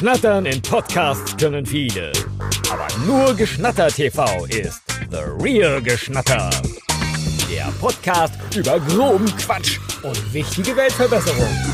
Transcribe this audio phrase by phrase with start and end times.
[0.00, 2.10] Schnattern in Podcasts können viele.
[2.72, 4.80] Aber nur Geschnatter TV ist
[5.10, 6.48] The Real Geschnatter.
[7.52, 11.69] Der Podcast über groben Quatsch und wichtige Weltverbesserung.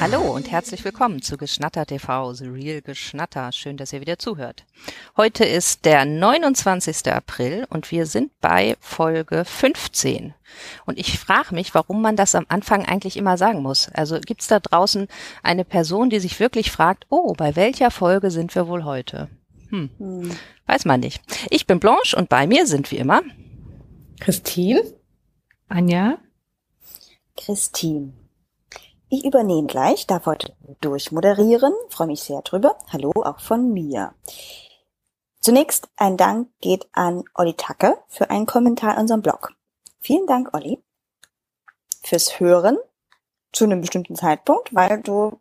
[0.00, 3.50] Hallo und herzlich willkommen zu Geschnatter TV, The Real Geschnatter.
[3.50, 4.64] Schön, dass ihr wieder zuhört.
[5.16, 7.12] Heute ist der 29.
[7.12, 10.34] April und wir sind bei Folge 15.
[10.86, 13.88] Und ich frage mich, warum man das am Anfang eigentlich immer sagen muss.
[13.88, 15.08] Also gibt es da draußen
[15.42, 19.28] eine Person, die sich wirklich fragt, oh, bei welcher Folge sind wir wohl heute?
[19.70, 19.90] Hm.
[19.98, 20.30] hm.
[20.66, 21.20] Weiß man nicht.
[21.50, 23.22] Ich bin Blanche und bei mir sind wie immer
[24.20, 24.80] Christine,
[25.68, 26.18] Anja,
[27.36, 28.12] Christine.
[29.10, 32.76] Ich übernehme gleich, darf heute durchmoderieren, freue mich sehr drüber.
[32.92, 34.12] Hallo auch von mir.
[35.40, 39.54] Zunächst ein Dank geht an Olli Tacke für einen Kommentar in unserem Blog.
[40.00, 40.82] Vielen Dank, Olli,
[42.02, 42.76] fürs Hören
[43.50, 45.40] zu einem bestimmten Zeitpunkt, weil du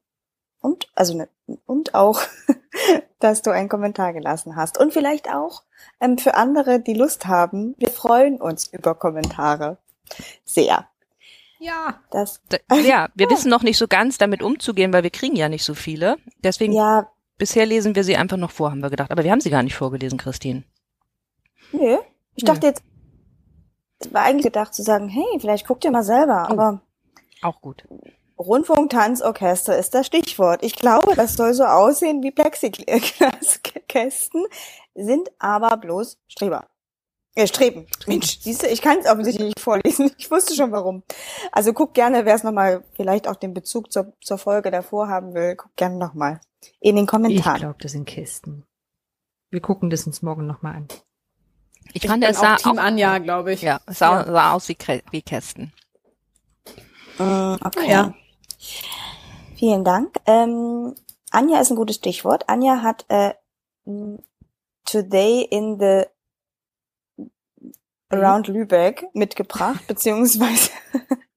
[0.61, 1.27] und also ne,
[1.65, 2.21] und auch,
[3.19, 5.63] dass du einen Kommentar gelassen hast und vielleicht auch
[5.99, 7.75] ähm, für andere, die Lust haben.
[7.77, 9.77] Wir freuen uns über Kommentare
[10.45, 10.87] sehr.
[11.59, 11.99] Ja.
[12.11, 12.41] Das,
[12.71, 13.31] ja, wir ja.
[13.31, 16.17] wissen noch nicht so ganz damit umzugehen, weil wir kriegen ja nicht so viele.
[16.43, 17.07] Deswegen, ja.
[17.37, 19.11] bisher lesen wir sie einfach noch vor, haben wir gedacht.
[19.11, 20.63] Aber wir haben sie gar nicht vorgelesen, Christine.
[21.71, 21.97] Nö.
[22.35, 22.83] Ich dachte jetzt,
[23.99, 26.53] es war eigentlich gedacht zu sagen, hey, vielleicht guckt ihr mal selber, oh.
[26.53, 26.81] aber.
[27.41, 27.83] Auch gut.
[28.37, 30.63] Rundfunk, Tanz, Orchester ist das Stichwort.
[30.63, 34.45] Ich glaube, das soll so aussehen wie Plexiglaskästen,
[34.93, 36.67] sind aber bloß Streber.
[37.37, 37.85] Ja, Streben.
[38.07, 40.09] Mensch, siehst du, ich kann es offensichtlich nicht vorlesen.
[40.17, 41.03] Ich wusste schon warum.
[41.51, 45.35] Also guck gerne, wer es nochmal vielleicht auch den Bezug zur, zur Folge davor haben
[45.35, 46.41] will, guck gerne nochmal
[46.79, 47.57] in den Kommentaren.
[47.57, 48.65] Ich glaube, das sind Kisten.
[49.51, 50.87] Wir gucken das uns morgen nochmal an.
[51.93, 53.61] Ich, ich fand, es sah Team auch, Anja, glaube ich.
[53.61, 54.31] Ja, es sah, ja.
[54.31, 54.77] sah aus wie,
[55.11, 55.71] wie Kästen.
[57.19, 57.91] Uh, okay.
[57.91, 58.15] Ja.
[59.57, 60.15] Vielen Dank.
[60.25, 60.95] Ähm,
[61.29, 62.49] Anja ist ein gutes Stichwort.
[62.49, 63.35] Anja hat äh,
[64.85, 66.05] Today in the
[68.09, 70.71] Around Lübeck mitgebracht, beziehungsweise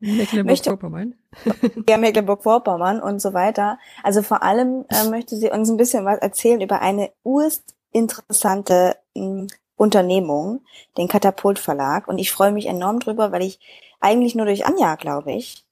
[0.01, 1.15] Mecklenburg-Vorpommern.
[1.89, 3.79] ja, Mecklenburg-Vorpommern und so weiter.
[4.03, 8.97] Also vor allem äh, möchte sie uns ein bisschen was erzählen über eine urst interessante
[9.15, 9.47] äh,
[9.77, 10.61] Unternehmung,
[10.97, 12.07] den Katapult Verlag.
[12.09, 13.59] Und ich freue mich enorm drüber, weil ich
[14.01, 15.67] eigentlich nur durch Anja, glaube ich,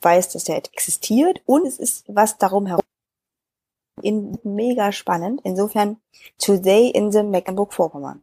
[0.00, 2.82] weiß, dass der existiert und es ist was darum herum
[4.02, 5.40] in, mega spannend.
[5.44, 5.98] Insofern
[6.38, 8.22] Today in the Mecklenburg-Vorpommern.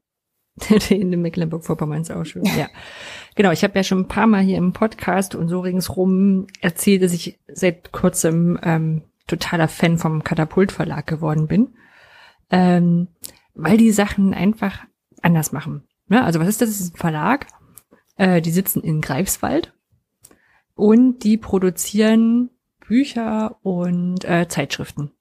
[0.90, 2.70] in Mecklenburg-Vorpommern ist ja.
[3.36, 7.04] Genau, ich habe ja schon ein paar Mal hier im Podcast und so ringsrum erzählt,
[7.04, 11.76] dass ich seit kurzem ähm, totaler Fan vom Katapult Verlag geworden bin,
[12.50, 13.08] ähm,
[13.54, 14.86] weil die Sachen einfach
[15.22, 15.88] anders machen.
[16.10, 16.70] Ja, also was ist das?
[16.70, 17.48] Das ist ein Verlag,
[18.18, 19.74] äh, die sitzen in Greifswald
[20.76, 22.50] und die produzieren
[22.86, 25.12] Bücher und äh, Zeitschriften.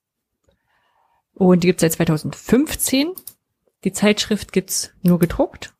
[1.35, 3.13] Und die gibt's seit 2015
[3.85, 5.75] die Zeitschrift gibt's nur gedruckt.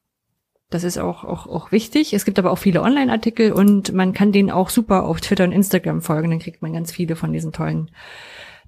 [0.71, 2.15] Das ist auch, auch, auch wichtig.
[2.15, 5.53] Es gibt aber auch viele Online-Artikel und man kann denen auch super auf Twitter und
[5.53, 6.31] Instagram folgen.
[6.31, 7.91] Dann kriegt man ganz viele von diesen tollen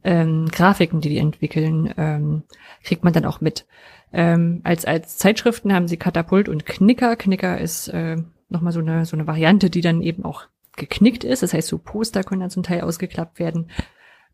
[0.03, 2.43] ähm, Grafiken, die die entwickeln, ähm,
[2.83, 3.67] kriegt man dann auch mit.
[4.13, 7.15] Ähm, als, als Zeitschriften haben sie Katapult und Knicker.
[7.15, 8.17] Knicker ist äh,
[8.49, 11.43] nochmal so eine, so eine Variante, die dann eben auch geknickt ist.
[11.45, 13.71] Das heißt, so Poster können dann zum Teil ausgeklappt werden.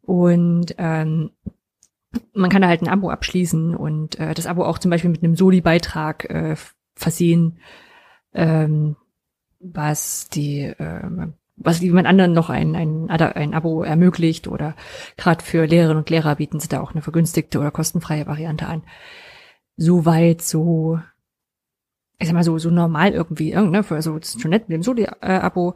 [0.02, 1.32] Und ähm,
[2.32, 5.22] man kann da halt ein Abo abschließen und äh, das Abo auch zum Beispiel mit
[5.22, 6.56] einem Soli-Beitrag äh,
[6.94, 7.58] versehen,
[8.32, 8.96] ähm,
[9.60, 14.74] was die, äh, was jemand anderen noch ein, ein, ein Abo ermöglicht oder
[15.16, 18.82] gerade für Lehrerinnen und Lehrer bieten sie da auch eine vergünstigte oder kostenfreie Variante an.
[19.76, 21.00] Soweit so,
[22.18, 24.76] ich sag mal so, so normal irgendwie, ne, für, also das ist schon nett mit
[24.76, 25.74] dem Soli-Abo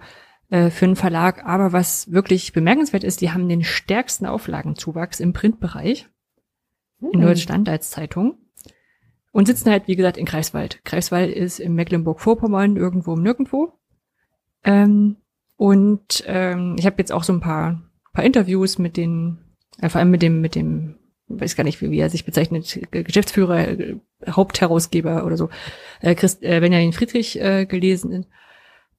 [0.50, 5.32] äh, für einen Verlag, aber was wirklich bemerkenswert ist, die haben den stärksten Auflagenzuwachs im
[5.32, 6.08] Printbereich
[7.10, 7.24] in mhm.
[7.24, 8.38] Deutschland als Zeitung
[9.32, 10.84] und sitzen halt, wie gesagt, in Greifswald.
[10.84, 13.72] Greifswald ist in Mecklenburg-Vorpommern irgendwo im Nirgendwo.
[14.62, 15.16] Ähm,
[15.56, 17.82] und ähm, ich habe jetzt auch so ein paar,
[18.12, 19.38] paar Interviews mit den,
[19.80, 22.78] äh, vor allem mit dem, mit dem, weiß gar nicht, wie, wie er sich bezeichnet,
[22.90, 23.96] Geschäftsführer, äh,
[24.28, 25.48] Hauptherausgeber oder so,
[26.00, 28.26] äh, Christ, äh, Benjamin Friedrich äh, gelesen.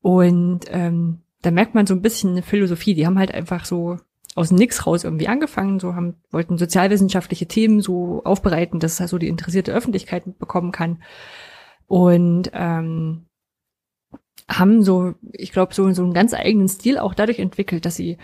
[0.02, 2.96] Und ähm, da merkt man so ein bisschen eine Philosophie.
[2.96, 4.00] Die haben halt einfach so
[4.36, 9.18] aus Nix raus irgendwie angefangen, so haben, wollten sozialwissenschaftliche Themen so aufbereiten, dass halt so
[9.18, 11.04] die interessierte Öffentlichkeit mitbekommen kann.
[11.88, 13.26] Und ähm,
[14.50, 18.18] haben so, ich glaube, so, so einen ganz eigenen Stil auch dadurch entwickelt, dass sie,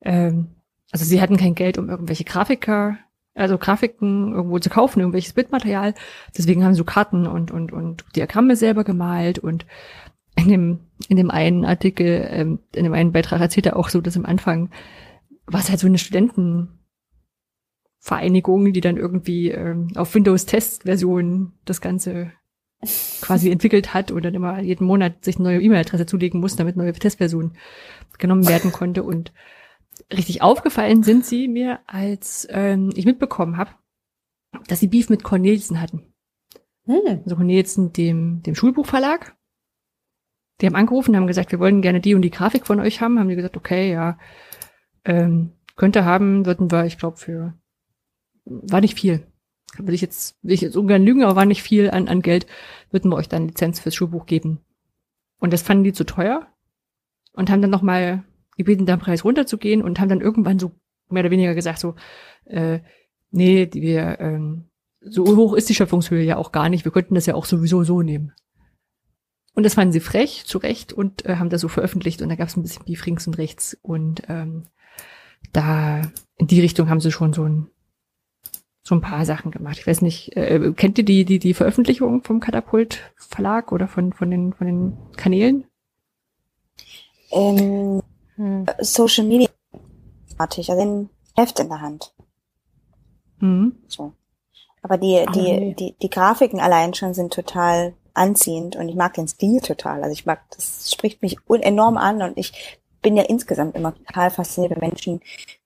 [0.00, 0.48] ähm,
[0.90, 2.98] also sie hatten kein Geld, um irgendwelche Grafiker,
[3.34, 5.94] also Grafiken irgendwo zu kaufen, irgendwelches Bildmaterial.
[6.36, 9.66] Deswegen haben sie so Karten und, und, und Diagramme selber gemalt und
[10.36, 14.00] in dem, in dem einen Artikel, ähm, in dem einen Beitrag erzählt er auch so,
[14.00, 14.70] dass am Anfang
[15.46, 16.78] war es halt so eine Studenten,
[18.04, 22.32] Vereinigung, die dann irgendwie ähm, auf Windows-Test-Versionen das Ganze
[23.22, 26.76] quasi entwickelt hat und dann immer jeden Monat sich eine neue E-Mail-Adresse zulegen muss, damit
[26.76, 27.56] neue Testversionen
[28.18, 29.02] genommen werden konnte.
[29.02, 29.32] Und
[30.12, 33.70] richtig aufgefallen sind sie mir, als ähm, ich mitbekommen habe,
[34.68, 36.12] dass sie Beef mit Cornelsen hatten.
[36.84, 37.22] Hm.
[37.24, 39.34] Also Cornelsen, dem, dem Schulbuchverlag.
[40.60, 43.18] Die haben angerufen, haben gesagt, wir wollen gerne die und die Grafik von euch haben.
[43.18, 44.18] Haben die gesagt, okay, ja,
[45.04, 47.54] ähm, könnte haben, würden wir, ich glaube, für
[48.44, 49.26] war nicht viel.
[49.78, 52.46] Will ich jetzt, will ich jetzt ungern lügen, aber war nicht viel an, an Geld,
[52.90, 54.60] würden wir euch dann Lizenz fürs Schulbuch geben.
[55.40, 56.46] Und das fanden die zu teuer
[57.32, 58.24] und haben dann nochmal
[58.56, 60.72] gebeten, den Preis runterzugehen und haben dann irgendwann so
[61.08, 61.96] mehr oder weniger gesagt, so,
[62.44, 62.80] äh,
[63.30, 64.70] nee, wir, ähm,
[65.00, 67.82] so hoch ist die Schöpfungshöhe ja auch gar nicht, wir könnten das ja auch sowieso
[67.82, 68.32] so nehmen.
[69.54, 72.36] Und das fanden sie frech, zu Recht, und äh, haben das so veröffentlicht und da
[72.36, 74.64] gab es ein bisschen Beef links und rechts und ähm,
[75.52, 76.02] da
[76.36, 77.70] in die Richtung haben sie schon so ein
[78.86, 79.78] so ein paar Sachen gemacht.
[79.78, 84.12] Ich weiß nicht, äh, kennt ihr die, die, die Veröffentlichung vom Katapult Verlag oder von,
[84.12, 85.64] von den, von den Kanälen?
[87.30, 88.02] Ähm,
[88.36, 88.66] hm.
[88.80, 89.48] Social Media
[90.36, 92.12] artig, also ein Heft in der Hand.
[93.38, 93.76] Mhm.
[93.88, 94.12] So.
[94.82, 95.74] Aber die, die, nee.
[95.78, 100.02] die, die Grafiken allein schon sind total anziehend und ich mag den Stil total.
[100.02, 104.30] Also ich mag, das spricht mich enorm an und ich bin ja insgesamt immer total
[104.30, 105.20] fasziniert, wenn Menschen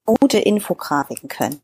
[0.04, 1.62] gute Infografiken können.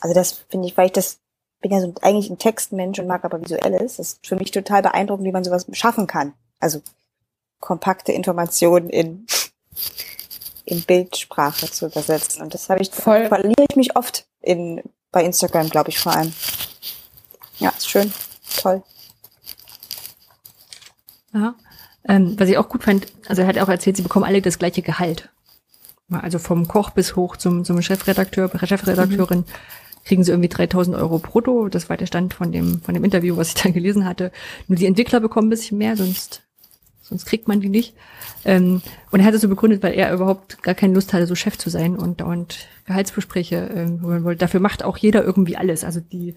[0.00, 1.18] Also das finde ich, weil ich das
[1.60, 3.96] bin ja so eigentlich ein Textmensch und mag aber visuelles.
[3.96, 6.32] Das ist für mich total beeindruckend, wie man sowas schaffen kann.
[6.60, 6.80] Also
[7.60, 9.26] kompakte Informationen in,
[10.64, 12.42] in Bildsprache zu übersetzen.
[12.42, 13.26] Und das habe ich, Voll.
[13.28, 16.32] verliere ich mich oft in, bei Instagram, glaube ich, vor allem.
[17.58, 18.12] Ja, ist schön.
[18.58, 18.82] Toll.
[21.32, 21.54] Ja.
[22.06, 24.58] Ähm, was ich auch gut fand, also er hat auch erzählt, sie bekommen alle das
[24.58, 25.30] gleiche Gehalt.
[26.10, 29.40] Also vom Koch bis hoch zum, zum Chefredakteur, Chefredakteurin.
[29.40, 29.44] Mhm
[30.04, 31.68] kriegen sie irgendwie 3000 Euro brutto.
[31.68, 34.30] Das war der Stand von dem, von dem Interview, was ich da gelesen hatte.
[34.68, 36.42] Nur die Entwickler bekommen ein bisschen mehr, sonst,
[37.02, 37.94] sonst kriegt man die nicht.
[38.44, 41.34] Ähm, und er hat es so begründet, weil er überhaupt gar keine Lust hatte, so
[41.34, 44.40] Chef zu sein und dauernd Gehaltsbespreche ähm, holen wollte.
[44.40, 45.84] Dafür macht auch jeder irgendwie alles.
[45.84, 46.34] Also die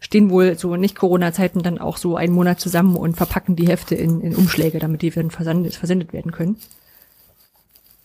[0.00, 3.94] stehen wohl so nicht Corona-Zeiten dann auch so einen Monat zusammen und verpacken die Hefte
[3.94, 6.56] in, in Umschläge, damit die dann versendet, versendet werden können.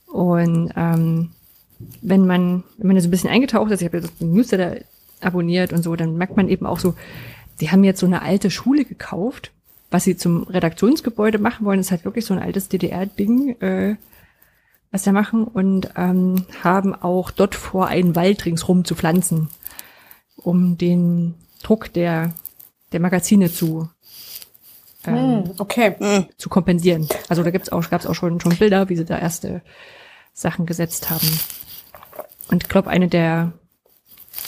[0.07, 1.31] Und ähm,
[2.01, 4.77] wenn man, wenn man so ein bisschen eingetaucht ist, ich habe ja den Newsletter
[5.21, 6.95] abonniert und so, dann merkt man eben auch so,
[7.55, 9.51] sie haben jetzt so eine alte Schule gekauft,
[9.89, 13.95] was sie zum Redaktionsgebäude machen wollen, ist halt wirklich so ein altes DDR-Ding, äh,
[14.91, 19.49] was sie machen und ähm, haben auch dort vor, einen Wald ringsrum zu pflanzen,
[20.37, 22.33] um den Druck der,
[22.91, 23.89] der Magazine zu
[25.07, 25.95] ähm, hm, okay.
[25.97, 26.25] Hm.
[26.37, 27.07] zu kompensieren.
[27.29, 29.61] Also da gibt's auch, gab's auch schon, schon Bilder, wie sie da erste
[30.33, 31.27] Sachen gesetzt haben.
[32.49, 33.53] Und ich glaube, eine der,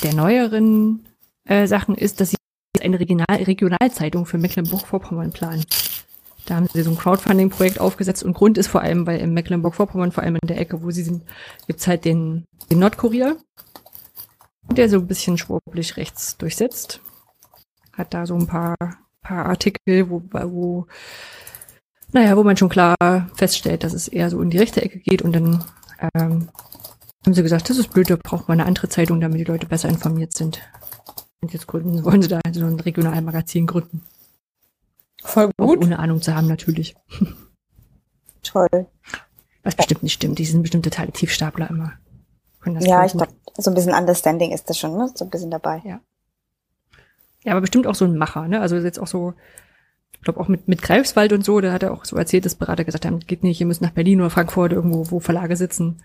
[0.04, 1.08] der neueren
[1.46, 2.38] äh, Sachen ist, dass sie
[2.82, 5.66] eine Regional Regionalzeitung für Mecklenburg-Vorpommern planen.
[6.46, 10.12] Da haben sie so ein Crowdfunding-Projekt aufgesetzt und Grund ist vor allem, weil in Mecklenburg-Vorpommern,
[10.12, 11.24] vor allem in der Ecke, wo sie sind,
[11.66, 13.38] gibt's halt den, den Nordkurier,
[14.72, 17.02] der so ein bisschen schwurblich rechts durchsetzt.
[17.98, 18.76] Hat da so ein paar,
[19.22, 20.88] paar Artikel, wo, wo,
[22.12, 22.96] naja, wo man schon klar
[23.36, 25.64] feststellt, dass es eher so in die rechte Ecke geht und dann
[26.14, 26.50] ähm,
[27.26, 29.66] haben sie gesagt, das ist blöd, da braucht man eine andere Zeitung, damit die Leute
[29.66, 30.62] besser informiert sind.
[31.42, 34.04] Und jetzt gründen, wollen sie da so ein Regionalmagazin gründen.
[35.24, 35.80] Voll gut.
[35.80, 36.96] Auch ohne Ahnung zu haben, natürlich.
[38.44, 38.88] Toll.
[39.64, 40.40] Was bestimmt nicht stimmt.
[40.40, 41.94] Die sind bestimmt totale Tiefstapler immer.
[42.80, 45.10] Ja, ich glaube, so ein bisschen Understanding ist das schon, ne?
[45.14, 45.82] So ein bisschen dabei.
[45.86, 46.00] Ja.
[47.44, 48.62] Ja, aber bestimmt auch so ein Macher, ne?
[48.62, 49.34] Also jetzt auch so,
[50.14, 52.56] ich glaube auch mit, mit Greifswald und so, da hat er auch so erzählt, dass
[52.56, 56.04] Berater gesagt haben, geht nicht, ihr müsst nach Berlin oder Frankfurt irgendwo, wo Verlage sitzen.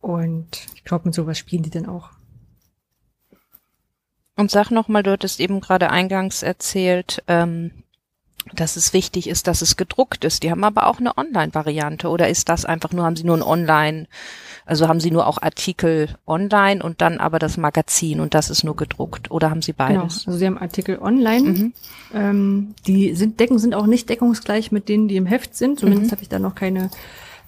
[0.00, 2.10] Und ich glaube, mit sowas spielen die dann auch.
[4.36, 7.83] Und sag nochmal, du hattest eben gerade eingangs erzählt, ähm,
[8.54, 10.42] dass es wichtig ist, dass es gedruckt ist.
[10.42, 13.42] Die haben aber auch eine Online-Variante oder ist das einfach nur, haben sie nur ein
[13.42, 14.06] Online,
[14.66, 18.64] also haben sie nur auch Artikel online und dann aber das Magazin und das ist
[18.64, 19.94] nur gedruckt oder haben sie beides?
[19.94, 21.72] Genau, also sie haben Artikel online, mhm.
[22.14, 25.80] ähm, die sind Decken sind auch nicht deckungsgleich mit denen, die im Heft sind.
[25.80, 26.12] Zumindest mhm.
[26.12, 26.90] habe ich da noch keine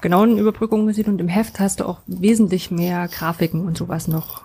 [0.00, 4.44] genauen Überbrückungen gesehen und im Heft hast du auch wesentlich mehr Grafiken und sowas noch,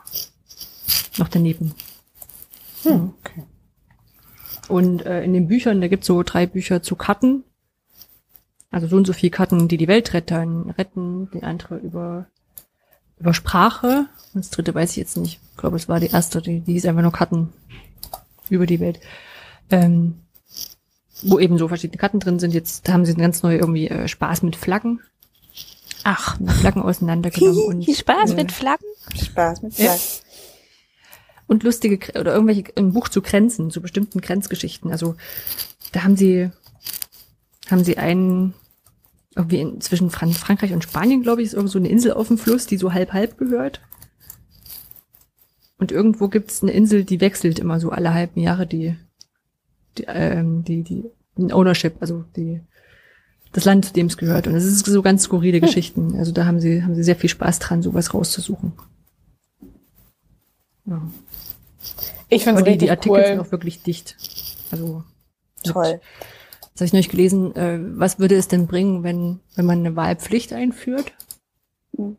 [1.18, 1.74] noch daneben.
[2.84, 3.44] Hm, okay.
[4.68, 7.44] Und äh, in den Büchern, da gibt's so drei Bücher zu Karten.
[8.70, 12.28] Also so und so viele Karten, die die Welt retten, retten, die andere über,
[13.20, 14.08] über Sprache.
[14.34, 15.40] Und das dritte weiß ich jetzt nicht.
[15.52, 17.50] Ich glaube, es war die erste, die, die ist einfach nur Karten
[18.50, 19.00] über die Welt.
[19.70, 20.16] Ähm,
[21.24, 22.54] wo eben so verschiedene Karten drin sind.
[22.54, 25.02] Jetzt haben sie ganz neu irgendwie äh, Spaß mit Flaggen.
[26.04, 26.38] Ach.
[26.60, 27.64] Flaggen auseinandergenommen.
[27.88, 28.88] und, Spaß äh, mit Flaggen?
[29.16, 30.02] Spaß mit Flaggen.
[31.52, 34.90] Und lustige oder irgendwelche ein Buch zu Grenzen, zu bestimmten Grenzgeschichten.
[34.90, 35.16] Also
[35.92, 36.50] da haben sie
[37.70, 38.54] haben sie einen
[39.36, 42.30] irgendwie in, zwischen Fran Frankreich und Spanien, glaube ich, ist irgendwo so eine Insel auf
[42.30, 43.82] dem Fluss, die so halb halb gehört.
[45.78, 48.96] Und irgendwo gibt's eine Insel, die wechselt immer so alle halben Jahre die
[49.98, 51.04] die ähm, die, die
[51.52, 52.62] Ownership, also die
[53.52, 54.48] das Land, zu dem es gehört.
[54.48, 55.66] Und es ist so ganz skurrile hm.
[55.66, 56.16] Geschichten.
[56.16, 58.72] Also da haben sie, haben sie sehr viel Spaß dran, sowas rauszusuchen.
[60.86, 61.02] Ja.
[62.30, 63.26] Ich finde die, die Artikel cool.
[63.26, 64.16] sind auch wirklich dicht.
[64.72, 65.04] Also
[65.64, 66.00] toll.
[66.74, 67.56] Das habe ich neulich gelesen.
[67.56, 71.12] Äh, was würde es denn bringen, wenn wenn man eine Wahlpflicht einführt?
[71.98, 72.18] Mhm.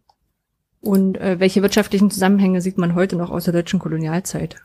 [0.80, 4.56] Und äh, welche wirtschaftlichen Zusammenhänge sieht man heute noch aus der deutschen Kolonialzeit?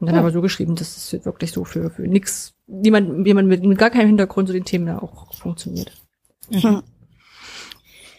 [0.00, 0.20] Und dann ja.
[0.20, 3.90] aber so geschrieben, dass es wirklich so für, für nix, niemand, jemand mit, mit gar
[3.90, 5.92] keinem Hintergrund zu den Themen auch funktioniert.
[6.50, 6.82] Mhm.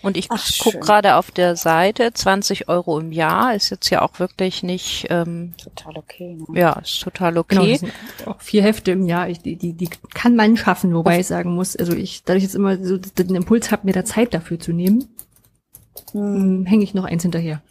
[0.01, 4.19] Und ich gucke gerade auf der Seite, 20 Euro im Jahr ist jetzt ja auch
[4.19, 6.37] wirklich nicht ähm, total okay.
[6.47, 6.59] Ne?
[6.59, 7.77] Ja, ist total okay.
[7.77, 7.91] Genau,
[8.25, 11.53] auch vier Hefte im Jahr, ich, die, die, die kann man schaffen, wobei ich sagen
[11.53, 14.71] muss, also ich, dadurch jetzt immer so den Impuls habe, mir da Zeit dafür zu
[14.71, 15.09] nehmen,
[16.13, 16.65] hm.
[16.65, 17.61] hänge ich noch eins hinterher.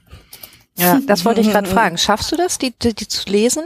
[0.76, 1.96] Ja, das wollte ich gerade fragen.
[1.96, 3.64] Schaffst du das, die, die, die zu lesen?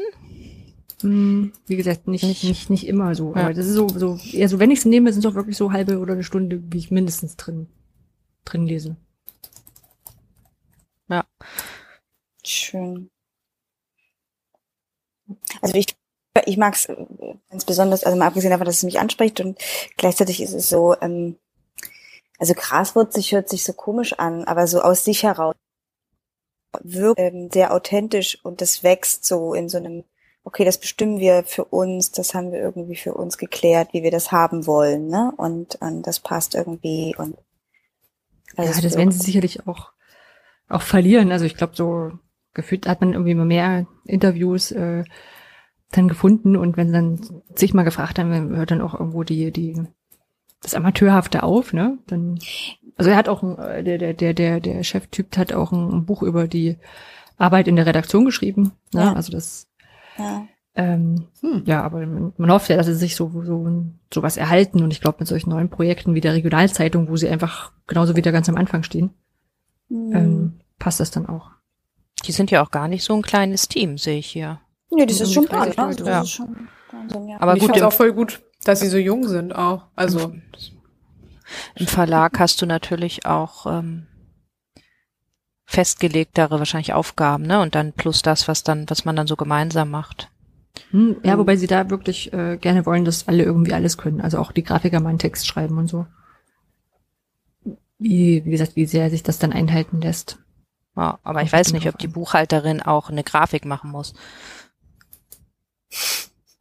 [1.02, 3.34] Hm, wie gesagt, nicht, nicht, nicht, nicht immer so.
[3.34, 3.42] Ja.
[3.42, 5.56] Aber das ist so, so, eher so, wenn ich es nehme, sind es auch wirklich
[5.56, 7.66] so halbe oder eine Stunde, wie ich mindestens drin,
[8.44, 8.96] drin lese.
[11.08, 11.24] Ja.
[12.44, 13.10] Schön.
[15.60, 15.86] Also ich,
[16.46, 16.88] ich mag es
[17.50, 19.58] ganz besonders, also mal abgesehen davon, dass es mich anspricht und
[19.96, 21.38] gleichzeitig ist es so, ähm,
[22.38, 25.54] also Graswurz sich hört sich so komisch an, aber so aus sich heraus
[26.80, 30.04] wirkt ähm, sehr authentisch und das wächst so in so einem
[30.44, 34.10] okay, das bestimmen wir für uns, das haben wir irgendwie für uns geklärt, wie wir
[34.10, 35.32] das haben wollen, ne?
[35.36, 37.36] Und, und das passt irgendwie und
[38.56, 39.92] also ja, das werden sie sicherlich auch
[40.68, 41.32] auch verlieren.
[41.32, 42.12] Also ich glaube, so
[42.54, 45.04] gefühlt hat man irgendwie immer mehr Interviews äh,
[45.90, 49.82] dann gefunden und wenn dann sich mal gefragt haben, hört dann auch irgendwo die die
[50.62, 51.98] das Amateurhafte auf, ne?
[52.06, 52.38] Dann
[52.96, 55.90] also er hat auch ein, äh, der der der der der Cheftyp hat auch ein,
[55.92, 56.76] ein Buch über die
[57.36, 59.02] Arbeit in der Redaktion geschrieben, ne?
[59.02, 59.12] Ja.
[59.14, 59.68] Also das
[60.18, 60.46] ja.
[60.74, 61.62] Ähm, hm.
[61.66, 65.18] Ja, aber man hofft ja, dass sie sich so, so sowas erhalten und ich glaube
[65.20, 68.82] mit solchen neuen Projekten wie der Regionalzeitung, wo sie einfach genauso wieder ganz am Anfang
[68.82, 69.10] stehen,
[69.88, 70.12] hm.
[70.14, 71.50] ähm, passt das dann auch.
[72.26, 74.60] Die sind ja auch gar nicht so ein kleines Team, sehe ich hier.
[74.90, 75.74] Nee, das, ist schon klar, ne?
[75.74, 76.20] das ja.
[76.22, 77.40] ist schon Wahnsinn, ja.
[77.40, 79.86] Aber ich gut, auch voll gut, dass sie so jung sind auch.
[79.94, 80.32] Also
[81.74, 84.06] im Verlag hast du natürlich auch ähm,
[85.64, 87.60] festgelegtere wahrscheinlich Aufgaben, ne?
[87.60, 90.30] Und dann plus das, was dann, was man dann so gemeinsam macht.
[90.92, 94.20] Hm, ja, wobei sie da wirklich äh, gerne wollen, dass alle irgendwie alles können.
[94.20, 96.06] Also auch die Grafiker mal einen Text schreiben und so.
[97.98, 100.38] Wie, wie gesagt, wie sehr sich das dann einhalten lässt.
[100.94, 104.12] Ja, aber ich weiß nicht, ob die Buchhalterin auch eine Grafik machen muss.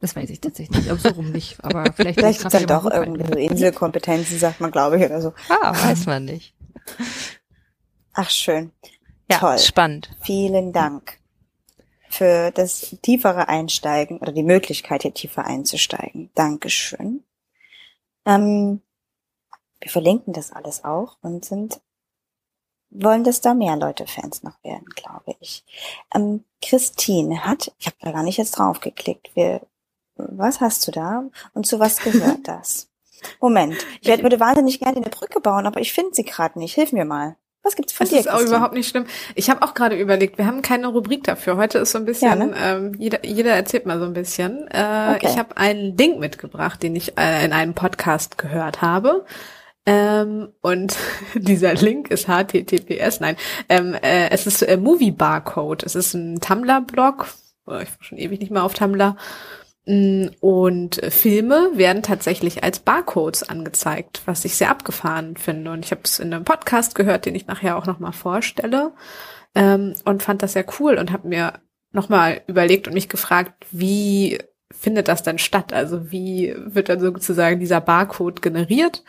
[0.00, 1.62] Das weiß ich tatsächlich nicht, ob so rum nicht.
[1.62, 5.20] Aber vielleicht, vielleicht gibt es dann doch irgendwie so Inselkompetenzen, sagt man, glaube ich, oder
[5.20, 5.34] so.
[5.50, 6.54] Ah, weiß man nicht.
[8.14, 8.72] Ach, schön.
[9.30, 9.58] Ja, Toll.
[9.58, 10.10] spannend.
[10.22, 11.21] Vielen Dank
[12.12, 16.30] für das tiefere Einsteigen oder die Möglichkeit, hier tiefer einzusteigen.
[16.34, 17.24] Dankeschön.
[18.26, 18.82] Ähm,
[19.80, 21.80] wir verlinken das alles auch und sind
[22.90, 25.64] wollen, dass da mehr Leute Fans noch werden, glaube ich.
[26.14, 29.30] Ähm, Christine hat, ich habe da gar nicht jetzt drauf geklickt.
[29.34, 29.62] Wir,
[30.16, 32.90] was hast du da und zu was gehört das?
[33.40, 36.74] Moment, ich würde wahnsinnig gerne eine Brücke bauen, aber ich finde sie gerade nicht.
[36.74, 37.36] Hilf mir mal.
[37.62, 38.22] Was gibt's von das dir?
[38.22, 39.06] Das ist auch überhaupt nicht schlimm.
[39.34, 41.56] Ich habe auch gerade überlegt, wir haben keine Rubrik dafür.
[41.56, 42.54] Heute ist so ein bisschen, ja, ne?
[42.60, 44.66] ähm, jeder, jeder erzählt mal so ein bisschen.
[44.68, 45.28] Äh, okay.
[45.30, 49.24] Ich habe einen Link mitgebracht, den ich äh, in einem Podcast gehört habe.
[49.86, 50.96] Ähm, und
[51.34, 53.36] dieser Link ist HTTPS, nein,
[53.68, 55.84] ähm, äh, es ist äh, Movie Barcode.
[55.84, 57.26] Es ist ein Tumblr-Blog.
[57.64, 59.16] Ich war schon ewig nicht mehr auf Tumblr.
[59.86, 65.72] Mm, und Filme werden tatsächlich als Barcodes angezeigt, was ich sehr abgefahren finde.
[65.72, 68.92] Und ich habe es in einem Podcast gehört, den ich nachher auch nochmal vorstelle.
[69.54, 71.54] Ähm, und fand das sehr cool und habe mir
[71.92, 74.38] nochmal überlegt und mich gefragt, wie
[74.70, 75.72] findet das denn statt?
[75.72, 79.04] Also wie wird dann sozusagen dieser Barcode generiert?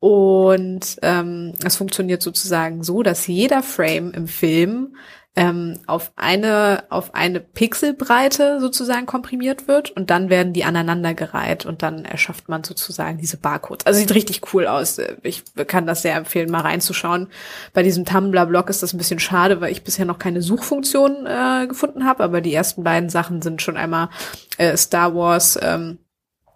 [0.00, 4.94] Und ähm, es funktioniert sozusagen so, dass jeder Frame im Film
[5.38, 11.82] ähm, auf eine auf eine Pixelbreite sozusagen komprimiert wird und dann werden die aneinandergereiht und
[11.82, 13.86] dann erschafft man sozusagen diese Barcodes.
[13.86, 15.00] Also sieht richtig cool aus.
[15.22, 17.28] Ich kann das sehr empfehlen, mal reinzuschauen.
[17.72, 21.68] Bei diesem Tumblr-Blog ist das ein bisschen schade, weil ich bisher noch keine Suchfunktion äh,
[21.68, 24.08] gefunden habe, aber die ersten beiden Sachen sind schon einmal
[24.56, 25.56] äh, Star Wars.
[25.62, 25.98] Ähm,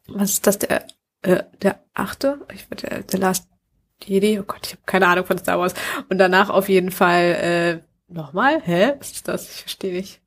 [0.09, 0.87] was ist das der
[1.23, 2.41] äh, der achte?
[2.53, 3.47] Ich der, der Last
[4.05, 4.41] Jedi.
[4.41, 5.75] Oh Gott, ich habe keine Ahnung von Star Wars.
[6.09, 8.61] Und danach auf jeden Fall äh, Nochmal?
[8.63, 8.95] Hä?
[8.99, 9.49] Was ist das?
[9.51, 10.22] Ich verstehe nicht.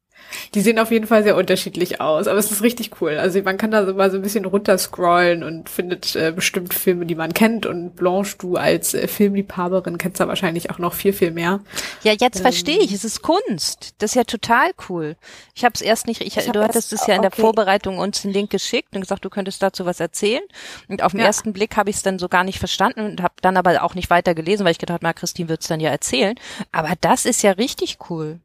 [0.53, 3.17] Die sehen auf jeden Fall sehr unterschiedlich aus, aber es ist richtig cool.
[3.17, 7.05] Also man kann da so mal so ein bisschen runterscrollen und findet äh, bestimmt Filme,
[7.05, 7.65] die man kennt.
[7.65, 11.59] Und Blanche, du als äh, Filmliebhaberin kennst da wahrscheinlich auch noch viel, viel mehr.
[12.03, 12.91] Ja, jetzt ähm, verstehe ich.
[12.91, 13.95] Es ist Kunst.
[13.99, 15.15] Das ist ja total cool.
[15.53, 16.21] Ich habe es erst nicht.
[16.21, 19.25] Ich, ich du hattest es ja in der Vorbereitung uns den Link geschickt und gesagt,
[19.25, 20.43] du könntest dazu was erzählen.
[20.87, 21.27] Und auf den ja.
[21.27, 23.95] ersten Blick habe ich es dann so gar nicht verstanden und habe dann aber auch
[23.95, 26.35] nicht weiter gelesen, weil ich gedacht, na, Christine wird es dann ja erzählen.
[26.71, 28.39] Aber das ist ja richtig cool.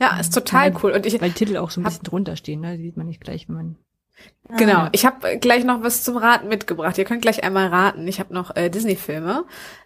[0.00, 0.92] Ja, ist total cool.
[0.92, 2.76] Und ich weil Titel auch so ein bisschen drunter stehen, ne?
[2.76, 3.76] Die sieht man nicht gleich, wenn man
[4.56, 6.96] Genau, ich habe gleich noch was zum Raten mitgebracht.
[6.96, 8.08] Ihr könnt gleich einmal raten.
[8.08, 9.44] Ich habe noch äh, Disney-Filme.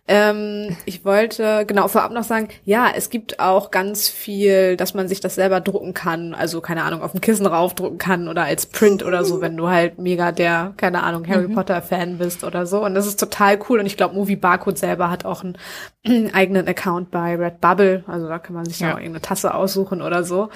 [0.09, 5.07] Ähm, ich wollte genau vorab noch sagen, ja, es gibt auch ganz viel, dass man
[5.07, 6.35] sich das selber drucken kann.
[6.35, 9.69] Also keine Ahnung, auf dem Kissen raufdrucken kann oder als Print oder so, wenn du
[9.69, 11.55] halt mega der, keine Ahnung, Harry mhm.
[11.55, 12.85] Potter-Fan bist oder so.
[12.85, 13.79] Und das ist total cool.
[13.79, 15.45] Und ich glaube, Movie Barcode selber hat auch
[16.05, 18.03] einen eigenen Account bei Redbubble.
[18.09, 18.89] Also da kann man sich ja.
[18.89, 20.49] auch irgendeine Tasse aussuchen oder so.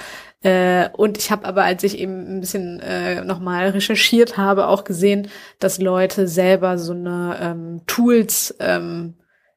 [0.43, 4.83] Äh, und ich habe aber, als ich eben ein bisschen äh, nochmal recherchiert habe, auch
[4.83, 5.29] gesehen,
[5.61, 9.15] dass Leute selber so eine ähm, Tools ähm,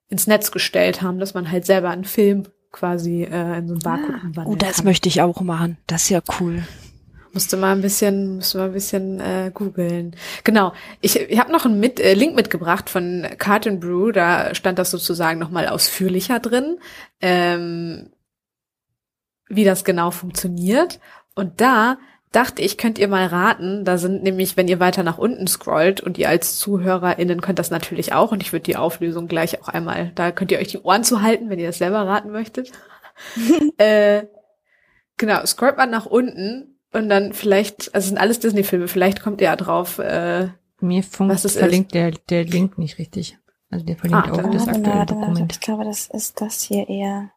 [0.09, 3.81] ins Netz gestellt haben, dass man halt selber einen Film quasi äh, in so einen
[3.81, 4.85] Barcode ah, Oh, das kann.
[4.85, 5.77] möchte ich auch machen.
[5.87, 6.63] Das ist ja cool.
[7.31, 10.15] Musste mal ein bisschen, musste mal ein bisschen äh, googeln.
[10.43, 10.73] Genau.
[10.99, 14.11] Ich, ich habe noch einen mit, äh, Link mitgebracht von Carton Brew.
[14.11, 16.79] Da stand das sozusagen nochmal ausführlicher drin.
[17.21, 18.09] Ähm,
[19.47, 20.99] wie das genau funktioniert.
[21.35, 21.97] Und da
[22.31, 23.85] dachte ich, könnt ihr mal raten.
[23.85, 27.71] Da sind nämlich, wenn ihr weiter nach unten scrollt und ihr als ZuhörerInnen könnt das
[27.71, 30.79] natürlich auch und ich würde die Auflösung gleich auch einmal, da könnt ihr euch die
[30.79, 32.71] Ohren zuhalten, wenn ihr das selber raten möchtet.
[33.77, 34.23] äh,
[35.17, 39.47] genau, scrollt mal nach unten und dann vielleicht, also sind alles Disney-Filme, vielleicht kommt ihr
[39.47, 43.37] ja drauf, äh, Mir was es verlinkt der, der Link nicht richtig.
[43.71, 45.51] Also der verlinkt ah, auch das aktuelle Dokument.
[45.51, 47.31] Ich glaube, das ist das hier eher.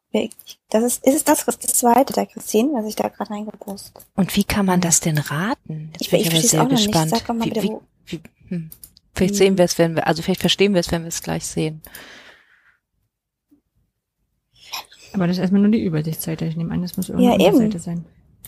[0.68, 4.04] Das ist, ist es das, was das zweite der Christine, was ich da gerade reingepostet.
[4.14, 5.90] Und wie kann man das denn raten?
[5.92, 7.10] Jetzt ich, bin ich, aber sehr gespannt.
[7.10, 8.70] Sag mal wie, wie, wie, hm.
[9.14, 9.38] Vielleicht hm.
[9.38, 11.82] sehen wir es, wenn wir, also vielleicht verstehen wir es, wenn wir es gleich sehen.
[15.14, 16.46] Aber das ist erstmal nur die Übersichtsseite.
[16.46, 18.04] Ich nehme an, das muss irgendeine ja, Seite sein.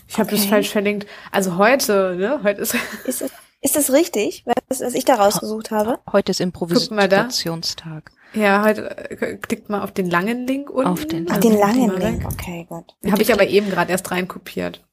[0.07, 0.35] Ich habe okay.
[0.35, 1.07] das falsch verlinkt.
[1.31, 2.41] Also heute, ne?
[2.43, 2.75] Heute ist.
[3.05, 5.99] Ist es, ist das richtig, was, was ich da rausgesucht habe?
[6.11, 8.11] Heute ist Improvisationstag.
[8.35, 10.89] Ja, heute äh, klickt mal auf den langen Link unten.
[10.89, 12.95] Auf den, also den langen Link, okay, gut.
[13.09, 14.83] Habe ich aber eben gerade erst reinkopiert.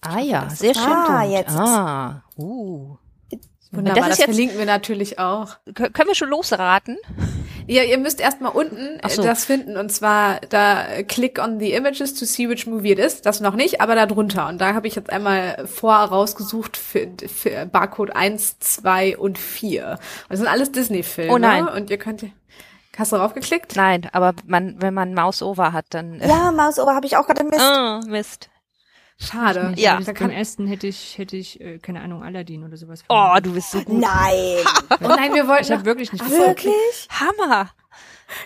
[0.00, 0.84] Ah ja, sehr schön.
[0.84, 1.56] Ah, jetzt.
[1.56, 2.96] Ah, uh.
[3.70, 5.56] Wunderbar, das, das verlinken wir natürlich auch.
[5.74, 6.96] Können wir schon losraten?
[7.66, 9.22] Ja, ihr müsst erstmal unten äh, so.
[9.22, 12.98] das finden und zwar da äh, click on the images to see which movie it
[12.98, 13.20] is.
[13.20, 14.48] Das noch nicht, aber da drunter.
[14.48, 19.90] Und da habe ich jetzt einmal vor rausgesucht für, für Barcode 1, 2 und 4.
[19.90, 19.98] Und
[20.30, 21.30] das sind alles Disney-Filme.
[21.30, 21.68] Oh nein.
[21.68, 22.22] Und ihr könnt
[22.98, 23.76] Hast du draufgeklickt?
[23.76, 26.20] Nein, aber man, wenn man Mouse over hat, dann.
[26.20, 27.62] Äh ja, Mouse over habe ich auch gerade Mist.
[27.62, 28.50] Oh, Mist.
[29.20, 29.72] Schade.
[29.76, 30.00] Ja.
[30.00, 33.04] ja beim ersten hätte ich, hätte ich, äh, keine Ahnung, Aladdin oder sowas.
[33.08, 34.00] Oh, du bist so gut.
[34.00, 34.64] Nein.
[34.90, 35.64] oh nein, wir wollten.
[35.64, 36.28] Ich habe wirklich nicht.
[36.28, 37.08] Wirklich?
[37.10, 37.70] Hammer.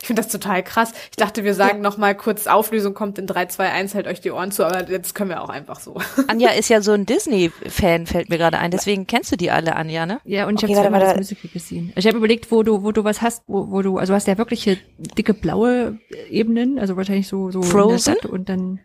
[0.00, 0.92] Ich finde das total krass.
[1.10, 1.82] Ich dachte, wir sagen ja.
[1.82, 4.88] noch mal kurz, Auflösung kommt in 3, 2, 1, halt euch die Ohren zu, aber
[4.90, 5.96] jetzt können wir auch einfach so.
[6.28, 8.70] Anja ist ja so ein Disney-Fan, fällt mir gerade ein.
[8.70, 10.20] Deswegen kennst du die alle, Anja, ne?
[10.24, 11.92] Ja, und ich okay, habe zweimal das Musical gesehen.
[11.96, 14.38] Ich habe überlegt, wo du, wo du was hast, wo, wo du, also hast ja
[14.38, 15.98] wirklich hier dicke blaue
[16.30, 18.80] Ebenen, also wahrscheinlich so, so Frozen und dann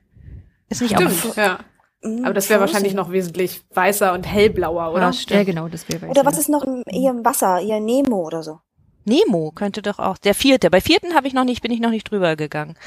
[0.70, 1.60] ist nicht Stimmt, auch ja.
[2.04, 5.12] Mhm, aber das wäre wahrscheinlich noch wesentlich weißer und hellblauer, oder?
[5.30, 6.12] Ja, genau, das wäre weißer.
[6.12, 8.60] Oder was ist noch im, hier im Wasser, hier Nemo oder so?
[9.08, 10.18] Nemo könnte doch auch.
[10.18, 10.70] Der vierte.
[10.70, 12.78] Bei vierten habe ich noch nicht, bin ich noch nicht drüber gegangen.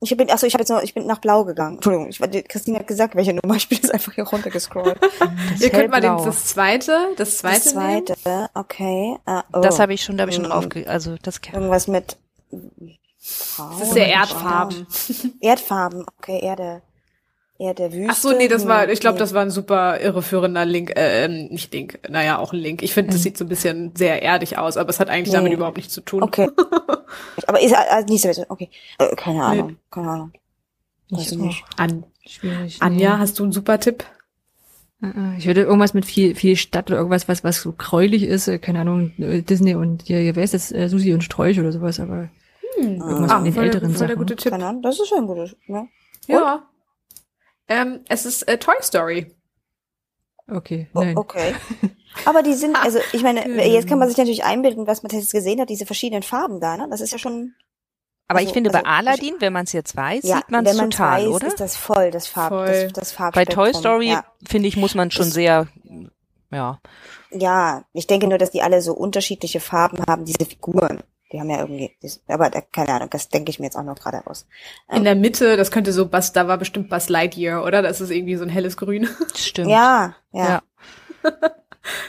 [0.00, 1.76] Ich bin, achso, ich habe jetzt noch, ich bin nach Blau gegangen.
[1.76, 3.54] Entschuldigung, ich, Christine hat gesagt, welche Nummer.
[3.56, 4.98] Ich bin jetzt einfach hier runtergescrollt.
[5.60, 7.56] Ihr könnt mal den, das zweite, das zweite.
[7.56, 8.48] Das zweite, nehmen.
[8.54, 9.16] okay.
[9.26, 9.60] Uh, oh.
[9.60, 12.18] Das habe ich schon, da habe ich schon drauf, also das Irgendwas mit.
[13.18, 14.86] Frau, das ist sehr Erdfarben.
[15.40, 16.82] Erdfarben, okay, Erde
[17.58, 18.08] eher der Wüste.
[18.10, 21.48] Ach so, nee, das war, ich glaube, das war ein super irreführender Link, äh, ähm,
[21.48, 22.82] nicht Link, naja, auch ein Link.
[22.82, 23.22] Ich finde, das mhm.
[23.22, 25.38] sieht so ein bisschen sehr erdig aus, aber es hat eigentlich nee.
[25.38, 26.22] damit überhaupt nichts zu tun.
[26.22, 26.50] Okay.
[27.46, 28.70] aber ist also nicht so, okay.
[28.98, 29.76] Äh, keine Ahnung, nee.
[29.90, 30.32] keine Ahnung.
[31.10, 31.64] Weiß ich nicht.
[31.76, 32.78] An Schwierig.
[32.80, 33.20] Anja, nee.
[33.20, 34.04] hast du einen super Tipp?
[35.02, 38.22] Äh, äh, ich würde irgendwas mit viel, viel Stadt oder irgendwas, was, was so gräulich
[38.22, 42.00] ist, äh, keine Ahnung, Disney und hier wer ist das, Susi und Sträuch oder sowas,
[42.00, 42.30] aber
[42.76, 43.00] hm.
[43.00, 44.08] irgendwas ah, von den voll, älteren voll Sachen.
[44.08, 44.52] Der gute Tipp.
[44.52, 45.88] Keine Ahnung, das ist schon ein guter, ne?
[46.26, 46.62] Ja.
[47.68, 49.34] Ähm, es ist äh, Toy Story.
[50.50, 50.88] Okay.
[50.92, 51.16] Nein.
[51.16, 51.54] Okay.
[52.26, 55.32] Aber die sind, also ich meine, jetzt kann man sich natürlich einbilden, was man jetzt
[55.32, 56.86] gesehen hat, diese verschiedenen Farben da, ne?
[56.90, 57.54] Das ist ja schon.
[58.28, 60.64] Aber also, ich finde, also, bei Aladdin, wenn man es jetzt weiß, ja, sieht man
[60.64, 61.46] es total, weiß, oder?
[61.46, 62.66] ist das voll, das Farb, voll.
[62.66, 63.64] Das, das Farbspektrum.
[63.64, 64.24] Bei Toy Story, ja.
[64.46, 65.66] finde ich, muss man schon das, sehr,
[66.52, 66.80] ja.
[67.30, 71.02] Ja, ich denke nur, dass die alle so unterschiedliche Farben haben, diese Figuren
[71.34, 71.90] Die haben ja irgendwie,
[72.28, 74.46] aber keine Ahnung, das denke ich mir jetzt auch noch gerade aus.
[74.88, 77.82] In der Mitte, das könnte so Buzz, da war bestimmt Buzz Lightyear, oder?
[77.82, 79.08] Das ist irgendwie so ein helles Grün.
[79.34, 79.68] Stimmt.
[79.68, 80.62] Ja, ja.
[81.24, 81.32] Ja.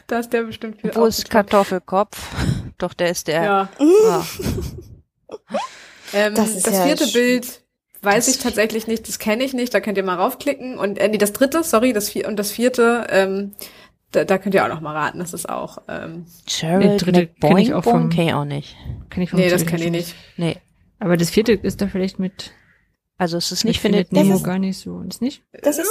[0.06, 2.22] da ist der bestimmt viel Wo ist Kartoffelkopf?
[2.78, 3.44] Doch, der ist der.
[3.44, 3.70] Ja.
[3.80, 4.24] Ah.
[6.14, 7.66] Ähm, Das das, ist ja vierte Bild
[8.06, 10.78] weiß ich tatsächlich nicht, das kenne ich nicht, da könnt ihr mal raufklicken.
[10.78, 13.54] Und äh, nee, das dritte, sorry, das vier und das vierte, ähm,
[14.16, 17.58] da, da könnt ihr auch noch mal raten, das ist auch, ähm, Gerald dritte kenn
[17.58, 18.76] ich auch McBoing vom- kenn ich auch nicht.
[19.10, 20.16] Kenn ich vom nee, das kenne ich nicht.
[20.38, 20.58] Nee.
[21.00, 22.52] Aber das vierte ist da vielleicht mit,
[23.18, 25.02] Also es ist nicht findet Nemo ist- gar nicht so.
[25.02, 25.44] Ist nicht?
[25.62, 25.90] Das ist,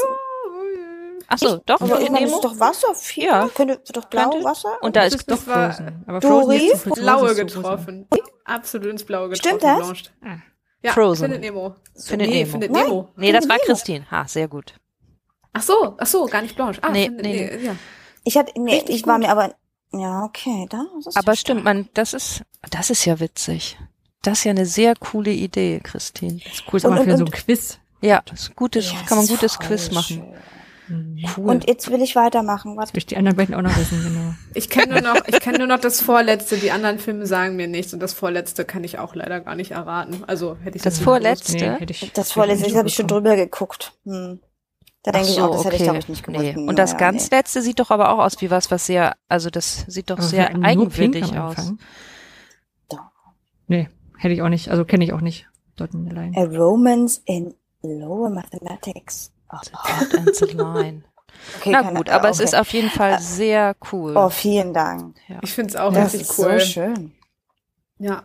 [1.26, 2.26] Ach so, doch, aber findet Nemo.
[2.36, 3.48] ist doch Wasser, Ja.
[3.54, 4.44] könnte, doch blau Könnte.
[4.44, 4.76] Wasser?
[4.82, 6.04] Und da ist doch das war Frozen.
[6.06, 6.70] Aber Dory?
[6.76, 7.60] Frozen Blaue ist so rosa.
[7.76, 8.06] getroffen.
[8.44, 9.58] Absolut ins Blaue getroffen.
[9.58, 10.02] Stimmt das?
[10.22, 10.36] Ah.
[10.82, 11.22] Ja, Frozen.
[11.24, 11.74] Findet Nemo.
[11.96, 12.50] Findet nee, Nemo.
[12.52, 12.82] Findet Nein.
[12.84, 13.08] Nemo.
[13.16, 13.56] Nee, das war.
[13.58, 14.04] Christine.
[14.10, 14.74] Ha, sehr gut.
[15.54, 16.82] Ach so, ach so, gar nicht Blanche.
[16.82, 17.76] Ah, Nee, findet, nee, nee, ja.
[18.24, 19.26] Ich hatte, nee, Richtig ich war gut.
[19.26, 19.54] mir aber,
[19.92, 20.84] ja, okay, da.
[20.96, 21.76] das ist Aber ja stimmt, stark.
[21.76, 23.78] man, das ist, das ist ja witzig.
[24.22, 26.40] Das ist ja eine sehr coole Idee, Christine.
[26.42, 27.78] Das ist cool, ist Und- und- für so ein Quiz.
[28.00, 30.16] Ja, das ist gutes, Ja, kann man das ist gutes Quiz machen.
[30.16, 30.24] schön.
[30.86, 31.24] Mhm.
[31.38, 31.48] Cool.
[31.48, 32.76] Und jetzt will ich weitermachen.
[32.76, 34.34] Das will ich die anderen beiden auch noch wissen, genau.
[34.52, 36.58] Ich kenne nur noch, ich kenne nur noch das Vorletzte.
[36.58, 39.70] Die anderen Filme sagen mir nichts und das Vorletzte kann ich auch leider gar nicht
[39.70, 40.22] erraten.
[40.26, 41.54] Also hätte ich Das jetzt Vorletzte?
[41.56, 43.92] Nee, hätte ich Das vorletzte, das habe ich schon drüber geguckt.
[44.04, 44.40] Hm.
[45.04, 46.42] Da denke ich auch, das hätte ich, glaube ich, nicht gewusst.
[46.42, 46.56] Nee.
[46.56, 47.36] Und das ja, ganz nee.
[47.36, 50.26] letzte sieht doch aber auch aus wie was, was sehr, also das sieht doch Aber
[50.26, 51.74] sehr eigenwillig aus.
[52.88, 53.00] Doch.
[53.68, 54.70] Nee, hätte ich auch nicht.
[54.70, 55.46] Also kenne ich auch nicht.
[55.76, 56.36] Dort in der Line.
[56.36, 59.30] A Romance in Lower Mathematics.
[59.52, 59.58] Oh,
[60.32, 61.04] the line.
[61.58, 62.44] okay, Na gut, aber es okay.
[62.44, 64.16] ist auf jeden Fall sehr cool.
[64.16, 65.16] Oh, vielen Dank.
[65.42, 66.60] Ich finde es auch Das richtig ist cool.
[66.60, 67.12] so schön.
[67.98, 68.22] Ja.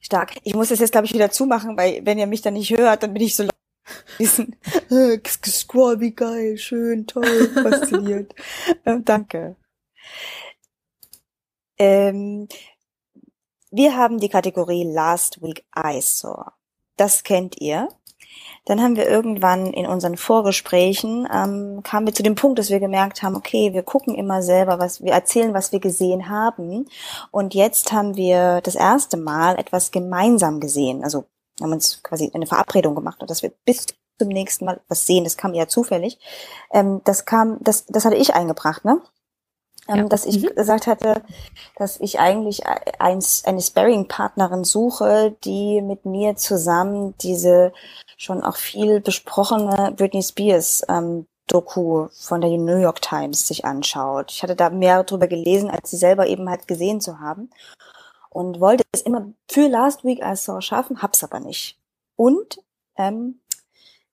[0.00, 0.38] Stark.
[0.42, 3.04] Ich muss das jetzt, glaube ich, wieder zumachen, weil wenn ihr mich dann nicht hört,
[3.04, 3.46] dann bin ich so.
[4.18, 4.56] Diesen
[4.90, 8.34] äh, wie geil, schön, toll, fasziniert.
[8.84, 9.56] äh, danke.
[11.78, 12.48] Ähm,
[13.70, 16.52] wir haben die Kategorie Last Week I Saw.
[16.96, 17.88] Das kennt ihr.
[18.66, 22.78] Dann haben wir irgendwann in unseren Vorgesprächen, ähm, kamen wir zu dem Punkt, dass wir
[22.78, 26.86] gemerkt haben, okay, wir gucken immer selber, was wir erzählen, was wir gesehen haben.
[27.30, 31.02] Und jetzt haben wir das erste Mal etwas gemeinsam gesehen.
[31.02, 31.24] Also
[31.60, 33.86] haben uns quasi eine Verabredung gemacht, dass wir bis
[34.18, 35.24] zum nächsten Mal was sehen.
[35.24, 36.18] Das kam eher zufällig.
[36.72, 39.00] Ähm, das kam, das, das hatte ich eingebracht, ne?
[39.88, 40.04] Ähm, Ja.
[40.04, 41.22] Dass ich gesagt hatte,
[41.76, 42.62] dass ich eigentlich
[42.98, 47.72] eins, eine Sparring-Partnerin suche, die mit mir zusammen diese
[48.16, 54.30] schon auch viel besprochene Britney Spears ähm, Doku von der New York Times sich anschaut.
[54.30, 57.50] Ich hatte da mehr drüber gelesen, als sie selber eben halt gesehen zu haben
[58.30, 61.78] und wollte es immer für Last Week I Saw schaffen, hab's aber nicht.
[62.16, 62.62] Und
[62.96, 63.40] ähm,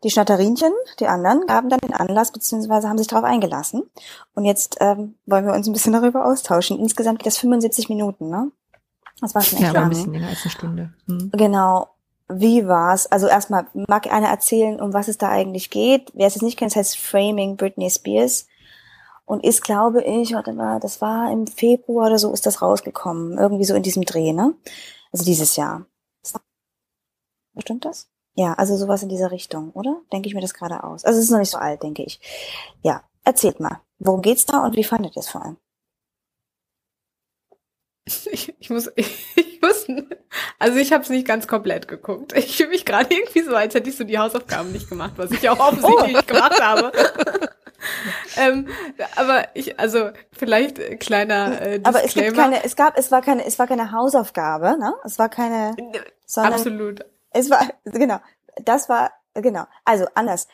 [0.03, 3.89] die Schnatterinchen, die anderen, gaben dann den Anlass, beziehungsweise haben sich darauf eingelassen.
[4.35, 6.77] Und jetzt ähm, wollen wir uns ein bisschen darüber austauschen.
[6.79, 8.51] Insgesamt geht das 75 Minuten, ne?
[9.21, 9.89] Das war schon echt Ja, aber ein lang.
[9.89, 10.93] bisschen länger als eine Stunde.
[11.07, 11.31] Hm.
[11.33, 11.89] Genau.
[12.29, 13.07] Wie war's?
[13.07, 16.11] Also erstmal, mag einer erzählen, um was es da eigentlich geht?
[16.13, 18.47] Wer es jetzt nicht kennt, das heißt Framing Britney Spears.
[19.27, 23.37] Und ist, glaube ich, warte mal, das war im Februar oder so, ist das rausgekommen.
[23.37, 24.55] Irgendwie so in diesem Dreh, ne?
[25.11, 25.85] Also dieses Jahr.
[27.59, 28.09] Stimmt das?
[28.35, 29.99] Ja, also sowas in dieser Richtung, oder?
[30.13, 31.03] Denke ich mir das gerade aus.
[31.03, 32.21] Also es ist noch nicht so alt, denke ich.
[32.83, 33.81] Ja, erzählt mal.
[33.99, 35.57] Worum geht's da und wie fandet ihr es vor allem?
[38.31, 39.87] Ich, ich muss, ich muss,
[40.57, 42.31] also ich habe es nicht ganz komplett geguckt.
[42.33, 45.31] Ich fühle mich gerade irgendwie so, als hätte ich so die Hausaufgaben nicht gemacht, was
[45.31, 46.93] ich auch offensichtlich nicht gemacht habe.
[48.37, 48.67] ähm,
[49.15, 51.87] aber ich, also vielleicht äh, kleiner äh, Disclaimer.
[51.87, 54.93] Aber es gibt keine, es gab, es war keine, es war keine Hausaufgabe, ne?
[55.03, 55.75] Es war keine,
[56.25, 57.05] sondern Absolut.
[57.31, 58.19] Es war, genau,
[58.63, 60.47] das war, genau, also anders.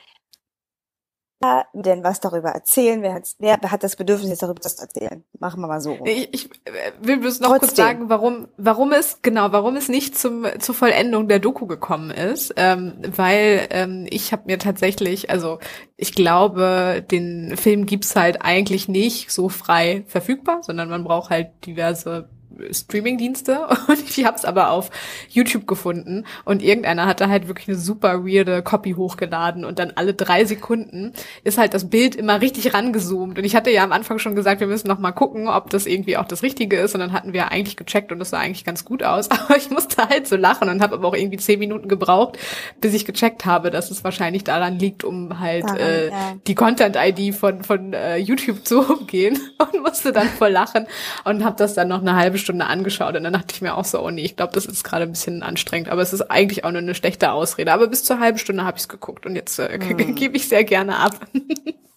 [1.44, 3.02] Wer Denn was darüber erzählen?
[3.02, 5.24] Wer hat, wer hat das Bedürfnis, jetzt darüber zu erzählen?
[5.40, 5.94] Machen wir mal so.
[5.94, 6.06] rum.
[6.06, 7.86] Ich, ich äh, will bloß noch kurz Trotzdem.
[7.86, 12.54] sagen, warum, warum es, genau, warum es nicht zum, zur Vollendung der Doku gekommen ist,
[12.56, 15.60] ähm, weil ähm, ich habe mir tatsächlich, also
[15.98, 21.50] ich glaube, den Film gibt's halt eigentlich nicht so frei verfügbar, sondern man braucht halt
[21.66, 22.30] diverse
[22.72, 23.68] Streaming-Dienste.
[23.88, 24.90] Und ich habe es aber auf
[25.30, 26.26] YouTube gefunden.
[26.46, 29.66] Und irgendeiner hatte halt wirklich eine super weirde Copy hochgeladen.
[29.66, 31.14] Und dann alle drei Sekunden
[31.44, 33.38] ist halt das Bild immer richtig rangezoomt.
[33.38, 35.86] Und ich hatte ja am Anfang schon gesagt, wir müssen noch mal gucken, ob das
[35.86, 36.94] irgendwie auch das Richtige ist.
[36.94, 39.70] Und dann hatten wir eigentlich gecheckt und das sah eigentlich ganz gut aus, aber ich
[39.70, 42.38] musste halt so lachen und habe aber auch irgendwie zehn Minuten gebraucht,
[42.82, 46.36] bis ich gecheckt habe, dass es wahrscheinlich daran liegt, um halt Daran, äh, ja.
[46.48, 49.40] die Content-ID von, von äh, YouTube zu umgehen.
[49.58, 50.88] Und musste dann voll lachen
[51.24, 53.86] und habe das dann noch eine halbe Stunde angeschaut und dann dachte ich mir auch
[53.86, 56.64] so, oh nee, ich glaube, das ist gerade ein bisschen anstrengend, aber es ist eigentlich
[56.66, 57.74] auch nur eine schlechte Ausrede.
[57.74, 60.16] Aber bis zur halben Stunde habe ich es geguckt und jetzt äh, Hm.
[60.16, 61.16] gebe ich sehr gerne ab.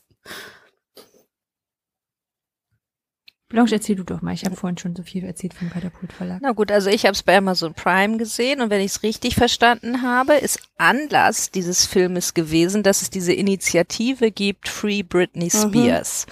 [3.49, 4.35] Blanche, erzähl du doch mal.
[4.35, 6.41] Ich habe vorhin schon so viel erzählt vom Katapult Verlag.
[6.43, 9.37] Na gut, also ich habe es bei Amazon Prime gesehen und wenn ich es richtig
[9.37, 15.51] verstanden habe, ist Anlass dieses Filmes gewesen, dass es diese Initiative gibt, Free Britney mhm.
[15.51, 16.27] Spears,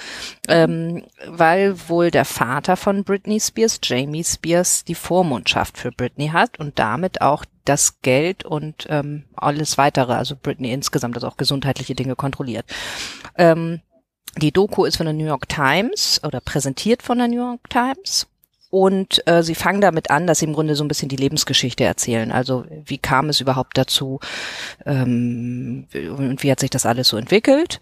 [0.49, 0.53] mhm.
[0.53, 6.59] ähm, weil wohl der Vater von Britney Spears, Jamie Spears, die Vormundschaft für Britney hat
[6.59, 11.95] und damit auch das Geld und ähm, alles weitere, also Britney insgesamt, also auch gesundheitliche
[11.95, 12.67] Dinge kontrolliert.
[13.37, 13.81] Ähm,
[14.39, 18.27] die Doku ist von der New York Times oder präsentiert von der New York Times.
[18.71, 21.85] Und äh, sie fangen damit an, dass sie im Grunde so ein bisschen die Lebensgeschichte
[21.85, 22.33] erzählen.
[22.33, 24.19] Also wie kam es überhaupt dazu
[24.85, 27.81] ähm, und wie hat sich das alles so entwickelt.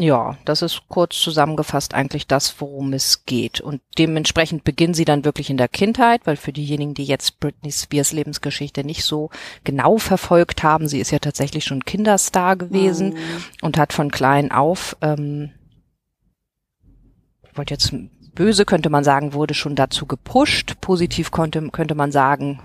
[0.00, 3.60] Ja, das ist kurz zusammengefasst eigentlich das, worum es geht.
[3.60, 7.72] Und dementsprechend beginnen sie dann wirklich in der Kindheit, weil für diejenigen, die jetzt Britney
[7.72, 9.30] Spears Lebensgeschichte nicht so
[9.64, 13.44] genau verfolgt haben, sie ist ja tatsächlich schon Kinderstar gewesen mhm.
[13.60, 15.50] und hat von klein auf, ähm,
[17.50, 17.92] ich wollte jetzt
[18.36, 20.80] böse könnte man sagen, wurde schon dazu gepusht.
[20.80, 22.60] Positiv konnte, könnte man sagen,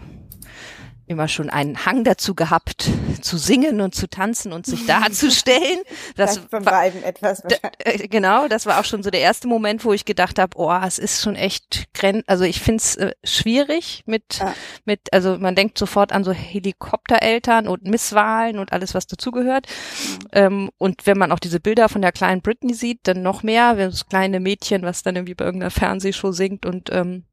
[1.06, 2.90] immer schon einen Hang dazu gehabt,
[3.22, 5.80] zu singen und zu tanzen und sich darzustellen.
[6.16, 7.44] Das von beiden etwas
[7.80, 10.72] äh, Genau, das war auch schon so der erste Moment, wo ich gedacht habe, oh,
[10.86, 14.54] es ist schon echt gren also ich finde es äh, schwierig mit ja.
[14.86, 19.68] mit also man denkt sofort an so Helikoptereltern und Misswahlen und alles was dazugehört.
[19.68, 20.28] Mhm.
[20.34, 23.76] Ähm, und wenn man auch diese Bilder von der kleinen Britney sieht, dann noch mehr,
[23.76, 27.26] das kleine Mädchen, was dann irgendwie bei irgendeiner Fernsehshow singt und ähm,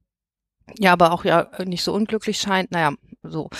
[0.78, 2.70] ja, aber auch ja nicht so unglücklich scheint.
[2.70, 3.50] Naja, so.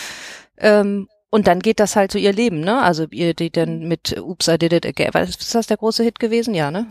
[0.59, 2.83] Ähm, und dann geht das halt so ihr Leben, ne?
[2.83, 5.13] Also ihr die dann mit Oops, I Did It Again.
[5.23, 6.55] Ist das der große Hit gewesen?
[6.55, 6.89] Ja, ne?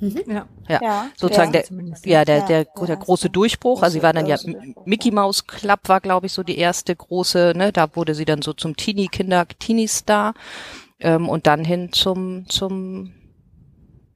[0.00, 0.22] Mhm.
[0.26, 0.46] Ja.
[0.68, 0.80] ja.
[0.82, 1.64] ja, sozusagen ja, der,
[2.04, 3.82] ja, der, der, der, der große Durchbruch.
[3.82, 4.36] Also sie war dann ja,
[4.84, 8.42] Mickey Mouse Club war, glaube ich, so die erste große, ne, da wurde sie dann
[8.42, 10.34] so zum Teenie-Kinder, Teenie-Star,
[11.00, 13.12] ähm, und dann hin zum, zum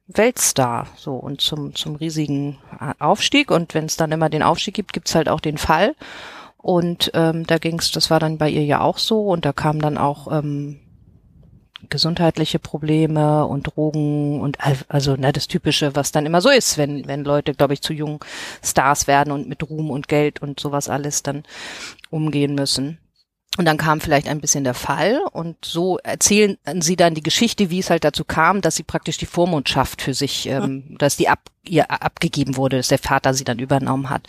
[0.07, 2.57] Weltstar, so, und zum, zum riesigen
[2.99, 3.49] Aufstieg.
[3.49, 5.95] Und wenn es dann immer den Aufstieg gibt, gibt's halt auch den Fall.
[6.61, 9.79] Und ähm, da ging's, das war dann bei ihr ja auch so und da kamen
[9.79, 10.79] dann auch ähm,
[11.89, 17.07] gesundheitliche Probleme und Drogen und also ne, das Typische, was dann immer so ist, wenn
[17.07, 18.19] wenn Leute, glaube ich, zu jungen
[18.63, 21.43] Stars werden und mit Ruhm und Geld und sowas alles dann
[22.09, 22.99] umgehen müssen.
[23.57, 27.69] Und dann kam vielleicht ein bisschen der Fall und so erzählen sie dann die Geschichte,
[27.69, 31.27] wie es halt dazu kam, dass sie praktisch die Vormundschaft für sich, ähm, dass die
[31.27, 34.27] ab, ihr abgegeben wurde, dass der Vater sie dann übernommen hat.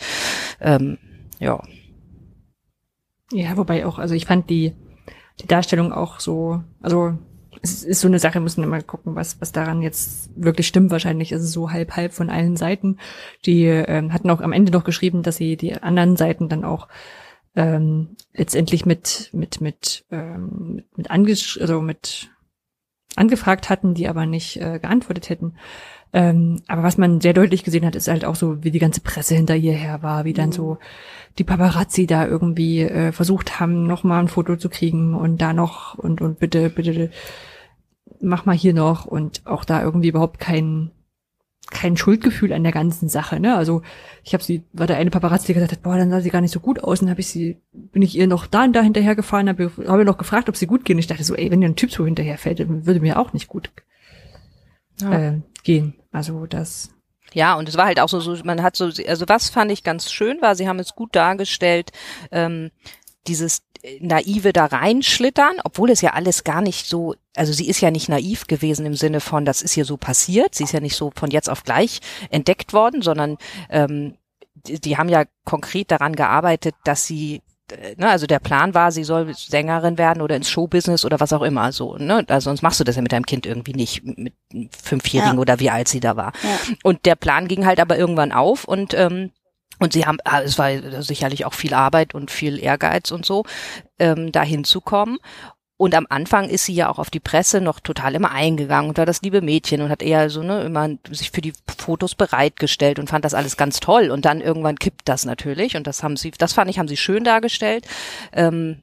[0.59, 0.97] Ähm,
[1.39, 1.61] ja.
[3.33, 4.73] Ja, wobei auch, also ich fand die,
[5.41, 7.17] die Darstellung auch so, also
[7.61, 10.91] es ist so eine Sache, müssen immer gucken, was, was daran jetzt wirklich stimmt.
[10.91, 12.97] Wahrscheinlich ist es so halb halb von allen Seiten.
[13.45, 16.87] Die ähm, hatten auch am Ende noch geschrieben, dass sie die anderen Seiten dann auch
[17.55, 22.31] ähm, letztendlich mit mit mit ähm, mit, mit angesch also mit
[23.15, 25.55] angefragt hatten, die aber nicht äh, geantwortet hätten.
[26.15, 29.01] Ähm, aber was man sehr deutlich gesehen hat, ist halt auch so, wie die ganze
[29.01, 30.53] Presse hinter ihr her war, wie dann mhm.
[30.53, 30.77] so
[31.39, 35.53] die Paparazzi da irgendwie äh, versucht haben, noch mal ein Foto zu kriegen und da
[35.53, 37.09] noch und und bitte bitte
[38.21, 40.91] mach mal hier noch und auch da irgendwie überhaupt kein
[41.71, 43.55] kein Schuldgefühl an der ganzen Sache, ne?
[43.55, 43.81] Also
[44.23, 46.41] ich habe sie, war der eine Paparazzi, der gesagt hat, boah, dann sah sie gar
[46.41, 48.81] nicht so gut aus, und habe ich sie, bin ich ihr noch da und da
[48.81, 50.99] hinterher gefahren, habe hab ihr noch gefragt, ob sie gut gehen.
[50.99, 53.47] Ich dachte so, ey, wenn dir ein Typ so hinterher fällt, würde mir auch nicht
[53.47, 53.71] gut
[55.01, 55.29] ja.
[55.29, 55.95] äh, gehen.
[56.11, 56.89] Also das.
[57.33, 59.83] Ja, und es war halt auch so, so, man hat so, also was fand ich
[59.83, 61.91] ganz schön war, sie haben es gut dargestellt,
[62.31, 62.71] ähm,
[63.27, 63.63] dieses
[63.99, 68.07] naive da reinschlittern, obwohl es ja alles gar nicht so, also sie ist ja nicht
[68.07, 71.11] naiv gewesen im Sinne von, das ist hier so passiert, sie ist ja nicht so
[71.15, 71.99] von jetzt auf gleich
[72.29, 73.37] entdeckt worden, sondern
[73.69, 74.17] ähm,
[74.53, 77.41] die, die haben ja konkret daran gearbeitet, dass sie
[77.97, 81.41] Ne, also der Plan war, sie soll Sängerin werden oder ins Showbusiness oder was auch
[81.41, 81.97] immer so.
[81.97, 82.25] Ne?
[82.27, 84.33] Also sonst machst du das ja mit deinem Kind irgendwie nicht, mit
[84.71, 85.41] Fünfjährigen ja.
[85.41, 86.33] oder wie alt sie da war.
[86.43, 86.75] Ja.
[86.83, 89.31] Und der Plan ging halt aber irgendwann auf und ähm,
[89.79, 90.69] und sie haben, ah, es war
[91.01, 93.43] sicherlich auch viel Arbeit und viel Ehrgeiz und so,
[93.99, 95.17] ähm, da hinzukommen.
[95.83, 98.97] Und am Anfang ist sie ja auch auf die Presse noch total immer eingegangen und
[98.97, 102.99] war das liebe Mädchen und hat eher so, ne, immer sich für die Fotos bereitgestellt
[102.99, 104.09] und fand das alles ganz toll.
[104.09, 106.95] Und dann irgendwann kippt das natürlich und das haben sie, das fand ich, haben sie
[106.95, 107.85] schön dargestellt.
[108.31, 108.81] Ähm,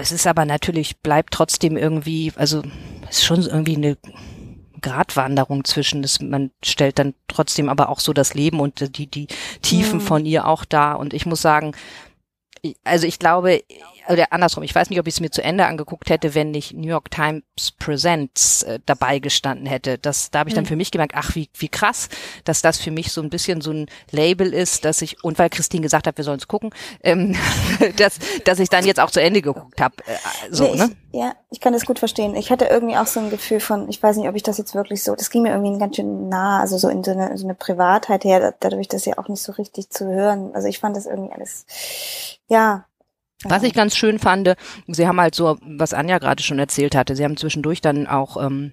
[0.00, 2.62] es ist aber natürlich, bleibt trotzdem irgendwie, also
[3.10, 3.96] ist schon irgendwie eine
[4.80, 9.26] Gratwanderung zwischen, das, man stellt dann trotzdem aber auch so das Leben und die, die
[9.62, 10.02] Tiefen mhm.
[10.02, 10.92] von ihr auch da.
[10.92, 11.74] Und ich muss sagen,
[12.84, 13.62] also ich glaube,
[14.08, 16.74] oder andersrum, ich weiß nicht, ob ich es mir zu Ende angeguckt hätte, wenn nicht
[16.74, 17.42] New York Times
[17.78, 19.98] Presents äh, dabei gestanden hätte.
[19.98, 20.68] Das, da habe ich dann hm.
[20.68, 22.08] für mich gemerkt, ach, wie, wie krass,
[22.44, 25.50] dass das für mich so ein bisschen so ein Label ist, dass ich, und weil
[25.50, 26.70] Christine gesagt hat, wir sollen es gucken,
[27.02, 27.34] ähm,
[27.96, 29.94] dass, dass ich dann jetzt auch zu Ende geguckt habe.
[30.06, 30.16] Äh,
[30.50, 30.90] so, nee, ne?
[31.12, 32.34] Ich, ja, ich kann das gut verstehen.
[32.34, 34.74] Ich hatte irgendwie auch so ein Gefühl von, ich weiß nicht, ob ich das jetzt
[34.74, 37.46] wirklich so, das ging mir irgendwie ganz schön nah, also so in so eine, so
[37.46, 40.50] eine Privatheit her, dadurch, dass ja auch nicht so richtig zu hören.
[40.54, 41.66] Also ich fand das irgendwie alles,
[42.48, 42.84] ja,
[43.44, 44.54] was ich ganz schön fand,
[44.86, 48.42] sie haben halt so, was Anja gerade schon erzählt hatte, sie haben zwischendurch dann auch
[48.42, 48.72] ähm,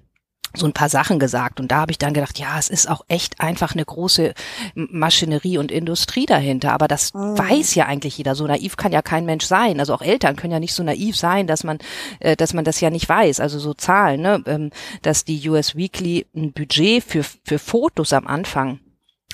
[0.55, 3.01] so ein paar Sachen gesagt und da habe ich dann gedacht, ja, es ist auch
[3.07, 4.33] echt einfach eine große
[4.75, 7.37] Maschinerie und Industrie dahinter, aber das mhm.
[7.37, 8.35] weiß ja eigentlich jeder.
[8.35, 9.79] So naiv kann ja kein Mensch sein.
[9.79, 11.79] Also auch Eltern können ja nicht so naiv sein, dass man,
[12.19, 13.39] äh, dass man das ja nicht weiß.
[13.39, 14.69] Also so Zahlen, ne, ähm,
[15.01, 18.79] dass die US Weekly ein Budget für für Fotos am Anfang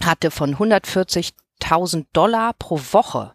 [0.02, 3.34] hatte von 140.000 Dollar pro Woche.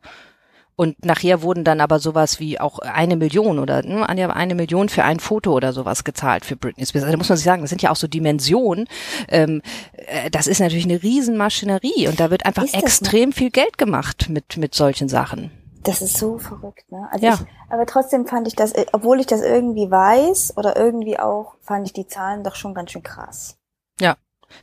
[0.77, 5.05] Und nachher wurden dann aber sowas wie auch eine Million oder ne, eine Million für
[5.05, 7.05] ein Foto oder sowas gezahlt für Britney Spears.
[7.05, 8.89] Also da muss man sich sagen, das sind ja auch so Dimensionen.
[9.29, 14.29] Ähm, äh, das ist natürlich eine Riesenmaschinerie und da wird einfach extrem viel Geld gemacht
[14.29, 15.53] mit, mit solchen Sachen.
[15.85, 17.07] Das ist so verrückt, ne?
[17.13, 17.35] Also ja.
[17.35, 21.57] ich, aber trotzdem fand ich das, äh, obwohl ich das irgendwie weiß oder irgendwie auch,
[21.61, 23.59] fand ich die Zahlen doch schon ganz schön krass.
[24.01, 24.17] Ja.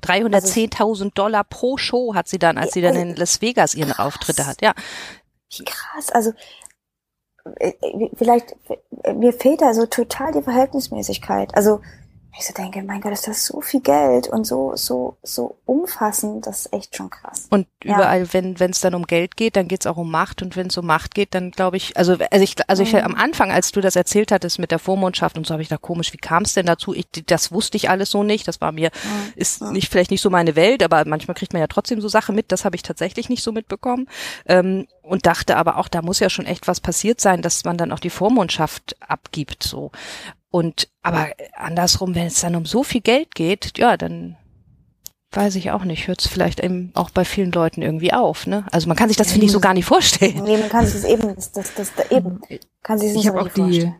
[0.03, 3.75] 310.000 also, Dollar pro Show hat sie dann, als sie dann also in Las Vegas
[3.75, 4.05] ihren krass.
[4.05, 4.61] Auftritte hat.
[4.61, 4.73] Ja,
[5.51, 6.11] wie krass.
[6.11, 6.33] Also
[7.59, 8.55] äh, äh, vielleicht,
[9.03, 11.55] äh, mir fehlt da so total die Verhältnismäßigkeit.
[11.55, 11.81] Also
[12.37, 16.47] ich so denke, mein Gott, ist das so viel Geld und so so so umfassend,
[16.47, 17.47] das ist echt schon krass.
[17.49, 18.33] Und überall, ja.
[18.33, 20.67] wenn wenn es dann um Geld geht, dann geht es auch um Macht und wenn
[20.67, 22.99] es um Macht geht, dann glaube ich, also also ich also ich mhm.
[22.99, 25.77] am Anfang, als du das erzählt hattest mit der Vormundschaft und so, habe ich da
[25.77, 26.93] komisch, wie kam es denn dazu?
[26.93, 28.47] Ich, das wusste ich alles so nicht.
[28.47, 29.33] Das war mir mhm.
[29.35, 29.73] ist mhm.
[29.73, 32.51] nicht vielleicht nicht so meine Welt, aber manchmal kriegt man ja trotzdem so Sachen mit.
[32.53, 34.07] Das habe ich tatsächlich nicht so mitbekommen
[34.45, 37.77] ähm, und dachte aber auch, da muss ja schon echt was passiert sein, dass man
[37.77, 39.91] dann auch die Vormundschaft abgibt so.
[40.51, 44.37] Und aber andersrum, wenn es dann um so viel Geld geht, ja, dann
[45.31, 48.65] weiß ich auch nicht, hört es vielleicht eben auch bei vielen Leuten irgendwie auf, ne?
[48.71, 50.43] Also man kann sich das finde ich so gar nicht vorstellen.
[50.43, 52.41] Nee, man kann sich das eben, das, das, das, eben,
[52.83, 53.95] kann sich das ich habe auch die vorstellen.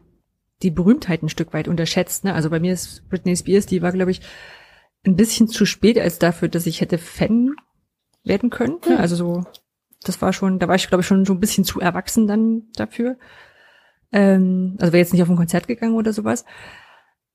[0.61, 2.33] die Berühmtheit ein Stück weit unterschätzt, ne?
[2.33, 4.19] Also bei mir ist Britney Spears, die war glaube ich
[5.05, 7.55] ein bisschen zu spät als dafür, dass ich hätte Fan
[8.25, 8.79] werden können.
[8.85, 8.95] Ne?
[8.95, 8.97] Hm.
[8.97, 9.43] Also so,
[10.03, 12.63] das war schon, da war ich glaube ich schon so ein bisschen zu erwachsen dann
[12.75, 13.17] dafür.
[14.11, 16.45] Ähm, also wäre jetzt nicht auf ein Konzert gegangen oder sowas.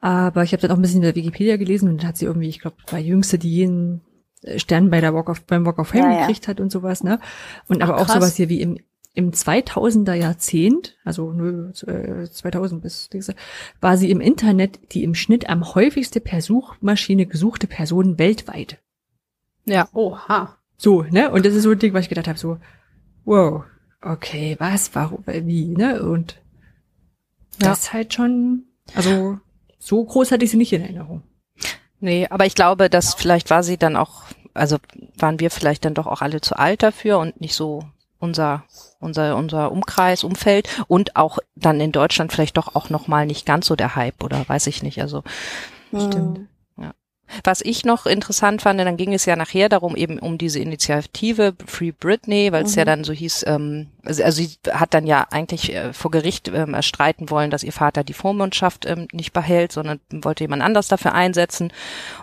[0.01, 2.27] Aber ich habe dann auch ein bisschen in der Wikipedia gelesen und dann hat sie
[2.27, 4.03] irgendwie, ich glaube, bei Jüngste, die jeden
[4.57, 7.19] Stern bei der Walk of, beim Walk of Fame ja, gekriegt hat und sowas, ne?
[7.69, 8.79] Und aber Ach, auch sowas hier wie im,
[9.15, 11.33] im 2000er Jahrzehnt, also
[11.87, 13.09] äh, 2000 bis,
[13.81, 18.79] war sie im Internet die im Schnitt am häufigste per Suchmaschine gesuchte Person weltweit.
[19.65, 19.89] Ja.
[19.93, 20.57] Oha.
[20.77, 21.31] So, ne?
[21.31, 22.59] Und das ist so ein Ding, was ich gedacht habe, so,
[23.25, 23.65] wow,
[24.03, 26.03] okay, was, warum, wie, ne?
[26.03, 26.41] Und
[27.59, 27.69] ja.
[27.69, 28.65] Das ist halt schon,
[28.95, 29.39] also
[29.79, 31.23] so groß hatte ich sie nicht in Erinnerung.
[32.01, 34.77] Nee, aber ich glaube, dass vielleicht war sie dann auch, also
[35.17, 37.85] waren wir vielleicht dann doch auch alle zu alt dafür und nicht so
[38.19, 38.65] unser
[38.99, 43.45] unser unser Umkreis Umfeld und auch dann in Deutschland vielleicht doch auch noch mal nicht
[43.45, 45.23] ganz so der Hype oder weiß ich nicht also
[45.91, 46.49] stimmt
[47.45, 51.55] was ich noch interessant fand, dann ging es ja nachher darum, eben um diese Initiative
[51.67, 52.79] Free Britney, weil es mhm.
[52.79, 56.75] ja dann so hieß, ähm, also, sie hat dann ja eigentlich äh, vor Gericht ähm,
[56.75, 61.13] erstreiten wollen, dass ihr Vater die Vormundschaft ähm, nicht behält, sondern wollte jemand anders dafür
[61.13, 61.73] einsetzen.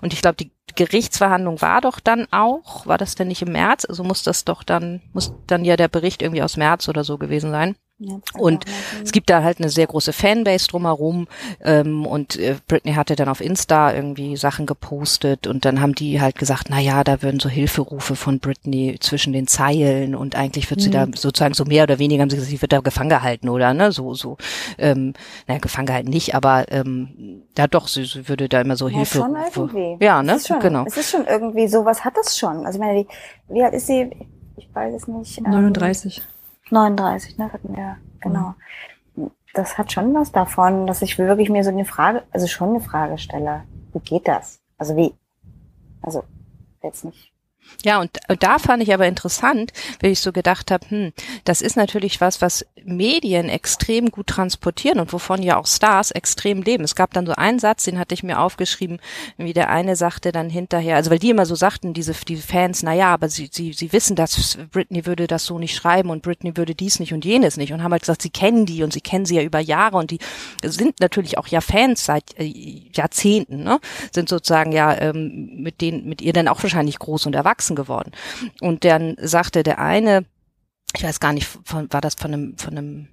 [0.01, 3.85] Und ich glaube, die Gerichtsverhandlung war doch dann auch, war das denn nicht im März?
[3.85, 7.17] Also muss das doch dann, muss dann ja der Bericht irgendwie aus März oder so
[7.17, 7.75] gewesen sein.
[8.05, 8.65] Ja, und
[9.03, 11.27] es gibt da halt eine sehr große Fanbase drumherum
[11.61, 16.19] ähm, und äh, Britney hatte dann auf Insta irgendwie Sachen gepostet und dann haben die
[16.19, 20.69] halt gesagt, na ja, da würden so Hilferufe von Britney zwischen den Zeilen und eigentlich
[20.69, 20.93] wird sie mhm.
[20.93, 23.73] da sozusagen so mehr oder weniger haben sie gesagt, sie wird da gefangen gehalten oder
[23.73, 24.37] ne, so so
[24.77, 25.13] ähm,
[25.47, 28.97] naja, gefangen gehalten nicht, aber ähm, ja doch, sie, sie würde da immer so ja,
[28.97, 29.19] Hilfe.
[29.19, 30.03] Schon irgendwie.
[30.03, 30.85] Ja, ne, schon, genau.
[30.85, 32.65] Es ist schon irgendwie sowas hat das schon.
[32.65, 33.07] Also ich meine, wie,
[33.53, 34.09] wie alt ist sie?
[34.57, 35.41] Ich weiß es nicht.
[35.41, 36.17] 39.
[36.17, 36.32] Ähm, 39,
[37.37, 38.53] ne, hatten wir, genau.
[39.15, 39.31] Mhm.
[39.53, 42.81] Das hat schon was davon, dass ich wirklich mir so eine Frage, also schon eine
[42.81, 43.63] Frage stelle.
[43.93, 44.59] Wie geht das?
[44.77, 45.13] Also wie?
[46.01, 46.23] Also,
[46.81, 47.32] jetzt nicht
[47.85, 51.75] ja, und da fand ich aber interessant, weil ich so gedacht habe, hm, das ist
[51.75, 56.83] natürlich was, was Medien extrem gut transportieren und wovon ja auch Stars extrem leben.
[56.83, 58.99] Es gab dann so einen Satz, den hatte ich mir aufgeschrieben,
[59.37, 62.83] wie der eine sagte dann hinterher, also weil die immer so sagten, diese, diese Fans,
[62.83, 66.23] na ja, aber sie, sie, sie wissen, dass Britney würde das so nicht schreiben und
[66.23, 68.93] Britney würde dies nicht und jenes nicht und haben halt gesagt, sie kennen die und
[68.93, 70.19] sie kennen sie ja über Jahre und die
[70.63, 72.45] sind natürlich auch ja Fans seit äh,
[72.93, 73.79] Jahrzehnten, ne?
[74.11, 77.75] sind sozusagen ja ähm, mit denen, mit ihr dann auch wahrscheinlich groß und erwachsen erwachsen
[77.75, 78.11] geworden.
[78.61, 80.25] Und dann sagte der eine,
[80.95, 83.07] ich weiß gar nicht, von, war das von einem, von einem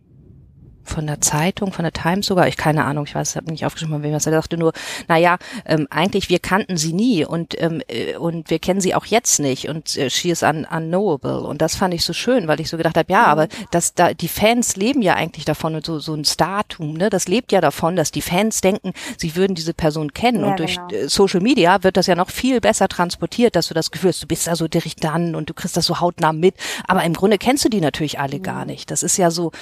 [0.85, 3.65] von der Zeitung, von der Times sogar, ich keine Ahnung, ich weiß, ich habe nicht
[3.65, 4.73] aufgeschrieben, wem was er dachte nur,
[5.09, 9.07] naja, ähm, eigentlich wir kannten sie nie und ähm, äh, und wir kennen sie auch
[9.07, 12.61] jetzt nicht und äh, she is un unknowable und das fand ich so schön, weil
[12.61, 15.85] ich so gedacht habe, ja, aber dass da die Fans leben ja eigentlich davon und
[15.85, 19.55] so so ein Startum, ne, das lebt ja davon, dass die Fans denken, sie würden
[19.55, 21.05] diese Person kennen ja, und durch genau.
[21.05, 24.23] Äh, Social Media wird das ja noch viel besser transportiert, dass du das Gefühl hast,
[24.23, 26.55] du bist da so direkt dann und du kriegst das so hautnah mit,
[26.87, 28.43] aber im Grunde kennst du die natürlich alle mhm.
[28.43, 28.91] gar nicht.
[28.91, 29.53] Das ist ja so,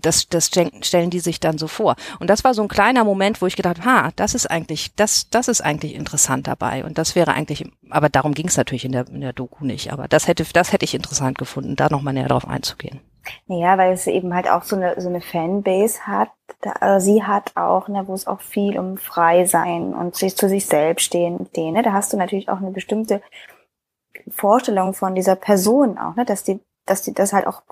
[0.00, 0.50] das das
[0.82, 1.96] stellen die sich dann so vor.
[2.20, 5.28] Und das war so ein kleiner Moment, wo ich gedacht, ha, das ist eigentlich, das,
[5.30, 6.84] das ist eigentlich interessant dabei.
[6.84, 9.92] Und das wäre eigentlich, aber darum ging es natürlich in der, in der Doku nicht.
[9.92, 13.00] Aber das hätte, das hätte ich interessant gefunden, da nochmal näher drauf einzugehen.
[13.46, 17.22] Ja, weil es eben halt auch so eine, so eine Fanbase hat, da, also sie
[17.22, 21.04] hat auch, ne, wo es auch viel um frei sein und sich zu sich selbst
[21.04, 23.22] stehen, stehen, ne, da hast du natürlich auch eine bestimmte
[24.28, 27.62] Vorstellung von dieser Person auch, ne, dass die, dass die das halt auch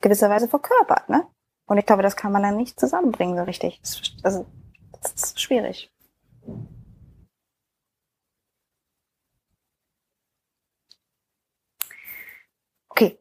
[0.00, 1.26] gewisserweise verkörpert, ne?
[1.66, 3.80] Und ich glaube, das kann man dann nicht zusammenbringen so richtig.
[3.80, 4.46] Das, also,
[5.02, 5.90] das ist schwierig.
[12.88, 13.18] Okay.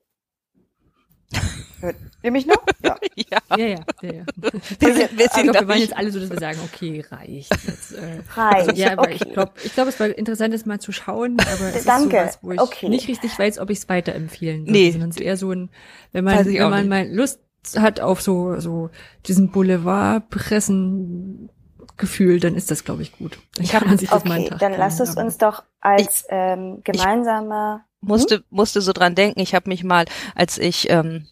[1.81, 2.55] Hört ihr mich noch?
[2.85, 2.97] Ja.
[3.15, 3.57] ja.
[3.57, 4.25] ja, ja, ja, ja.
[4.79, 7.93] Wir, sind, wir, sind, wir waren jetzt alle so, dass wir sagen, okay, reicht jetzt.
[7.93, 9.13] Äh, reicht, also, ja, aber okay.
[9.15, 12.17] ich glaube, ich glaube, es war interessant, das mal zu schauen, aber es Danke.
[12.17, 12.89] ist sowas, wo ich okay.
[12.89, 14.91] nicht richtig weiß, ob ich es weiterempfehlen würde, nee.
[14.91, 15.69] sondern es ist eher so ein,
[16.11, 17.39] wenn man, wenn man mal Lust
[17.78, 18.89] hat auf so, so
[19.26, 21.49] diesen Boulevardpressen
[21.97, 23.38] Gefühl, dann ist das, glaube ich, gut.
[23.57, 27.86] Ich habe man sich okay, das mal dann lass es uns doch als ähm, gemeinsame
[28.01, 29.39] musste musste so dran denken.
[29.39, 30.05] Ich habe mich mal,
[30.36, 31.28] als ich ähm,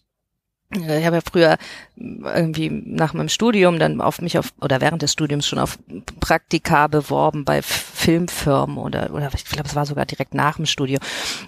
[0.70, 1.56] ich habe ja früher
[1.96, 5.78] irgendwie nach meinem Studium dann auf mich auf oder während des Studiums schon auf
[6.20, 7.60] Praktika beworben bei
[8.04, 10.98] Filmfirmen oder oder ich glaube es war sogar direkt nach dem Studio.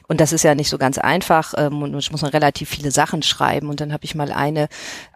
[0.06, 2.90] Und das ist ja nicht so ganz einfach ähm, und ich muss man relativ viele
[2.90, 3.68] Sachen schreiben.
[3.68, 4.68] Und dann habe ich mal eine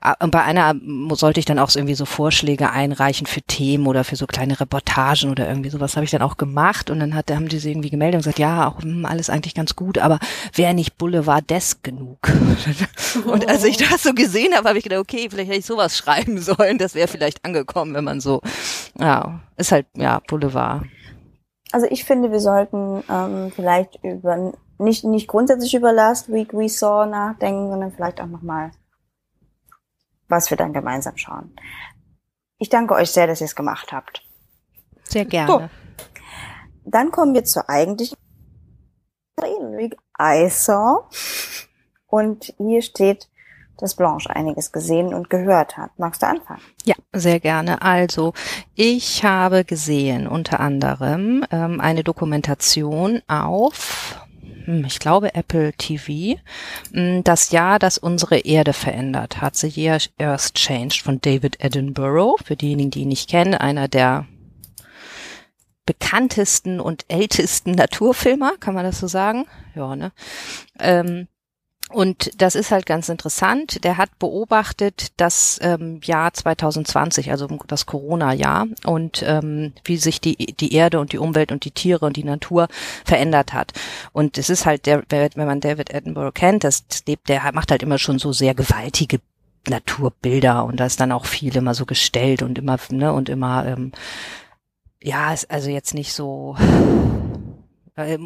[0.03, 0.75] äh, bei einer
[1.15, 5.31] sollte ich dann auch irgendwie so Vorschläge einreichen für Themen oder für so kleine Reportagen
[5.31, 6.91] oder irgendwie sowas habe ich dann auch gemacht.
[6.91, 9.55] Und dann hat haben die sie irgendwie gemeldet und gesagt ja auch hm, alles eigentlich
[9.55, 10.19] ganz gut aber
[10.55, 12.19] wäre nicht Boulevard Desk genug?
[13.25, 15.67] Und als ich das so gesehen habe habe ich gedacht okay okay, vielleicht hätte ich
[15.67, 18.41] sowas schreiben sollen, das wäre vielleicht angekommen, wenn man so,
[18.99, 20.85] ja, ist halt, ja, Boulevard.
[21.73, 26.69] Also ich finde, wir sollten ähm, vielleicht über, nicht, nicht grundsätzlich über Last Week We
[26.69, 28.73] Saw nachdenken, sondern vielleicht auch nochmal,
[30.29, 31.55] was wir dann gemeinsam schauen.
[32.59, 34.23] Ich danke euch sehr, dass ihr es gemacht habt.
[35.05, 35.49] Sehr gerne.
[35.49, 35.69] So.
[36.85, 38.19] Dann kommen wir zur eigentlichen
[39.37, 41.09] Week I Saw.
[42.07, 43.29] Und hier steht
[43.81, 45.91] dass Blanche einiges gesehen und gehört hat.
[45.99, 46.61] Magst du anfangen?
[46.85, 47.83] Ja, sehr gerne.
[47.83, 48.33] Also,
[48.75, 54.21] ich habe gesehen unter anderem ähm, eine Dokumentation auf
[54.65, 56.39] hm, ich glaube Apple TV,
[56.93, 59.57] hm, das Jahr, das unsere Erde verändert hat.
[59.57, 62.37] The Year Earth Changed von David Edinburgh.
[62.45, 64.27] Für diejenigen, die ihn nicht kennen, einer der
[65.87, 69.47] bekanntesten und ältesten Naturfilmer, kann man das so sagen?
[69.75, 70.13] Ja, ne?
[70.79, 71.27] Ähm,
[71.93, 73.85] und das ist halt ganz interessant.
[73.85, 80.37] Der hat beobachtet das ähm, Jahr 2020, also das Corona-Jahr, und ähm, wie sich die,
[80.37, 82.69] die Erde und die Umwelt und die Tiere und die Natur
[83.05, 83.73] verändert hat.
[84.13, 87.83] Und es ist halt, der, wenn man David Attenborough kennt, das lebt, der macht halt
[87.83, 89.21] immer schon so sehr gewaltige
[89.69, 93.67] Naturbilder und da ist dann auch viel immer so gestellt und immer, ne, und immer,
[93.67, 93.93] ähm,
[95.03, 96.57] ja, ist also jetzt nicht so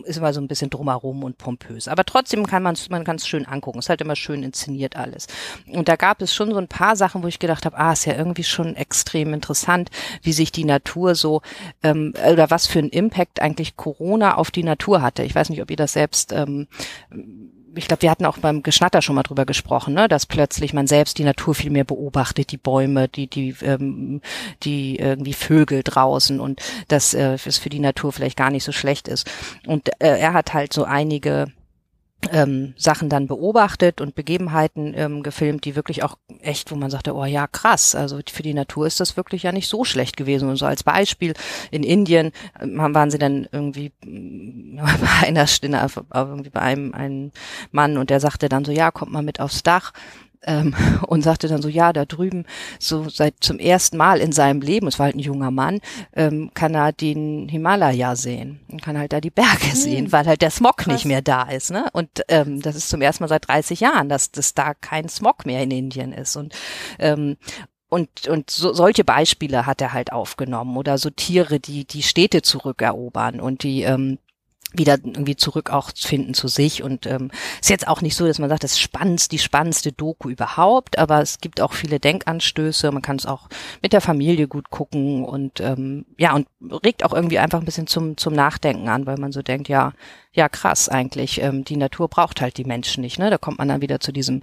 [0.04, 1.88] ist immer so ein bisschen drumherum und pompös.
[1.88, 3.78] Aber trotzdem kann man es, man es schön angucken.
[3.78, 5.26] Ist halt immer schön inszeniert alles.
[5.66, 8.04] Und da gab es schon so ein paar Sachen, wo ich gedacht habe, ah, ist
[8.04, 9.90] ja irgendwie schon extrem interessant,
[10.22, 11.42] wie sich die Natur so
[11.82, 15.22] ähm, oder was für einen Impact eigentlich Corona auf die Natur hatte.
[15.22, 16.68] Ich weiß nicht, ob ihr das selbst ähm,
[17.76, 20.86] ich glaube, wir hatten auch beim Geschnatter schon mal drüber gesprochen, ne, dass plötzlich man
[20.86, 24.20] selbst die Natur viel mehr beobachtet, die Bäume, die die ähm,
[24.62, 28.72] die irgendwie Vögel draußen und dass äh, es für die Natur vielleicht gar nicht so
[28.72, 29.30] schlecht ist.
[29.66, 31.46] Und äh, er hat halt so einige
[32.32, 37.14] ähm, Sachen dann beobachtet und Begebenheiten ähm, gefilmt, die wirklich auch echt, wo man sagte,
[37.14, 40.48] oh ja, krass, also für die Natur ist das wirklich ja nicht so schlecht gewesen.
[40.48, 41.34] Und so als Beispiel
[41.70, 47.32] in Indien ähm, waren sie dann irgendwie äh, bei einer Stunde, irgendwie bei einem, einem
[47.72, 49.92] Mann und der sagte dann so, ja, kommt mal mit aufs Dach
[50.47, 50.74] ähm,
[51.07, 52.45] und sagte dann so, ja, da drüben,
[52.78, 55.80] so seit zum ersten Mal in seinem Leben, es war halt ein junger Mann,
[56.14, 59.74] ähm, kann er den Himalaya sehen und kann halt da die Berge mhm.
[59.74, 60.92] sehen, weil halt der Smog Krass.
[60.92, 61.70] nicht mehr da ist.
[61.70, 61.86] Ne?
[61.92, 65.47] Und ähm, das ist zum ersten Mal seit 30 Jahren, dass, dass da kein Smog
[65.47, 66.36] mehr in Indien ist.
[66.36, 66.55] Und
[66.99, 67.36] ähm,
[67.95, 72.42] und, und so, solche Beispiele hat er halt aufgenommen oder so Tiere, die die Städte
[72.42, 74.18] zurückerobern und die ähm,
[74.76, 78.38] wieder irgendwie zurück auch finden zu sich und ähm, ist jetzt auch nicht so, dass
[78.38, 83.02] man sagt, das spannendste, die spannendste Doku überhaupt, aber es gibt auch viele Denkanstöße, man
[83.02, 83.48] kann es auch
[83.82, 86.46] mit der Familie gut gucken und ähm, ja und
[86.84, 89.92] regt auch irgendwie einfach ein bisschen zum zum Nachdenken an, weil man so denkt, ja
[90.32, 93.30] ja krass eigentlich, ähm, die Natur braucht halt die Menschen nicht, ne?
[93.30, 94.42] Da kommt man dann wieder zu diesem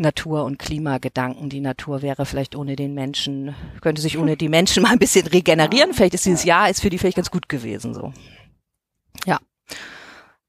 [0.00, 1.50] Natur- und Klimagedanken.
[1.50, 5.26] Die Natur wäre vielleicht ohne den Menschen, könnte sich ohne die Menschen mal ein bisschen
[5.26, 5.94] regenerieren.
[5.94, 8.12] Vielleicht ist dieses Jahr ist für die vielleicht ganz gut gewesen so.
[9.26, 9.38] Ja.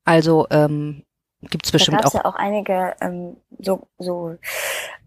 [0.04, 1.04] Also ähm,
[1.42, 2.14] gibt es bestimmt da auch.
[2.14, 4.36] ja auch einige ähm, so, so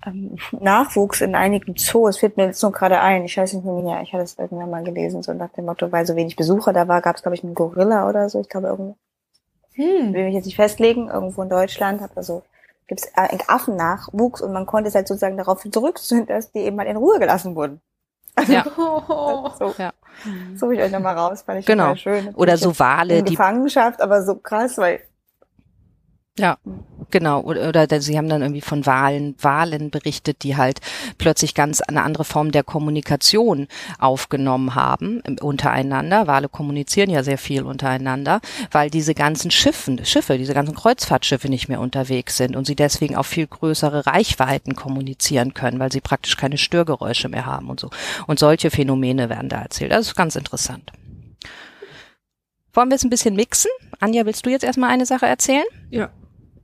[0.07, 2.18] ähm, Nachwuchs in einigen Zoos.
[2.18, 3.24] Fällt mir jetzt nur gerade ein.
[3.24, 4.02] Ich weiß nicht mehr.
[4.02, 6.88] Ich hatte es irgendwann mal gelesen, so nach dem Motto, weil so wenig Besucher da
[6.88, 8.40] war, gab es glaube ich einen Gorilla oder so.
[8.40, 8.96] Ich glaube irgendwo.
[9.74, 10.12] Hm.
[10.14, 11.09] Will mich jetzt nicht festlegen.
[11.09, 12.42] Irgendwo in Deutschland hat also
[12.86, 16.76] gibt es äh, Affennachwuchs und man konnte es halt sozusagen darauf zurückziehen, dass die eben
[16.76, 17.80] mal in Ruhe gelassen wurden.
[18.49, 18.64] Ja.
[19.59, 19.93] so, ja.
[20.57, 21.95] Suche ich euch nochmal raus, fand ich genau.
[21.95, 22.35] schön.
[22.35, 25.01] Oder so Wale, die Gefangenschaft, aber so krass, weil
[26.37, 26.59] ja,
[27.11, 27.43] genau.
[27.43, 30.80] Oder, oder sie haben dann irgendwie von Wahlen, Wahlen berichtet, die halt
[31.16, 33.68] plötzlich ganz eine andere Form der Kommunikation
[34.01, 36.26] aufgenommen haben untereinander.
[36.26, 38.41] Wale kommunizieren ja sehr viel untereinander,
[38.72, 43.14] weil diese ganzen Schiffen, Schiffe, diese ganzen Kreuzfahrtschiffe nicht mehr unterwegs sind und sie deswegen
[43.14, 47.91] auf viel größere Reichweiten kommunizieren können, weil sie praktisch keine Störgeräusche mehr haben und so.
[48.26, 49.93] Und solche Phänomene werden da erzählt.
[49.93, 50.91] Das ist ganz interessant.
[52.72, 53.70] Wollen wir es ein bisschen mixen?
[54.01, 55.64] Anja, willst du jetzt erstmal eine Sache erzählen?
[55.91, 56.11] Ja,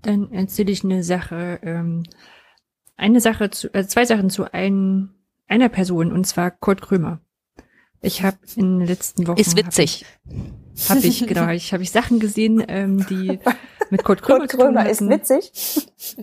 [0.03, 2.05] dann erzähle ich eine Sache, ähm,
[2.97, 5.11] eine Sache zu, äh, zwei Sachen zu ein,
[5.49, 7.21] einer Person, und zwar Kurt Krömer.
[8.03, 9.39] Ich habe in den letzten Wochen.
[9.39, 10.07] Ist witzig.
[10.89, 13.39] Habe ich, genau, ich habe ich Sachen gesehen, ähm, die
[13.91, 15.53] mit Kurt Krömer, Kurt Krömer ist witzig.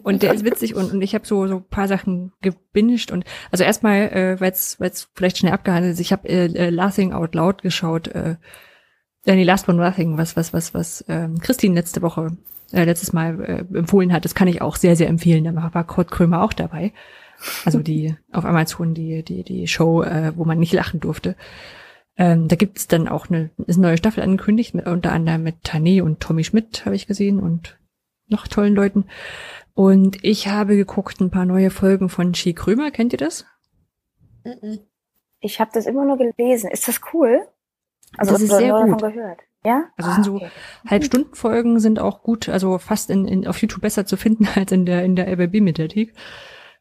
[0.04, 3.64] Und der ist witzig und, und ich habe so so paar Sachen gebinged und also
[3.64, 4.78] erstmal, äh, weil es
[5.14, 8.38] vielleicht schnell abgehandelt ist, ich habe äh, äh, Laughing Out Loud geschaut, äh,
[9.26, 12.36] äh, nee, Last One Nothing, was was was was ähm, Christine letzte Woche
[12.72, 15.44] äh, letztes Mal äh, empfohlen hat, das kann ich auch sehr, sehr empfehlen.
[15.44, 16.94] Da war Kurt Krömer auch dabei.
[17.66, 21.36] Also die auf Amazon die, die, die Show, äh, wo man nicht lachen durfte.
[22.18, 25.44] Ähm, da gibt es dann auch eine, ist eine neue Staffel angekündigt, mit, unter anderem
[25.44, 27.78] mit Tané und Tommy Schmidt, habe ich gesehen, und
[28.28, 29.06] noch tollen Leuten.
[29.76, 32.90] Und ich habe geguckt ein paar neue Folgen von Chi Krömer.
[32.90, 33.46] Kennt ihr das?
[35.40, 36.72] Ich habe das immer nur gelesen.
[36.72, 37.48] Ist das cool?
[38.18, 39.00] Also das ist sehr gut.
[39.00, 39.42] gehört.
[39.68, 39.86] Ja?
[39.98, 40.50] Also sind so ah,
[40.90, 44.86] Halbstundenfolgen sind auch gut, also fast in, in, auf YouTube besser zu finden als in
[44.86, 46.14] der in der RBB-Mediathek,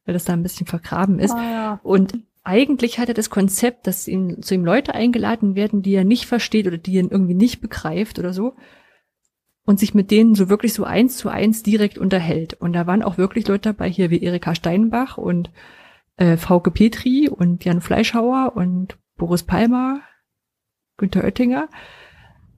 [0.05, 1.35] weil das da ein bisschen vergraben ist.
[1.35, 1.81] Oh, ja.
[1.83, 2.15] Und
[2.45, 6.27] eigentlich hat er das Konzept, dass ihm, zu ihm Leute eingeladen werden, die er nicht
[6.27, 8.55] versteht oder die er irgendwie nicht begreift oder so.
[9.65, 12.55] Und sich mit denen so wirklich so eins zu eins direkt unterhält.
[12.55, 15.51] Und da waren auch wirklich Leute dabei, hier wie Erika Steinbach und
[16.19, 20.03] äh, Frauke Petri und Jan Fleischhauer und Boris Palmer,
[20.99, 21.69] Günther Oettinger.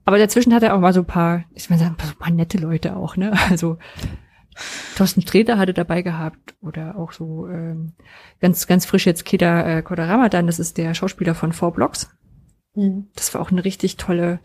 [0.09, 2.95] Aber dazwischen hat er auch mal so ein paar, ich meine, ein paar nette Leute
[2.95, 3.31] auch, ne?
[3.51, 3.77] Also
[4.95, 7.93] Thorsten Sträter hatte dabei gehabt oder auch so ähm,
[8.41, 12.09] ganz ganz frisch jetzt Keda äh, Kodaramadan, das ist der Schauspieler von Four Blocks.
[12.73, 13.09] Mhm.
[13.13, 14.39] Das war auch eine richtig tolle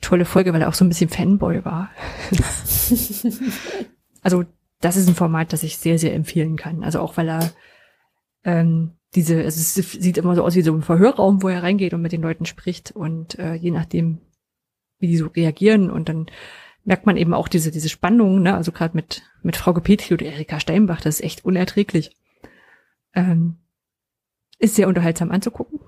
[0.00, 1.90] tolle Folge, weil er auch so ein bisschen Fanboy war.
[4.22, 4.46] also
[4.80, 6.82] das ist ein Format, das ich sehr sehr empfehlen kann.
[6.82, 7.52] Also auch weil er
[8.42, 11.94] ähm, diese, also es sieht immer so aus wie so ein Verhörraum, wo er reingeht
[11.94, 14.22] und mit den Leuten spricht und äh, je nachdem
[14.98, 16.26] wie die so reagieren und dann
[16.84, 18.54] merkt man eben auch diese, diese Spannung, ne?
[18.54, 22.16] also gerade mit, mit Frau Petri oder Erika Steinbach, das ist echt unerträglich.
[23.12, 23.56] Ähm,
[24.58, 25.80] ist sehr unterhaltsam anzugucken.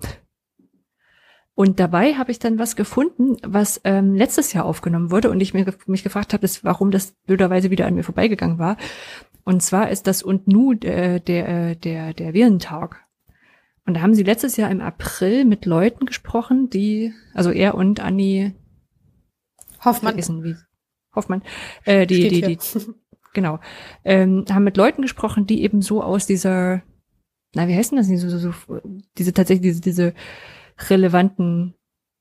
[1.54, 5.54] Und dabei habe ich dann was gefunden, was ähm, letztes Jahr aufgenommen wurde und ich
[5.54, 8.76] mir, mich gefragt habe, warum das blöderweise wieder an mir vorbeigegangen war.
[9.44, 13.04] Und zwar ist das und nu der, der, der, der Virentag.
[13.86, 18.00] Und da haben sie letztes Jahr im April mit Leuten gesprochen, die, also er und
[18.00, 18.54] Anni
[19.85, 20.12] Hoffmann.
[20.12, 20.57] Vergessen, wie,
[21.14, 21.43] Hoffmann.
[21.85, 22.95] Äh, die, Steht die, die, die,
[23.33, 23.61] genau.
[24.05, 26.83] Ähm, haben mit Leuten gesprochen, die eben so aus dieser,
[27.55, 28.81] na, wie heißen das nicht, so, so, so
[29.16, 30.14] diese tatsächlich diese, diese
[30.89, 31.74] relevanten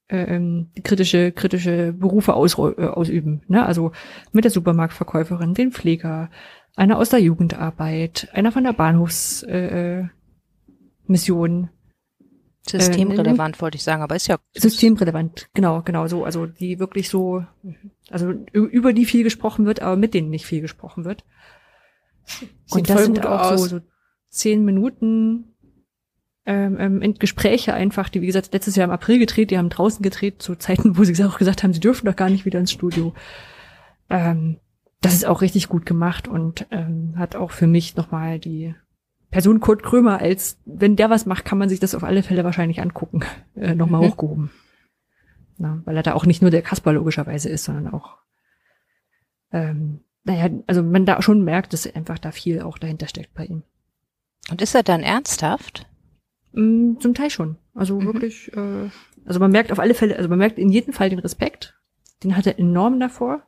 [0.10, 3.42] ähm, kritische kritische Berufe aus, äh, ausüben.
[3.48, 3.66] Ne?
[3.66, 3.92] Also
[4.32, 6.30] mit der Supermarktverkäuferin, den Pfleger,
[6.76, 10.08] einer aus der Jugendarbeit, einer von der Bahnhofsmission, äh, äh
[11.10, 11.70] Mission,
[12.70, 17.10] Systemrelevant äh, wollte ich sagen, aber ist ja systemrelevant, genau, genau so, also die wirklich
[17.10, 17.44] so,
[18.10, 21.24] also über die viel gesprochen wird, aber mit denen nicht viel gesprochen wird.
[22.26, 23.62] Sieht und das sind auch aus.
[23.62, 23.82] so, so
[24.30, 25.56] zehn Minuten
[26.46, 30.02] ähm, ähm, Gespräche einfach, die wie gesagt letztes Jahr im April gedreht, die haben draußen
[30.02, 32.72] gedreht zu Zeiten, wo sie auch gesagt haben, sie dürfen doch gar nicht wieder ins
[32.72, 33.14] Studio.
[34.10, 34.60] Ähm,
[35.02, 38.74] das ist auch richtig gut gemacht und ähm, hat auch für mich nochmal die
[39.30, 42.44] Person Kurt Krömer als, wenn der was macht, kann man sich das auf alle Fälle
[42.44, 43.22] wahrscheinlich angucken,
[43.56, 44.12] äh, nochmal mhm.
[44.12, 44.52] hochgehoben.
[45.58, 48.18] Na, weil er da auch nicht nur der Kasper logischerweise ist, sondern auch,
[49.52, 53.46] ähm, naja, also man da schon merkt, dass einfach da viel auch dahinter steckt bei
[53.46, 53.64] ihm.
[54.52, 55.88] Und ist er dann ernsthaft?
[56.54, 57.58] Mm, zum Teil schon.
[57.74, 58.06] Also mhm.
[58.06, 58.90] wirklich, äh,
[59.26, 61.78] also man merkt auf alle Fälle, also man merkt in jedem Fall den Respekt.
[62.24, 63.44] Den hat er enorm davor.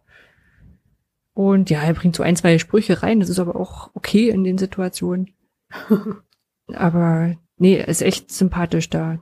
[1.33, 3.19] Und ja, er bringt so ein, zwei Sprüche rein.
[3.19, 5.33] Das ist aber auch okay in den Situationen.
[6.73, 9.19] aber nee, ist echt sympathisch da,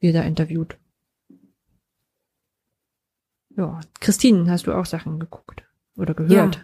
[0.00, 0.78] wie er da interviewt.
[3.56, 5.64] Ja, Christine, hast du auch Sachen geguckt
[5.96, 6.56] oder gehört?
[6.56, 6.62] Ja.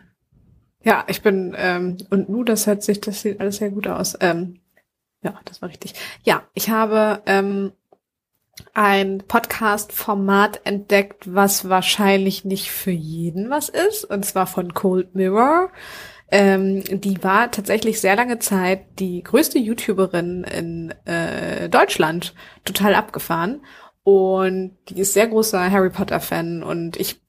[0.84, 4.16] Ja, ich bin, ähm, und nu, das hört sich, das sieht alles sehr gut aus.
[4.20, 4.60] Ähm,
[5.22, 5.94] ja, das war richtig.
[6.22, 7.72] Ja, ich habe ähm,
[8.74, 15.70] ein Podcast-Format entdeckt, was wahrscheinlich nicht für jeden was ist, und zwar von Cold Mirror.
[16.30, 23.62] Ähm, die war tatsächlich sehr lange Zeit die größte YouTuberin in äh, Deutschland, total abgefahren.
[24.04, 27.20] Und die ist sehr großer Harry Potter-Fan und ich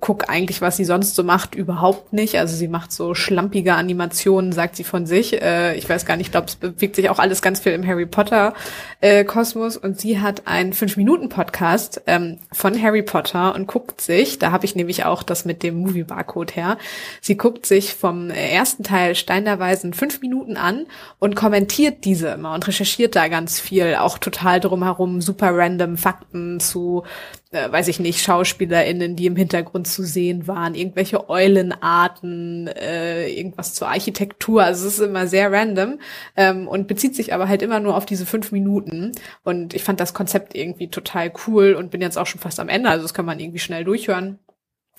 [0.00, 2.38] guck eigentlich, was sie sonst so macht, überhaupt nicht.
[2.38, 5.40] Also sie macht so schlampige Animationen, sagt sie von sich.
[5.40, 7.86] Äh, ich weiß gar nicht, ich glaube, es bewegt sich auch alles ganz viel im
[7.86, 8.54] Harry Potter
[9.00, 9.76] äh, Kosmos.
[9.76, 14.52] Und sie hat einen fünf Minuten Podcast ähm, von Harry Potter und guckt sich, da
[14.52, 16.78] habe ich nämlich auch das mit dem Movie Barcode her.
[17.20, 19.58] Sie guckt sich vom ersten Teil Stein der
[19.92, 20.86] fünf Minuten an
[21.18, 26.60] und kommentiert diese immer und recherchiert da ganz viel, auch total drumherum, super random Fakten
[26.60, 27.04] zu
[27.52, 33.74] äh, weiß ich nicht, SchauspielerInnen, die im Hintergrund zu sehen waren, irgendwelche Eulenarten, äh, irgendwas
[33.74, 34.62] zur Architektur.
[34.62, 35.98] Also es ist immer sehr random
[36.36, 39.12] ähm, und bezieht sich aber halt immer nur auf diese fünf Minuten.
[39.42, 42.68] Und ich fand das Konzept irgendwie total cool und bin jetzt auch schon fast am
[42.68, 44.38] Ende, also das kann man irgendwie schnell durchhören.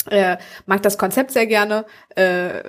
[0.10, 1.86] Äh, mag das Konzept sehr gerne,
[2.16, 2.64] äh,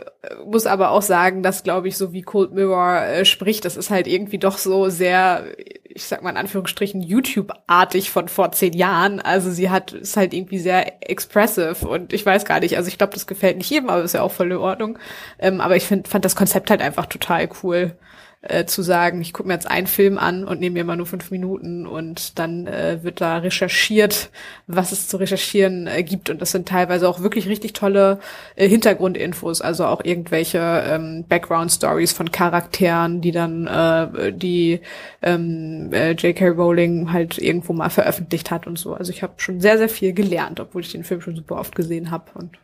[0.44, 3.88] muss aber auch sagen, dass, glaube ich, so wie Cold Mirror äh, spricht, das ist
[3.88, 5.44] halt irgendwie doch so sehr,
[5.84, 9.18] ich sag mal in Anführungsstrichen, YouTube-artig von vor zehn Jahren.
[9.18, 12.98] Also sie hat, ist halt irgendwie sehr expressive und ich weiß gar nicht, also ich
[12.98, 14.98] glaube, das gefällt nicht jedem, aber ist ja auch voll in Ordnung.
[15.38, 17.96] Ähm, aber ich find, fand das Konzept halt einfach total cool
[18.42, 21.06] äh, zu sagen, ich gucke mir jetzt einen Film an und nehme mir mal nur
[21.06, 24.30] fünf Minuten und dann äh, wird da recherchiert,
[24.66, 26.28] was es zu recherchieren äh, gibt.
[26.28, 28.18] Und das sind teilweise auch wirklich richtig tolle
[28.56, 34.80] äh, Hintergrundinfos, also auch irgendwelche ähm, Background-Stories von Charakteren, die dann äh, die
[35.22, 36.48] ähm, äh, J.K.
[36.48, 38.94] Rowling halt irgendwo mal veröffentlicht hat und so.
[38.94, 41.76] Also ich habe schon sehr, sehr viel gelernt, obwohl ich den Film schon super oft
[41.76, 42.58] gesehen habe und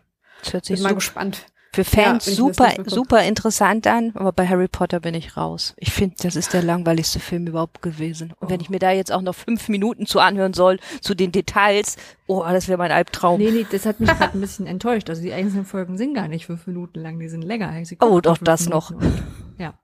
[0.66, 5.14] bin mal gespannt für Fans ja, super, super interessant an, aber bei Harry Potter bin
[5.14, 5.74] ich raus.
[5.76, 8.32] Ich finde, das ist der langweiligste Film überhaupt gewesen.
[8.40, 8.50] Und oh.
[8.50, 11.96] wenn ich mir da jetzt auch noch fünf Minuten zu anhören soll, zu den Details,
[12.26, 13.38] oh, das wäre mein Albtraum.
[13.38, 15.10] Nee, nee, das hat mich gerade ein bisschen enttäuscht.
[15.10, 17.72] Also die einzelnen Folgen sind gar nicht fünf Minuten lang, die sind länger.
[18.00, 18.90] Oh, doch, das Minuten noch.
[18.90, 19.22] Und,
[19.58, 19.74] ja.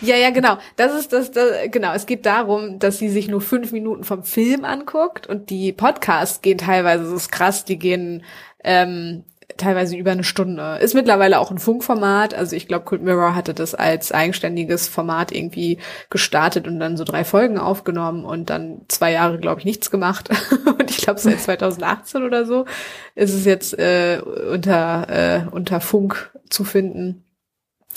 [0.00, 0.58] Ja, ja, genau.
[0.76, 1.92] Das ist das, das, genau.
[1.92, 6.40] Es geht darum, dass sie sich nur fünf Minuten vom Film anguckt und die Podcasts
[6.40, 8.22] gehen teilweise, das ist krass, die gehen
[8.62, 9.24] ähm,
[9.56, 10.78] teilweise über eine Stunde.
[10.80, 12.34] Ist mittlerweile auch ein Funkformat.
[12.34, 15.78] Also ich glaube, Cult Mirror hatte das als eigenständiges Format irgendwie
[16.10, 20.30] gestartet und dann so drei Folgen aufgenommen und dann zwei Jahre, glaube ich, nichts gemacht.
[20.78, 22.66] und ich glaube, seit 2018 oder so
[23.14, 27.24] ist es jetzt äh, unter, äh, unter Funk zu finden.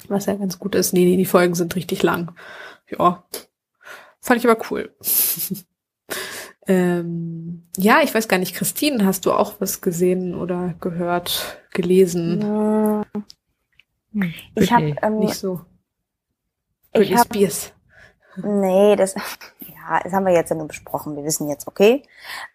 [0.08, 0.94] Was ja ganz gut ist.
[0.94, 2.32] Nee, nee, die Folgen sind richtig lang.
[2.90, 3.24] Ja.
[4.20, 4.94] Fand ich aber cool.
[6.68, 12.42] Ähm, ja, ich weiß gar nicht, Christine, hast du auch was gesehen oder gehört, gelesen?
[12.42, 13.06] Ja.
[14.14, 15.62] Hm, ich habe ähm, nicht so.
[16.94, 17.74] Ich hab, Spears.
[18.38, 19.16] Nee, das
[19.60, 21.16] ja, das haben wir jetzt ja nur besprochen.
[21.16, 22.04] Wir wissen jetzt, okay.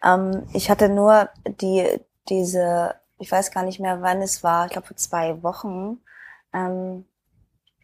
[0.03, 1.99] Ähm, ich hatte nur die
[2.29, 4.65] diese, ich weiß gar nicht mehr, wann es war.
[4.65, 5.99] Ich glaube vor zwei Wochen.
[6.53, 7.05] Ähm,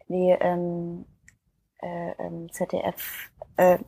[0.08, 1.04] die ähm,
[1.80, 3.78] äh, ähm, ZDF äh,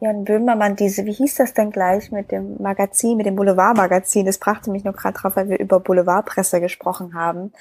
[0.00, 4.26] Jan Böhmermann, diese, wie hieß das denn gleich mit dem Magazin, mit dem Boulevardmagazin?
[4.26, 7.52] Das brachte mich nur gerade drauf, weil wir über Boulevardpresse gesprochen haben,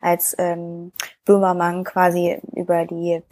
[0.00, 0.92] als ähm,
[1.24, 3.22] Böhmermann quasi über die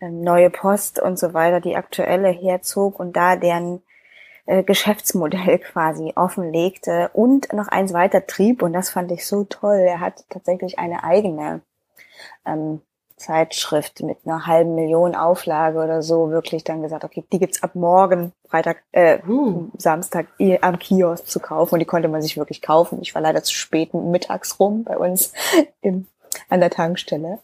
[0.00, 3.82] ähm, neue Post und so weiter, die aktuelle herzog und da deren
[4.46, 9.78] äh, Geschäftsmodell quasi offenlegte und noch eins weiter trieb und das fand ich so toll.
[9.78, 11.62] Er hat tatsächlich eine eigene
[12.44, 12.80] ähm,
[13.16, 17.74] Zeitschrift mit einer halben Million Auflage oder so wirklich dann gesagt, okay, die gibt's ab
[17.74, 19.70] morgen Freitag, äh, uh.
[19.78, 20.26] Samstag
[20.60, 23.00] am Kiosk zu kaufen und die konnte man sich wirklich kaufen.
[23.00, 25.32] Ich war leider zu spät mittags rum bei uns
[25.80, 26.06] im,
[26.50, 27.38] an der Tankstelle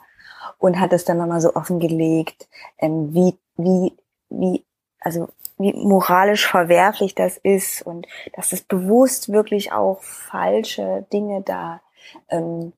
[0.58, 2.48] und hat es dann nochmal so offengelegt,
[2.78, 3.96] ähm, wie, wie,
[4.28, 4.64] wie,
[5.00, 11.80] also wie moralisch verwerflich das ist und dass es bewusst wirklich auch falsche Dinge da
[12.28, 12.72] ähm,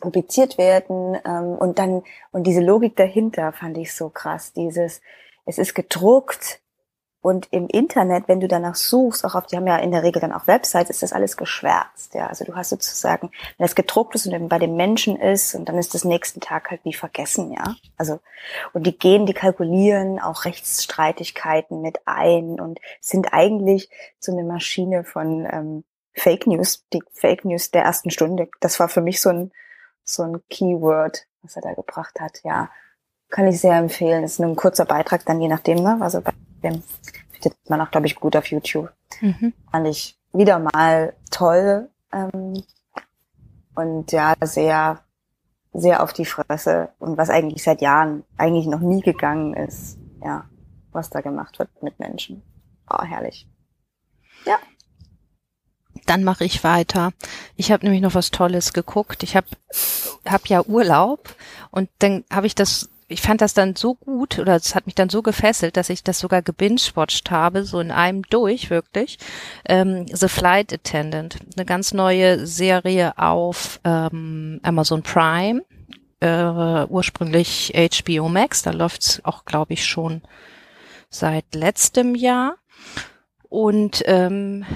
[0.00, 4.52] publiziert werden ähm, und dann und diese Logik dahinter fand ich so krass.
[4.52, 5.00] Dieses,
[5.44, 6.60] es ist gedruckt
[7.26, 10.20] Und im Internet, wenn du danach suchst, auch auf, die haben ja in der Regel
[10.20, 12.14] dann auch Websites, ist das alles geschwärzt.
[12.14, 15.68] Ja, also du hast sozusagen, wenn das gedruckt ist und bei den Menschen ist und
[15.68, 17.74] dann ist das nächsten Tag halt wie vergessen, ja.
[17.96, 18.20] Also,
[18.74, 23.90] und die gehen, die kalkulieren auch Rechtsstreitigkeiten mit ein und sind eigentlich
[24.20, 28.48] so eine Maschine von ähm, Fake News, die Fake News der ersten Stunde.
[28.60, 29.50] Das war für mich so ein,
[30.08, 32.70] so ein Keyword, was er da gebracht hat, ja.
[33.28, 34.22] Kann ich sehr empfehlen.
[34.22, 35.98] Das ist nur ein kurzer Beitrag dann je nachdem, ne?
[36.00, 36.32] Also bei
[36.62, 36.82] dem
[37.32, 38.92] findet man auch, glaube ich, gut auf YouTube.
[39.20, 39.52] Mhm.
[39.70, 42.62] Fand ich wieder mal toll ähm,
[43.74, 45.00] und ja, sehr,
[45.72, 50.44] sehr auf die Fresse und was eigentlich seit Jahren eigentlich noch nie gegangen ist, ja,
[50.92, 52.42] was da gemacht wird mit Menschen.
[52.88, 53.48] Oh, herrlich.
[54.44, 54.58] Ja.
[56.06, 57.12] Dann mache ich weiter.
[57.56, 59.22] Ich habe nämlich noch was Tolles geguckt.
[59.22, 59.48] Ich habe
[60.24, 61.34] hab ja Urlaub
[61.70, 64.96] und dann habe ich das ich fand das dann so gut oder es hat mich
[64.96, 69.18] dann so gefesselt, dass ich das sogar gebingewatcht habe, so in einem durch wirklich.
[69.64, 75.62] Ähm, The Flight Attendant, eine ganz neue Serie auf ähm, Amazon Prime,
[76.18, 80.22] äh, ursprünglich HBO Max, da läuft's auch, glaube ich, schon
[81.08, 82.56] seit letztem Jahr.
[83.48, 84.66] Und ähm,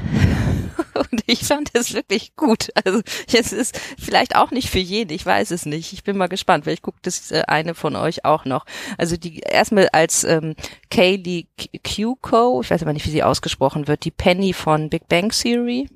[1.11, 2.69] und ich fand es wirklich gut.
[2.85, 3.01] Also
[3.33, 5.93] es ist vielleicht auch nicht für jeden, ich weiß es nicht.
[5.93, 8.65] Ich bin mal gespannt, vielleicht guckt es äh, eine von euch auch noch.
[8.99, 10.55] Also die erstmal als ähm,
[10.91, 11.47] Kaylee
[11.85, 15.89] Cuco, ich weiß aber nicht, wie sie ausgesprochen wird, die Penny von Big Bang Theory.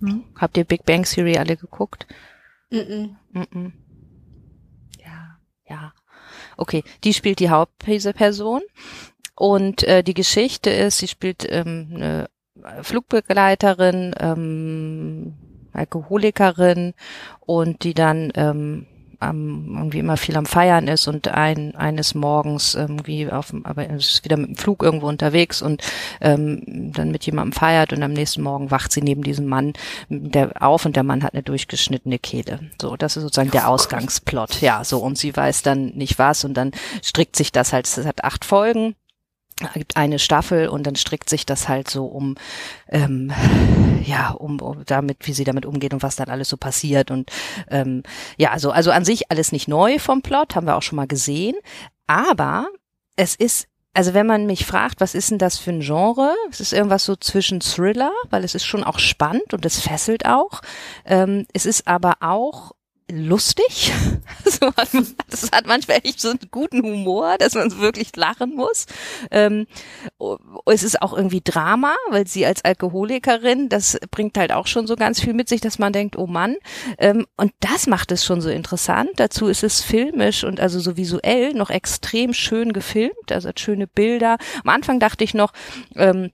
[0.00, 0.24] Hm?
[0.36, 2.06] Habt ihr Big Bang Theory alle geguckt?
[2.70, 3.16] Mm -mm.
[3.32, 3.72] Mm
[5.04, 5.92] ja, ja.
[6.56, 8.62] Okay, die spielt die Hauptperson.
[9.34, 12.30] Und äh, die Geschichte ist, sie spielt ähm, eine
[12.82, 15.34] Flugbegleiterin, ähm,
[15.72, 16.94] Alkoholikerin
[17.40, 18.86] und die dann ähm,
[19.22, 24.24] am, irgendwie immer viel am Feiern ist und ein, eines Morgens irgendwie auf aber ist
[24.24, 25.82] wieder mit dem Flug irgendwo unterwegs und
[26.20, 29.72] ähm, dann mit jemandem feiert und am nächsten Morgen wacht sie neben diesem Mann
[30.08, 32.60] der auf und der Mann hat eine durchgeschnittene Kehle.
[32.80, 34.60] So, das ist sozusagen der Ausgangsplot.
[34.60, 38.04] Ja, so und sie weiß dann nicht was und dann strickt sich das halt, es
[38.04, 38.96] hat acht Folgen
[39.74, 42.36] gibt eine Staffel und dann strickt sich das halt so um,
[42.88, 43.32] ähm,
[44.04, 47.30] ja, um, um damit, wie sie damit umgeht und was dann alles so passiert und
[47.70, 48.02] ähm,
[48.36, 51.06] ja, also also an sich alles nicht neu vom Plot, haben wir auch schon mal
[51.06, 51.54] gesehen,
[52.06, 52.68] aber
[53.16, 56.34] es ist also wenn man mich fragt, was ist denn das für ein Genre?
[56.50, 60.24] Es ist irgendwas so zwischen Thriller, weil es ist schon auch spannend und es fesselt
[60.24, 60.62] auch.
[61.04, 62.72] Ähm, es ist aber auch
[63.12, 63.92] lustig.
[64.44, 64.88] so hat,
[65.28, 68.86] das hat manchmal echt so einen guten Humor, dass man wirklich lachen muss.
[69.30, 69.66] Ähm,
[70.66, 74.96] es ist auch irgendwie Drama, weil sie als Alkoholikerin, das bringt halt auch schon so
[74.96, 76.56] ganz viel mit sich, dass man denkt, oh Mann.
[76.98, 79.10] Ähm, und das macht es schon so interessant.
[79.16, 84.38] Dazu ist es filmisch und also so visuell noch extrem schön gefilmt, also schöne Bilder.
[84.64, 85.52] Am Anfang dachte ich noch,
[85.96, 86.30] ähm,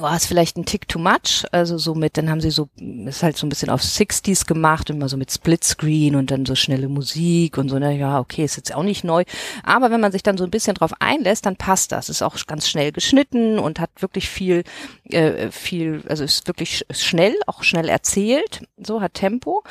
[0.00, 2.68] war es vielleicht ein Tick too much, also so mit, dann haben sie so,
[3.06, 6.54] ist halt so ein bisschen auf 60s gemacht, immer so mit Splitscreen und dann so
[6.54, 9.24] schnelle Musik und so, na ja, okay, ist jetzt auch nicht neu,
[9.62, 12.36] aber wenn man sich dann so ein bisschen drauf einlässt, dann passt das, ist auch
[12.46, 14.64] ganz schnell geschnitten und hat wirklich viel,
[15.04, 19.62] äh, viel, also ist wirklich schnell, auch schnell erzählt, so hat Tempo.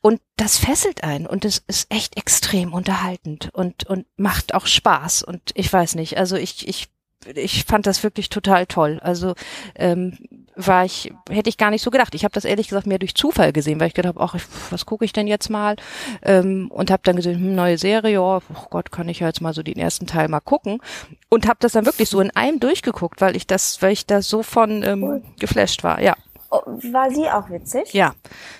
[0.00, 5.24] Und das fesselt einen und es ist echt extrem unterhaltend und, und macht auch Spaß.
[5.24, 6.88] Und ich weiß nicht, also ich, ich
[7.34, 9.00] ich fand das wirklich total toll.
[9.02, 9.34] Also
[9.74, 10.18] ähm,
[10.54, 12.14] war ich, hätte ich gar nicht so gedacht.
[12.14, 14.36] Ich habe das ehrlich gesagt mehr durch Zufall gesehen, weil ich gedacht habe, ach,
[14.70, 15.76] was gucke ich denn jetzt mal?
[16.22, 19.40] Ähm, und habe dann gesehen, hm, neue Serie, oh, oh Gott, kann ich ja jetzt
[19.40, 20.80] mal so den ersten Teil mal gucken.
[21.28, 24.22] Und habe das dann wirklich so in einem durchgeguckt, weil ich das, weil ich da
[24.22, 25.22] so von ähm, cool.
[25.38, 26.16] geflasht war, ja.
[26.50, 27.92] Oh, war sie auch witzig?
[27.92, 28.14] Ja,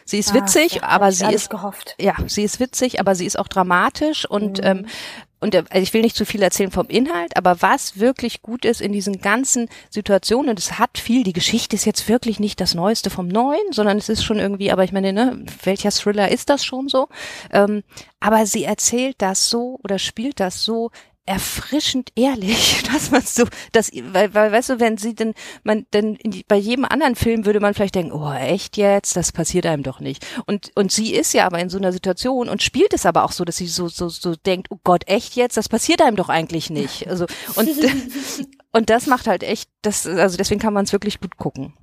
[0.05, 1.95] sie ist ah, witzig, ja, aber sie ist gehofft.
[1.99, 4.67] Ja, sie ist witzig, aber sie ist auch dramatisch und mhm.
[4.67, 4.87] ähm,
[5.41, 8.80] und also ich will nicht zu viel erzählen vom Inhalt, aber was wirklich gut ist
[8.80, 12.74] in diesen ganzen Situationen, und es hat viel, die Geschichte ist jetzt wirklich nicht das
[12.74, 16.51] Neueste vom Neuen, sondern es ist schon irgendwie, aber ich meine, ne, welcher Thriller ist
[16.51, 17.09] das schon so?
[17.53, 17.82] Ähm,
[18.20, 20.91] aber sie erzählt das so oder spielt das so
[21.29, 26.14] erfrischend ehrlich, dass man so, dass, weil, weil, weißt du, wenn sie denn, man, denn
[26.24, 29.14] die, bei jedem anderen Film würde man vielleicht denken, oh, echt jetzt?
[29.14, 30.26] Das passiert einem doch nicht.
[30.47, 33.33] Und, und sie ist ja aber in so einer Situation und spielt es aber auch
[33.33, 35.57] so, dass sie so, so, so denkt, oh Gott, echt jetzt?
[35.57, 37.07] Das passiert einem doch eigentlich nicht.
[37.07, 37.26] Also,
[37.57, 37.68] und,
[38.72, 41.74] und das macht halt echt, das, also deswegen kann man es wirklich gut gucken.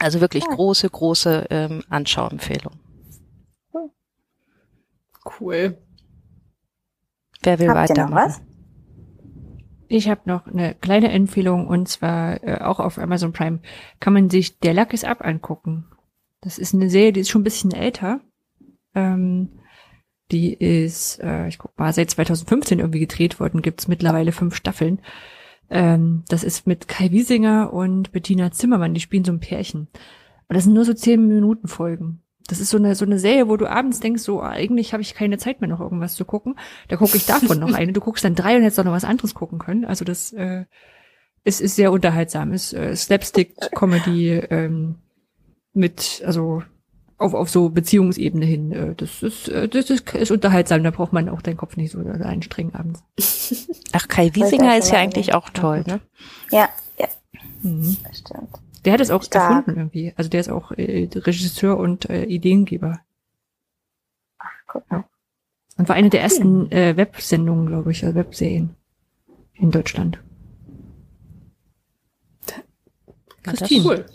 [0.00, 0.54] Also wirklich ja.
[0.54, 2.80] große, große ähm, Anschauempfehlung.
[5.40, 5.78] Cool.
[7.42, 8.53] Wer will Habt weitermachen?
[9.88, 13.60] Ich habe noch eine kleine Empfehlung und zwar äh, auch auf Amazon Prime
[14.00, 15.86] kann man sich Der Lack ist ab angucken.
[16.40, 18.20] Das ist eine Serie, die ist schon ein bisschen älter.
[18.94, 19.60] Ähm,
[20.30, 25.00] die ist, äh, ich guck mal, seit 2015 irgendwie gedreht worden, gibt's mittlerweile fünf Staffeln.
[25.70, 29.88] Ähm, das ist mit Kai Wiesinger und Bettina Zimmermann, die spielen so ein Pärchen.
[30.48, 32.23] Und das sind nur so zehn Minuten Folgen.
[32.46, 35.14] Das ist so eine, so eine Serie, wo du abends denkst, so, eigentlich habe ich
[35.14, 36.58] keine Zeit mehr noch irgendwas zu gucken.
[36.88, 37.92] Da gucke ich davon noch eine.
[37.92, 39.84] Du guckst dann drei und hättest auch noch was anderes gucken können.
[39.84, 40.64] Also das äh,
[41.42, 42.52] ist, ist sehr unterhaltsam.
[42.52, 44.96] Ist äh, Slapstick-Comedy ähm,
[45.72, 46.62] mit, also
[47.16, 48.72] auf, auf so Beziehungsebene hin.
[48.72, 50.82] Äh, das ist, äh, das ist, ist unterhaltsam.
[50.82, 53.02] Da braucht man auch deinen Kopf nicht so einstrengen abends.
[53.92, 56.00] Ach, Kai Wiesinger ist ja eigentlich auch toll, ne?
[56.50, 56.68] Ja,
[56.98, 57.08] ja.
[57.62, 57.96] Mhm.
[58.06, 58.63] Das stimmt.
[58.84, 59.50] Der hat es auch Stark.
[59.50, 60.12] erfunden irgendwie.
[60.16, 63.00] Also der ist auch äh, Regisseur und äh, Ideengeber.
[64.38, 64.98] Ach, guck mal.
[64.98, 65.04] Ja.
[65.76, 68.76] Und war eine der ersten äh, Websendungen, glaube ich, also Webserien
[69.54, 70.20] in Deutschland.
[73.42, 73.84] Christine.
[73.84, 74.06] Cool.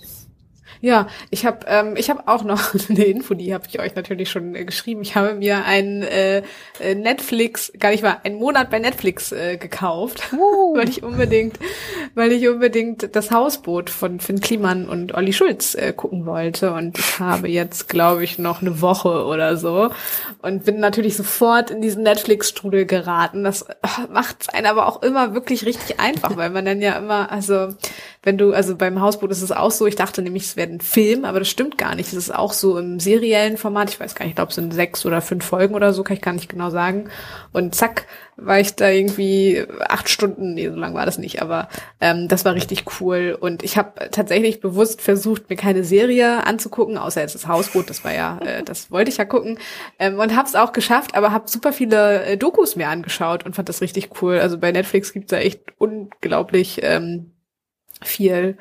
[0.81, 4.29] Ja, ich habe ähm, ich habe auch noch eine Info, die habe ich euch natürlich
[4.31, 5.01] schon äh, geschrieben.
[5.01, 6.41] Ich habe mir ein äh,
[6.79, 10.77] äh, Netflix, gar nicht mal einen Monat bei Netflix äh, gekauft, uh.
[10.77, 11.59] weil ich unbedingt,
[12.15, 16.97] weil ich unbedingt das Hausboot von Finn Kliman und Olli Schulz äh, gucken wollte und
[16.97, 19.91] ich habe jetzt, glaube ich, noch eine Woche oder so
[20.41, 23.43] und bin natürlich sofort in diesen Netflix-Strudel geraten.
[23.43, 23.75] Das äh,
[24.09, 27.73] macht einen aber auch immer wirklich richtig einfach, weil man dann ja immer, also
[28.21, 30.81] wenn du, also beim Hausboot ist es auch so, ich dachte nämlich, es wäre ein
[30.81, 32.07] Film, aber das stimmt gar nicht.
[32.07, 34.73] Es ist auch so im seriellen Format, ich weiß gar nicht, ich glaube, es sind
[34.73, 37.09] sechs oder fünf Folgen oder so, kann ich gar nicht genau sagen.
[37.53, 41.69] Und zack, war ich da irgendwie acht Stunden, nee, so lang war das nicht, aber
[42.01, 43.37] ähm, das war richtig cool.
[43.39, 48.03] Und ich habe tatsächlich bewusst versucht, mir keine Serie anzugucken, außer jetzt das Hausboot, das
[48.03, 49.59] war ja, äh, das wollte ich ja gucken.
[49.97, 53.55] Ähm, und habe es auch geschafft, aber habe super viele äh, Dokus mir angeschaut und
[53.55, 54.39] fand das richtig cool.
[54.39, 57.31] Also bei Netflix gibt's da echt unglaublich ähm,
[58.01, 58.57] viel.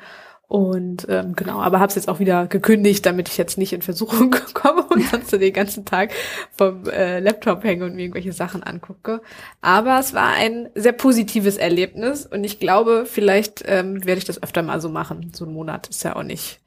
[0.49, 3.83] Und ähm, genau, aber habe es jetzt auch wieder gekündigt, damit ich jetzt nicht in
[3.83, 6.11] Versuchung komme und sonst den ganzen Tag
[6.57, 9.21] vom äh, Laptop hänge und mir irgendwelche Sachen angucke.
[9.61, 14.41] Aber es war ein sehr positives Erlebnis und ich glaube, vielleicht ähm, werde ich das
[14.41, 15.31] öfter mal so machen.
[15.35, 16.59] So ein Monat ist ja auch nicht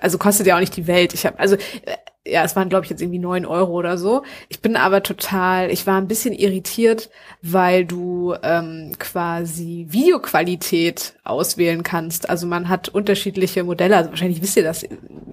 [0.00, 1.14] also kostet ja auch nicht die Welt.
[1.14, 4.22] Ich habe, also äh, ja, es waren glaube ich jetzt irgendwie neun Euro oder so.
[4.48, 7.10] Ich bin aber total, ich war ein bisschen irritiert,
[7.42, 12.30] weil du ähm, quasi Videoqualität auswählen kannst.
[12.30, 13.96] Also man hat unterschiedliche Modelle.
[13.96, 14.86] Also wahrscheinlich wisst ihr das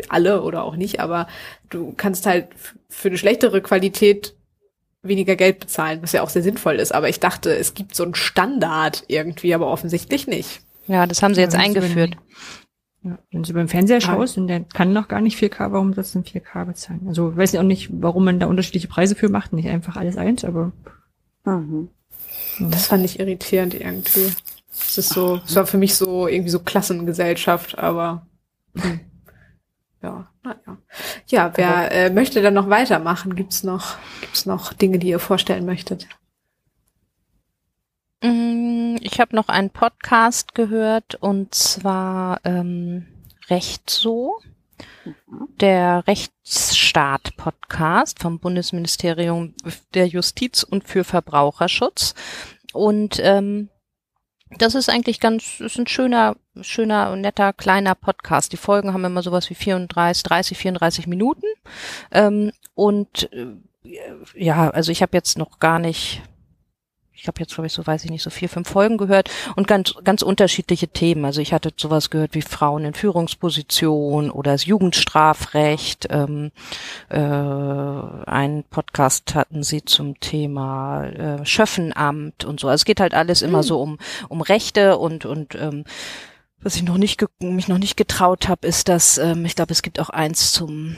[0.10, 1.28] alle oder auch nicht, aber
[1.70, 2.48] du kannst halt
[2.90, 4.34] für eine schlechtere Qualität
[5.02, 6.94] weniger Geld bezahlen, was ja auch sehr sinnvoll ist.
[6.94, 10.62] Aber ich dachte, es gibt so einen Standard irgendwie, aber offensichtlich nicht.
[10.88, 12.18] Ja, das haben sie jetzt ja, eingeführt.
[13.02, 16.16] Ja, wenn du beim Fernseher schaust und der kann noch gar nicht 4K, warum sollst
[16.16, 17.06] du denn 4K bezahlen?
[17.08, 20.18] Also weiß ich auch nicht, warum man da unterschiedliche Preise für macht, nicht einfach alles
[20.18, 20.74] eins, aber.
[21.46, 21.90] Mhm.
[22.60, 22.68] Ja.
[22.68, 24.34] Das fand ich irritierend irgendwie.
[24.72, 28.28] Es ist so, es war für mich so irgendwie so Klassengesellschaft, aber
[28.76, 29.00] hm.
[30.02, 30.78] ja, naja.
[31.28, 33.36] Ja, wer äh, möchte dann noch weitermachen?
[33.36, 36.08] Gibt's noch, gibt's noch Dinge, die ihr vorstellen möchtet?
[38.22, 43.08] Mm, ich habe noch einen Podcast gehört und zwar ähm,
[43.50, 44.40] Recht so,
[45.60, 49.54] der Rechtsstaat-Podcast vom Bundesministerium
[49.94, 52.16] der Justiz und für Verbraucherschutz.
[52.74, 53.70] Und ähm,
[54.58, 58.52] das ist eigentlich ganz, ist ein schöner, schöner netter kleiner Podcast.
[58.52, 61.46] Die Folgen haben immer sowas wie 34, 30, 34 Minuten.
[62.12, 63.48] Ähm, und äh,
[64.36, 66.22] ja, also ich habe jetzt noch gar nicht
[67.22, 69.68] ich habe jetzt, glaube ich, so weiß ich nicht, so vier, fünf Folgen gehört und
[69.68, 71.26] ganz, ganz unterschiedliche Themen.
[71.26, 76.08] Also ich hatte sowas gehört wie Frauen in Führungsposition oder das Jugendstrafrecht.
[76.12, 76.52] Ähm,
[77.10, 82.68] äh, einen Podcast hatten sie zum Thema äh, Schöffenamt und so.
[82.68, 83.64] Also es geht halt alles immer mhm.
[83.64, 83.98] so um,
[84.30, 85.84] um Rechte und, und ähm,
[86.62, 89.82] was ich noch nicht mich noch nicht getraut habe, ist, dass ähm, ich glaube, es
[89.82, 90.96] gibt auch eins zum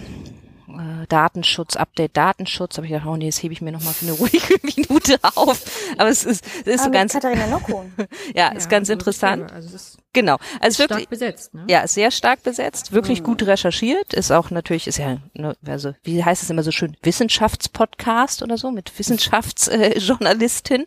[0.79, 4.05] äh, Datenschutz, Update Datenschutz, habe ich gedacht, oh nee, das hebe ich mir nochmal für
[4.05, 5.61] eine ruhige Minute auf.
[5.97, 7.13] Aber es ist, es ist Aber so ganz.
[7.13, 7.85] Katharina Nocco.
[8.35, 9.51] ja, ist ganz interessant.
[9.51, 10.37] Also ist Genau.
[10.59, 11.63] Also stark wirklich, besetzt, ne?
[11.69, 13.25] Ja, sehr stark besetzt, wirklich mhm.
[13.25, 16.97] gut recherchiert, ist auch natürlich, ist ja, ne, also, wie heißt es immer so schön,
[17.01, 20.81] Wissenschaftspodcast oder so, mit Wissenschaftsjournalistin,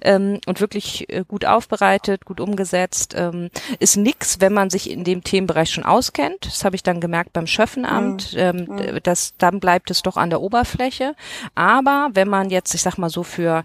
[0.00, 4.90] äh, ähm, und wirklich äh, gut aufbereitet, gut umgesetzt, ähm, ist nix, wenn man sich
[4.90, 6.46] in dem Themenbereich schon auskennt.
[6.46, 8.38] Das habe ich dann gemerkt beim Schöffenamt, mhm.
[8.38, 9.00] ähm, mhm.
[9.38, 11.14] Dann bleibt es doch an der Oberfläche.
[11.54, 13.64] Aber wenn man jetzt, ich sag mal so für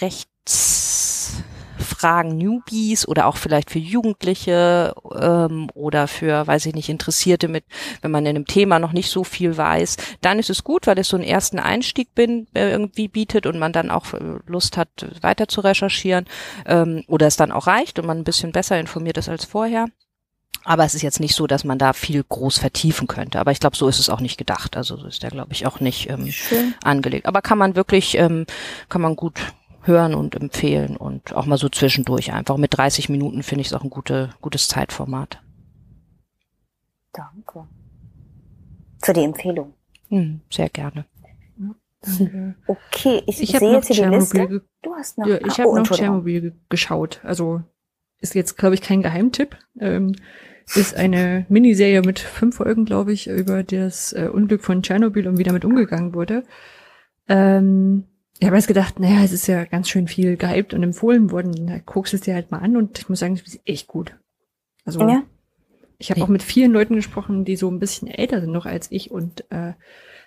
[0.00, 1.42] rechts,
[1.78, 7.64] Fragen Newbies oder auch vielleicht für Jugendliche ähm, oder für, weiß ich nicht, Interessierte mit,
[8.02, 10.98] wenn man in einem Thema noch nicht so viel weiß, dann ist es gut, weil
[10.98, 14.76] es so einen ersten Einstieg bin, äh, irgendwie bietet und man dann auch äh, Lust
[14.76, 14.88] hat,
[15.22, 16.26] weiter zu recherchieren
[16.66, 19.86] ähm, oder es dann auch reicht und man ein bisschen besser informiert ist als vorher.
[20.68, 23.40] Aber es ist jetzt nicht so, dass man da viel groß vertiefen könnte.
[23.40, 24.76] Aber ich glaube, so ist es auch nicht gedacht.
[24.76, 26.30] Also so ist der, glaube ich, auch nicht ähm,
[26.84, 27.24] angelegt.
[27.24, 28.44] Aber kann man wirklich, ähm,
[28.90, 29.40] kann man gut
[29.84, 32.58] hören und empfehlen und auch mal so zwischendurch einfach.
[32.58, 35.40] Mit 30 Minuten finde ich es auch ein gute, gutes Zeitformat.
[37.14, 37.66] Danke.
[39.02, 39.72] Für die Empfehlung.
[40.10, 41.06] Hm, sehr gerne.
[42.66, 44.62] Okay, ich, ich sehe jetzt hier die Liste.
[44.82, 47.20] Du hast noch, ja, ich ah, habe oh, noch Tschernobyl geschaut.
[47.24, 47.62] Also
[48.20, 49.56] ist jetzt, glaube ich, kein Geheimtipp.
[49.80, 50.14] Ähm,
[50.76, 55.38] ist eine Miniserie mit fünf Folgen, glaube ich, über das äh, Unglück von Tschernobyl und
[55.38, 56.44] wie damit umgegangen wurde.
[57.28, 58.04] Ähm,
[58.38, 61.66] ich habe jetzt gedacht, naja, es ist ja ganz schön viel gehypt und empfohlen worden.
[61.66, 63.88] Da guckst du es dir halt mal an und ich muss sagen, es ist echt
[63.88, 64.14] gut.
[64.84, 65.22] Also ja.
[65.98, 68.90] ich habe auch mit vielen Leuten gesprochen, die so ein bisschen älter sind noch als
[68.90, 69.72] ich und äh,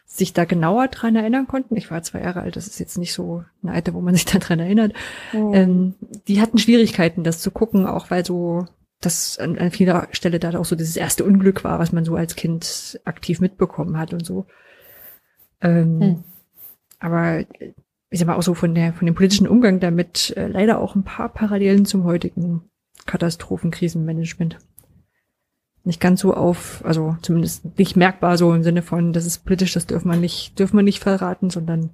[0.06, 1.78] sich da genauer dran erinnern konnten.
[1.78, 4.26] Ich war zwei Jahre alt, das ist jetzt nicht so ein Alter, wo man sich
[4.26, 4.94] daran erinnert.
[5.32, 5.54] Mhm.
[5.54, 5.96] Ähm,
[6.28, 8.68] die hatten Schwierigkeiten, das zu gucken, auch weil so
[9.02, 12.16] das an, an vieler Stelle da auch so dieses erste Unglück war, was man so
[12.16, 14.46] als Kind aktiv mitbekommen hat und so.
[15.62, 16.24] Ähm, mhm.
[17.00, 17.40] Aber
[18.10, 20.96] ich sag mal auch so von der von dem politischen Umgang damit äh, leider auch
[20.96, 22.70] ein paar Parallelen zum heutigen
[23.06, 24.60] Katastrophenkrisenmanagement
[25.84, 29.74] nicht ganz so auf, also zumindest nicht merkbar so im Sinne von, das ist politisch,
[29.74, 31.92] das dürfen wir nicht, dürfen wir nicht verraten, sondern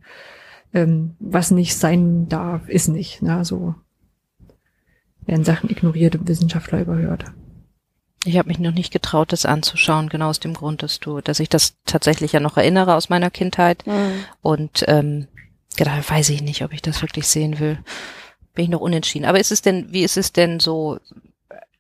[0.74, 3.22] ähm, was nicht sein darf, ist nicht.
[3.22, 3.46] Ne?
[3.46, 3.76] So
[5.28, 7.26] werden Sachen ignoriert und Wissenschaftler überhört.
[8.26, 11.40] Ich habe mich noch nicht getraut, das anzuschauen, genau aus dem Grund, dass du, dass
[11.40, 13.86] ich das tatsächlich ja noch erinnere aus meiner Kindheit.
[13.86, 14.26] Mhm.
[14.42, 15.28] Und ähm,
[15.78, 17.78] gerade weiß ich nicht, ob ich das wirklich sehen will.
[18.56, 19.26] Bin ich noch unentschieden.
[19.26, 20.98] Aber ist es denn, wie ist es denn so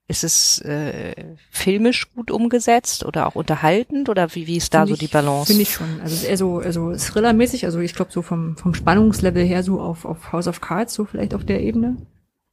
[0.09, 4.89] ist es äh, filmisch gut umgesetzt oder auch unterhaltend oder wie, wie ist da find
[4.89, 5.47] so die Balance?
[5.47, 5.99] Finde ich schon.
[6.01, 10.05] Also eher so also Thriller-mäßig, also ich glaube so vom, vom Spannungslevel her so auf,
[10.05, 11.97] auf House of Cards, so vielleicht auf der Ebene.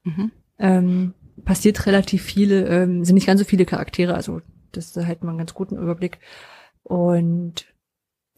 [0.03, 0.33] Mhm.
[0.59, 4.41] Ähm, passiert relativ viele, ähm, sind nicht ganz so viele Charaktere, also
[4.73, 6.19] das da halt mal einen ganz guten Überblick.
[6.83, 7.67] Und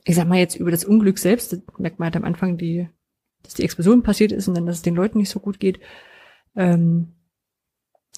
[0.04, 2.88] ich sag mal jetzt über das Unglück selbst, das merkt man halt am Anfang, die,
[3.42, 5.80] dass die Explosion passiert ist und dann, dass es den Leuten nicht so gut geht.
[6.54, 7.12] Ähm,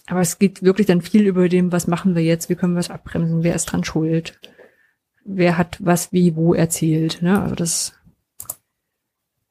[0.06, 2.80] aber es geht wirklich dann viel über dem, was machen wir jetzt, wie können wir
[2.80, 4.40] es abbremsen, wer ist dran schuld,
[5.24, 7.20] wer hat was wie wo erzählt.
[7.20, 7.40] Ne?
[7.40, 7.94] Also das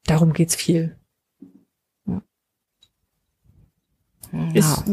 [0.04, 0.96] darum geht's viel.
[2.06, 2.22] Ja.
[4.32, 4.50] Ja.
[4.54, 4.84] Ist,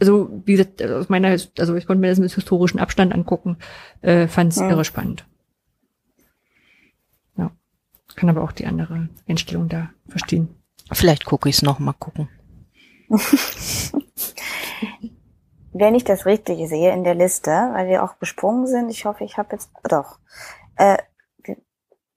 [0.00, 3.56] also wie gesagt, aus meiner, also ich konnte mir das mit historischen Abstand angucken,
[4.02, 4.68] äh, fand es ja.
[4.68, 5.26] irre spannend.
[7.36, 7.50] Ja.
[8.14, 10.48] Kann aber auch die andere Einstellung da verstehen.
[10.92, 12.28] Vielleicht gucke ich es noch mal gucken.
[15.72, 19.24] Wenn ich das richtig sehe in der Liste, weil wir auch besprungen sind, ich hoffe,
[19.24, 20.18] ich habe jetzt doch.
[20.76, 20.98] Äh,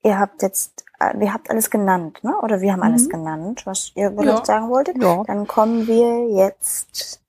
[0.04, 2.36] ihr habt jetzt, äh, wir habt alles genannt, ne?
[2.42, 2.86] Oder wir haben mhm.
[2.86, 4.46] alles genannt, was ihr ja.
[4.46, 5.02] sagen wolltet.
[5.02, 5.24] Ja.
[5.26, 7.22] Dann kommen wir jetzt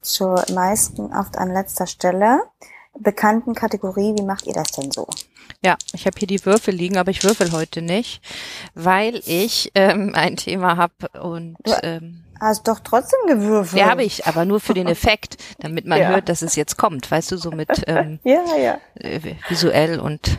[0.00, 2.42] zur meisten oft an letzter Stelle
[2.98, 4.14] bekannten Kategorie.
[4.16, 5.06] Wie macht ihr das denn so?
[5.62, 8.20] Ja, ich habe hier die Würfel liegen, aber ich würfel heute nicht,
[8.74, 13.80] weil ich ähm, ein Thema habe und ähm, Hast doch trotzdem gewürfelt.
[13.80, 16.08] Ja, habe ich, aber nur für den Effekt, damit man ja.
[16.08, 17.10] hört, dass es jetzt kommt.
[17.10, 18.78] Weißt du, so mit ähm, ja, ja.
[18.94, 20.38] Äh, visuell und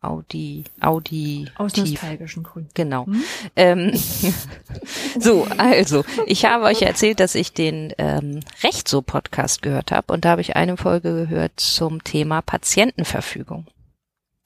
[0.00, 1.48] Audi, Audi.
[1.56, 2.70] Aus nostalgischen Gründen.
[2.74, 3.06] Genau.
[3.06, 3.24] Hm?
[3.56, 3.92] Ähm,
[5.18, 10.12] so, also, ich habe euch erzählt, dass ich den ähm, Recht so Podcast gehört habe
[10.12, 13.66] und da habe ich eine Folge gehört zum Thema Patientenverfügung.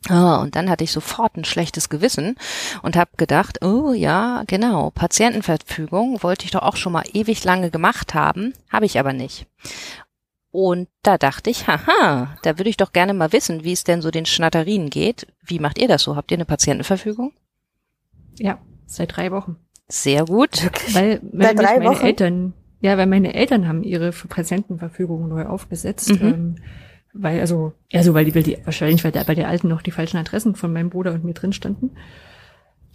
[0.09, 2.36] Oh, und dann hatte ich sofort ein schlechtes Gewissen
[2.82, 7.70] und habe gedacht, oh ja, genau, Patientenverfügung wollte ich doch auch schon mal ewig lange
[7.70, 9.46] gemacht haben, habe ich aber nicht.
[10.53, 14.03] Und da dachte ich, haha, da würde ich doch gerne mal wissen, wie es denn
[14.03, 15.28] so den Schnatterinen geht.
[15.44, 16.16] Wie macht ihr das so?
[16.16, 17.32] Habt ihr eine Patientenverfügung?
[18.36, 19.57] Ja, seit drei Wochen.
[19.88, 20.70] Sehr gut.
[20.92, 22.07] Weil, weil seit drei meine Wochen?
[22.07, 26.20] Eltern, ja, weil meine Eltern haben ihre Patientenverfügung neu aufgesetzt.
[26.20, 26.26] Mhm.
[26.26, 26.57] Ähm,
[27.12, 29.82] weil, also, ja, so, weil die, weil die, wahrscheinlich, weil der, bei der alten noch
[29.82, 31.92] die falschen Adressen von meinem Bruder und mir drin standen.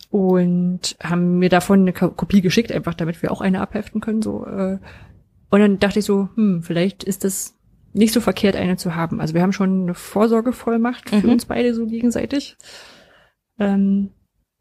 [0.09, 4.45] Und haben mir davon eine Kopie geschickt, einfach damit wir auch eine abheften können, so,
[4.45, 4.77] äh.
[5.49, 7.55] Und dann dachte ich so, hm, vielleicht ist das
[7.93, 9.21] nicht so verkehrt, eine zu haben.
[9.21, 11.33] Also wir haben schon eine Vorsorgevollmacht für mhm.
[11.33, 12.57] uns beide so gegenseitig.
[13.57, 14.11] Ähm,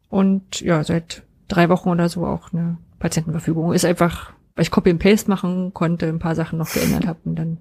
[0.09, 3.73] und ja, seit drei Wochen oder so auch eine Patientenverfügung.
[3.73, 7.19] Ist einfach, weil ich Copy and Paste machen konnte, ein paar Sachen noch geändert habe
[7.25, 7.59] und dann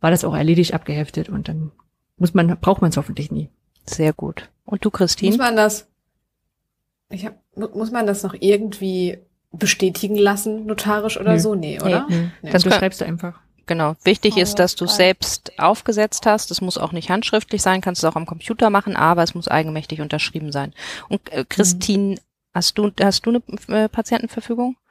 [0.00, 1.72] war das auch erledigt abgeheftet und dann
[2.16, 3.50] muss man, braucht man es hoffentlich nie.
[3.84, 4.50] Sehr gut.
[4.64, 5.30] Und du, Christine?
[5.30, 5.88] Muss man das,
[7.08, 9.18] ich hab, muss man das noch irgendwie
[9.58, 11.38] bestätigen lassen, notarisch oder nee.
[11.38, 11.54] so?
[11.54, 12.06] Nee, oder?
[12.08, 12.50] Nee, nee.
[12.50, 13.40] Das beschreibst du einfach.
[13.66, 13.96] Genau.
[14.04, 16.50] Wichtig oh, ist, dass du es selbst aufgesetzt hast.
[16.50, 19.48] Es muss auch nicht handschriftlich sein, kannst du auch am Computer machen, aber es muss
[19.48, 20.72] eigenmächtig unterschrieben sein.
[21.08, 22.18] Und äh, Christine, mhm.
[22.54, 24.76] hast du hast du eine äh, Patientenverfügung?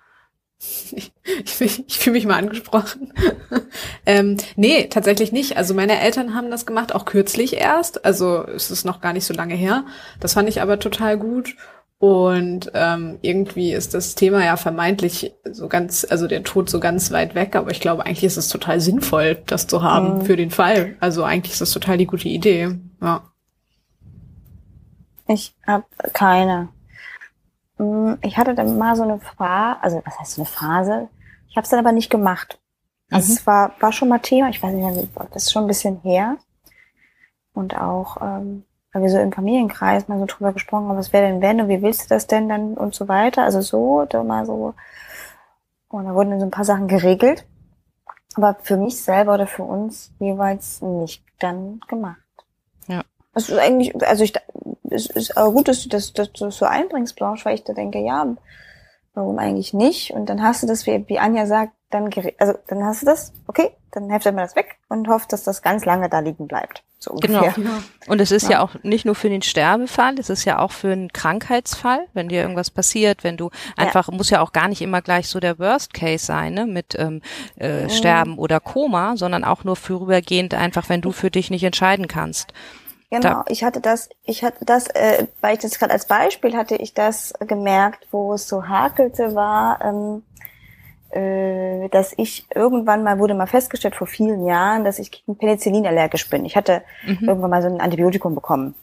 [1.27, 3.11] Ich, ich, ich fühle mich mal angesprochen.
[4.05, 5.57] ähm, nee, tatsächlich nicht.
[5.57, 8.05] Also meine Eltern haben das gemacht, auch kürzlich erst.
[8.05, 9.85] Also es ist noch gar nicht so lange her.
[10.19, 11.55] Das fand ich aber total gut.
[11.97, 17.11] Und ähm, irgendwie ist das Thema ja vermeintlich so ganz, also der Tod so ganz
[17.11, 20.21] weit weg, aber ich glaube, eigentlich ist es total sinnvoll, das zu haben mhm.
[20.21, 20.97] für den Fall.
[20.99, 22.77] Also eigentlich ist das total die gute Idee.
[23.01, 23.23] Ja.
[25.27, 26.69] Ich habe keine.
[27.77, 31.09] Hm, ich hatte dann mal so eine Phase, also was heißt so eine Phase?
[31.49, 32.59] Ich habe es dann aber nicht gemacht.
[33.09, 33.37] Also mhm.
[33.37, 36.37] es war, war schon mal Thema, ich weiß nicht, das ist schon ein bisschen her.
[37.53, 38.65] Und auch, ähm,
[38.95, 41.67] weil wir so im Familienkreis mal so drüber gesprochen haben, was wäre denn wenn und
[41.67, 43.43] wie willst du das denn dann und so weiter.
[43.43, 44.73] Also so, da mal so.
[45.89, 47.45] Und da wurden dann so ein paar Sachen geregelt.
[48.35, 52.21] Aber für mich selber oder für uns jeweils nicht dann gemacht.
[52.87, 53.03] Ja.
[53.33, 54.33] Das ist eigentlich, also ich,
[54.89, 57.65] es ist aber gut, dass du das, dass du das so einbringst, Blanche, weil ich
[57.65, 58.25] da denke, ja,
[59.13, 60.11] warum eigentlich nicht?
[60.11, 62.09] Und dann hast du das, wie, wie Anja sagt, dann,
[62.39, 65.61] also dann hast du das, okay, dann heftet man das weg und hofft, dass das
[65.61, 66.83] ganz lange da liegen bleibt.
[66.99, 67.47] So genau.
[68.07, 68.51] Und es ist ja.
[68.51, 68.61] ja.
[68.61, 72.41] auch nicht nur für den Sterbefall, es ist ja auch für einen Krankheitsfall, wenn dir
[72.41, 74.15] irgendwas passiert, wenn du einfach, ja.
[74.15, 77.21] muss ja auch gar nicht immer gleich so der Worst Case sein, ne, mit ähm,
[77.57, 77.89] äh, mhm.
[77.89, 82.53] Sterben oder Koma, sondern auch nur vorübergehend einfach, wenn du für dich nicht entscheiden kannst.
[83.11, 83.45] Genau, da.
[83.49, 86.93] ich hatte das, ich hatte das, äh, weil ich das gerade als Beispiel hatte, ich
[86.93, 90.23] das gemerkt, wo es so hakelte, war, ähm,
[91.15, 95.87] äh, dass ich irgendwann mal, wurde mal festgestellt vor vielen Jahren, dass ich gegen Penicillin
[95.87, 96.45] allergisch bin.
[96.45, 97.27] Ich hatte mhm.
[97.27, 98.75] irgendwann mal so ein Antibiotikum bekommen.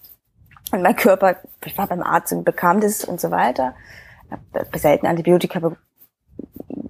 [0.72, 3.74] Und mein Körper, ich war beim Arzt und bekam das und so weiter.
[4.24, 5.60] Ich habe selten Antibiotika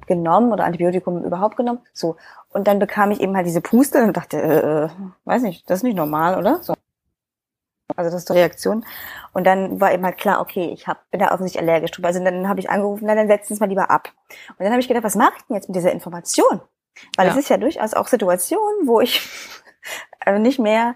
[0.06, 1.80] genommen oder Antibiotikum überhaupt genommen.
[1.92, 2.16] So.
[2.50, 4.88] Und dann bekam ich eben halt diese Puste und dachte, äh, äh
[5.24, 6.62] weiß nicht, das ist nicht normal, oder?
[6.62, 6.74] So.
[7.96, 8.84] Also das ist die Reaktion.
[9.32, 12.08] Und dann war eben halt klar, okay, ich hab, bin da offensichtlich allergisch drüber.
[12.08, 14.08] Also dann habe ich angerufen, na, dann setzen es mal lieber ab.
[14.50, 16.60] Und dann habe ich gedacht, was mache ich denn jetzt mit dieser Information?
[17.16, 17.32] Weil ja.
[17.32, 19.28] es ist ja durchaus auch Situationen, wo ich
[20.20, 20.94] also nicht mehr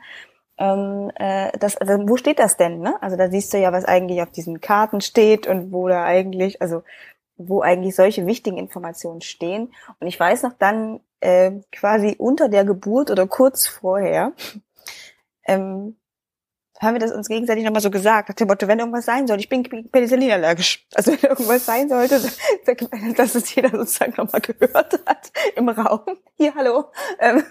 [0.58, 2.80] ähm, äh, das, also wo steht das denn?
[2.80, 3.00] Ne?
[3.02, 6.62] Also da siehst du ja, was eigentlich auf diesen Karten steht und wo da eigentlich,
[6.62, 6.82] also
[7.36, 9.72] wo eigentlich solche wichtigen Informationen stehen.
[10.00, 14.32] Und ich weiß noch dann äh, quasi unter der Geburt oder kurz vorher,
[15.46, 15.96] ähm,
[16.80, 19.38] haben wir das uns gegenseitig nochmal so gesagt, nach dem Motto, wenn irgendwas sein soll,
[19.38, 20.86] ich bin Penicillin allergisch.
[20.94, 22.20] Also wenn irgendwas sein sollte,
[23.16, 26.00] dass es jeder sozusagen nochmal gehört hat im Raum.
[26.36, 26.86] Hier, hallo.
[27.18, 27.42] Ähm,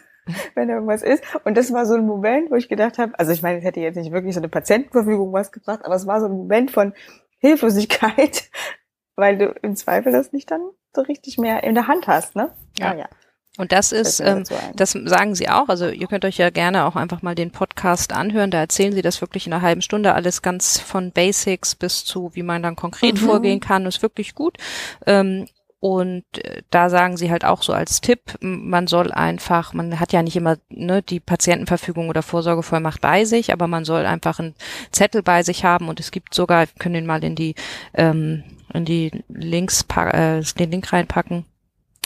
[0.55, 1.23] wenn irgendwas ist.
[1.43, 3.79] Und das war so ein Moment, wo ich gedacht habe, also ich meine, es hätte
[3.79, 6.93] jetzt nicht wirklich so eine Patientenverfügung was gebracht, aber es war so ein Moment von
[7.37, 8.49] Hilflosigkeit,
[9.15, 10.61] weil du im Zweifel das nicht dann
[10.95, 12.51] so richtig mehr in der Hand hast, ne?
[12.79, 12.91] Ja.
[12.91, 13.09] Ah, ja.
[13.57, 14.43] Und das ist, ähm,
[14.75, 15.69] das sagen Sie auch.
[15.69, 18.51] Also ihr könnt euch ja gerne auch einfach mal den Podcast anhören.
[18.51, 22.31] Da erzählen Sie das wirklich in einer halben Stunde alles ganz von Basics bis zu,
[22.33, 23.25] wie man dann konkret mhm.
[23.25, 23.85] vorgehen kann.
[23.85, 24.57] Ist wirklich gut.
[25.05, 25.45] Ähm,
[25.79, 30.13] und äh, da sagen sie halt auch so als Tipp, man soll einfach, man hat
[30.13, 34.55] ja nicht immer ne, die Patientenverfügung oder Vorsorgevollmacht bei sich, aber man soll einfach einen
[34.91, 37.53] Zettel bei sich haben und es gibt sogar, wir können den mal in die
[37.93, 38.43] ähm,
[38.73, 41.45] in die Links äh, den Link reinpacken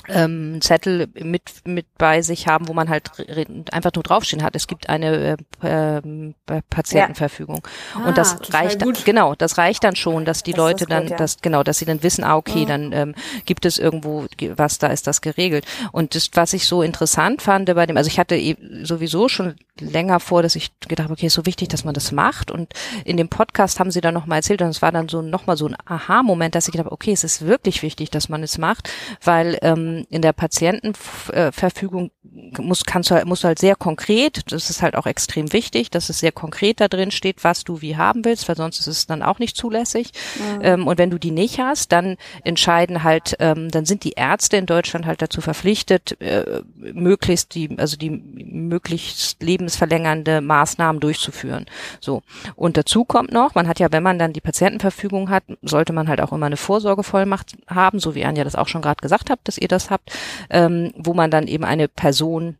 [0.08, 3.12] ähm, Zettel mit mit bei sich haben, wo man halt
[3.72, 4.56] einfach nur draufstehen hat.
[4.56, 7.62] Es gibt eine äh, äh, Patientenverfügung
[7.96, 8.06] ja.
[8.06, 9.06] und das ah, reicht gut.
[9.06, 11.18] genau, das reicht dann schon, dass die das Leute dann, gut, ja.
[11.18, 12.68] dass genau, dass sie dann wissen, ah okay, mhm.
[12.68, 14.26] dann ähm, gibt es irgendwo
[14.56, 15.66] was, da ist das geregelt.
[15.92, 19.56] Und das, was ich so interessant fand bei dem, also ich hatte eh sowieso schon
[19.80, 22.52] länger vor, dass ich gedacht habe, okay, ist so wichtig, dass man das macht.
[22.52, 22.74] Und
[23.06, 25.68] in dem Podcast haben sie dann nochmal erzählt und es war dann so nochmal so
[25.68, 28.90] ein Aha-Moment, dass ich gedacht habe, okay, es ist wirklich wichtig, dass man es macht,
[29.24, 32.12] weil ähm, in der Patientenverfügung
[32.58, 35.90] muss, kannst du, halt, musst du halt sehr konkret, das ist halt auch extrem wichtig,
[35.90, 38.88] dass es sehr konkret da drin steht, was du wie haben willst, weil sonst ist
[38.88, 40.12] es dann auch nicht zulässig.
[40.36, 40.60] Mhm.
[40.62, 44.58] Ähm, und wenn du die nicht hast, dann entscheiden halt, ähm, dann sind die Ärzte
[44.58, 51.66] in Deutschland halt dazu verpflichtet, äh, möglichst die, also die möglichst lebensverlängernde Maßnahmen durchzuführen.
[52.00, 52.22] So.
[52.56, 56.08] Und dazu kommt noch, man hat ja, wenn man dann die Patientenverfügung hat, sollte man
[56.08, 59.40] halt auch immer eine Vorsorgevollmacht haben, so wie Anja das auch schon gerade gesagt hat,
[59.44, 60.12] dass ihr das habt,
[60.50, 62.58] ähm, wo man dann eben eine Person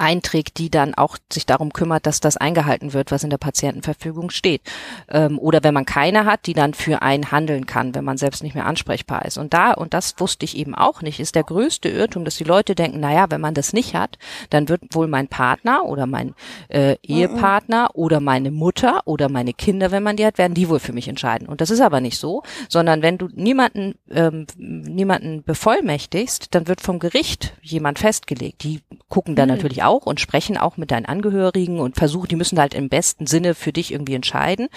[0.00, 4.30] einträgt, die dann auch sich darum kümmert, dass das eingehalten wird, was in der Patientenverfügung
[4.30, 4.62] steht.
[5.08, 8.42] Ähm, oder wenn man keine hat, die dann für einen handeln kann, wenn man selbst
[8.42, 9.38] nicht mehr ansprechbar ist.
[9.38, 12.44] Und da, und das wusste ich eben auch nicht, ist der größte Irrtum, dass die
[12.44, 14.18] Leute denken, naja, wenn man das nicht hat,
[14.50, 16.34] dann wird wohl mein Partner oder mein
[16.68, 18.02] äh, Ehepartner mhm.
[18.02, 21.08] oder meine Mutter oder meine Kinder, wenn man die hat, werden die wohl für mich
[21.08, 21.48] entscheiden.
[21.48, 26.80] Und das ist aber nicht so, sondern wenn du niemanden, ähm, niemanden bevollmächtigst, dann wird
[26.80, 28.62] vom Gericht jemand festgelegt.
[28.62, 29.56] Die gucken dann mhm.
[29.56, 32.88] natürlich natürlich auch und sprechen auch mit deinen Angehörigen und versuchen, die müssen halt im
[32.88, 34.68] besten Sinne für dich irgendwie entscheiden.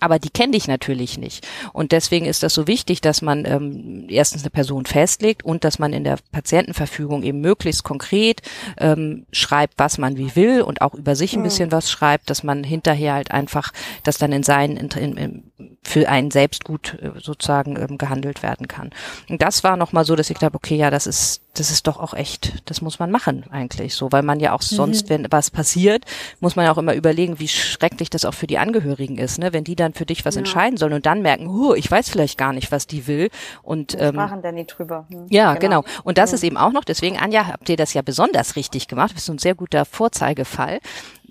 [0.00, 1.46] Aber die kennen dich natürlich nicht.
[1.72, 5.78] Und deswegen ist das so wichtig, dass man ähm, erstens eine Person festlegt und dass
[5.78, 8.40] man in der Patientenverfügung eben möglichst konkret
[8.78, 12.42] ähm, schreibt, was man wie will und auch über sich ein bisschen was schreibt, dass
[12.42, 13.72] man hinterher halt einfach
[14.04, 15.51] das dann in seinen in, in,
[15.82, 18.90] für einen selbst gut äh, sozusagen ähm, gehandelt werden kann.
[19.28, 21.98] Und das war nochmal so, dass ich glaube, okay, ja, das ist, das ist doch
[21.98, 24.76] auch echt, das muss man machen eigentlich so, weil man ja auch mhm.
[24.76, 26.04] sonst, wenn was passiert,
[26.40, 29.52] muss man ja auch immer überlegen, wie schrecklich das auch für die Angehörigen ist, ne?
[29.52, 30.40] Wenn die dann für dich was ja.
[30.40, 33.28] entscheiden sollen und dann merken, huh, ich weiß vielleicht gar nicht, was die will.
[33.62, 35.06] Und ähm, sprachen dann nicht drüber.
[35.10, 35.26] Hm.
[35.28, 35.82] Ja, genau.
[35.82, 36.02] genau.
[36.04, 36.36] Und das ja.
[36.36, 39.10] ist eben auch noch, deswegen, Anja, habt ihr das ja besonders richtig gemacht.
[39.10, 40.80] Du bist ein sehr guter Vorzeigefall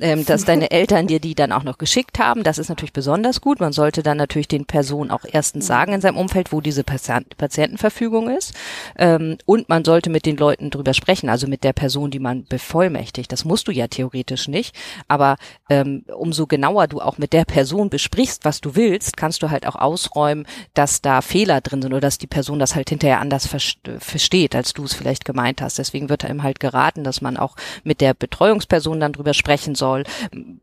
[0.01, 2.43] ähm, dass deine Eltern dir die dann auch noch geschickt haben.
[2.43, 3.59] Das ist natürlich besonders gut.
[3.59, 8.29] Man sollte dann natürlich den Personen auch erstens sagen in seinem Umfeld, wo diese Patientenverfügung
[8.29, 8.53] ist.
[8.97, 12.45] Ähm, und man sollte mit den Leuten drüber sprechen, also mit der Person, die man
[12.45, 13.31] bevollmächtigt.
[13.31, 14.75] Das musst du ja theoretisch nicht.
[15.07, 15.37] Aber
[15.69, 19.67] ähm, umso genauer du auch mit der Person besprichst, was du willst, kannst du halt
[19.67, 23.47] auch ausräumen, dass da Fehler drin sind oder dass die Person das halt hinterher anders
[23.47, 25.77] versteht, als du es vielleicht gemeint hast.
[25.77, 29.90] Deswegen wird einem halt geraten, dass man auch mit der Betreuungsperson dann drüber sprechen soll
[29.91, 30.03] soll.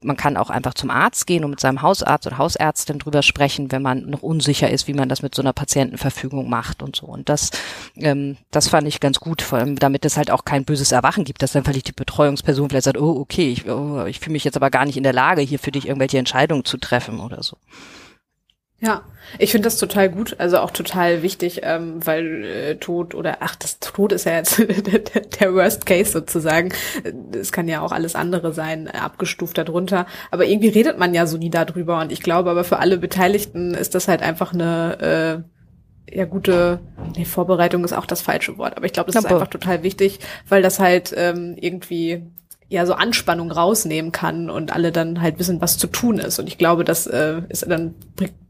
[0.03, 3.71] Man kann auch einfach zum Arzt gehen und mit seinem Hausarzt oder Hausärztin drüber sprechen,
[3.73, 7.07] wenn man noch unsicher ist, wie man das mit so einer Patientenverfügung macht und so.
[7.07, 7.51] Und das,
[7.97, 11.25] ähm, das fand ich ganz gut, vor allem damit es halt auch kein böses Erwachen
[11.25, 14.45] gibt, dass dann vielleicht die Betreuungsperson vielleicht sagt, oh, okay, ich, oh, ich fühle mich
[14.45, 17.43] jetzt aber gar nicht in der Lage, hier für dich irgendwelche Entscheidungen zu treffen oder
[17.43, 17.57] so.
[18.81, 19.03] Ja,
[19.41, 23.57] ich finde das total gut, also auch total wichtig, ähm, weil äh, Tod oder ach,
[23.57, 26.73] das Tod ist ja jetzt der, der Worst Case sozusagen.
[27.33, 30.07] Es kann ja auch alles andere sein, abgestuft darunter.
[30.31, 33.75] Aber irgendwie redet man ja so nie darüber und ich glaube, aber für alle Beteiligten
[33.75, 35.45] ist das halt einfach eine
[36.07, 36.79] äh, ja gute
[37.17, 40.21] nee, Vorbereitung ist auch das falsche Wort, aber ich glaube, das ist einfach total wichtig,
[40.49, 42.23] weil das halt ähm, irgendwie
[42.69, 46.39] ja so Anspannung rausnehmen kann und alle dann halt wissen, was zu tun ist.
[46.39, 47.95] Und ich glaube, das äh, ist dann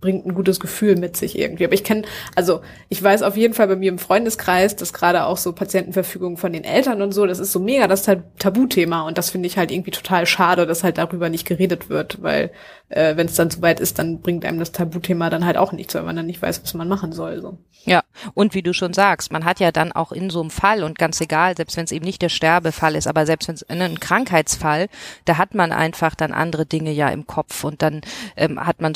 [0.00, 1.64] bringt ein gutes Gefühl mit sich irgendwie.
[1.64, 2.02] Aber ich kenne,
[2.34, 6.36] also ich weiß auf jeden Fall bei mir im Freundeskreis, dass gerade auch so Patientenverfügung
[6.36, 8.08] von den Eltern und so, das ist so mega das
[8.38, 12.22] Tabuthema und das finde ich halt irgendwie total schade, dass halt darüber nicht geredet wird,
[12.22, 12.50] weil
[12.88, 15.94] äh, wenn es dann soweit ist, dann bringt einem das Tabuthema dann halt auch nichts,
[15.94, 17.40] weil man dann nicht weiß, was man machen soll.
[17.40, 17.58] So.
[17.84, 18.02] Ja,
[18.34, 20.98] und wie du schon sagst, man hat ja dann auch in so einem Fall und
[20.98, 23.98] ganz egal, selbst wenn es eben nicht der Sterbefall ist, aber selbst wenn es ein
[24.09, 24.89] Krankheitsfall,
[25.26, 28.01] da hat man einfach dann andere Dinge ja im Kopf und dann
[28.36, 28.94] ähm, hat man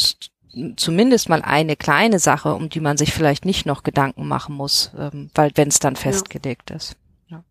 [0.76, 4.90] zumindest mal eine kleine Sache, um die man sich vielleicht nicht noch Gedanken machen muss,
[4.98, 6.76] ähm, weil wenn es dann festgelegt ja.
[6.76, 6.96] ist.
[7.28, 7.44] Ja.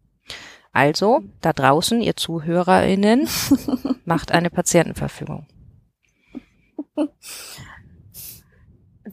[0.74, 3.28] Also, da draußen, ihr ZuhörerInnen,
[4.06, 5.46] macht eine Patientenverfügung.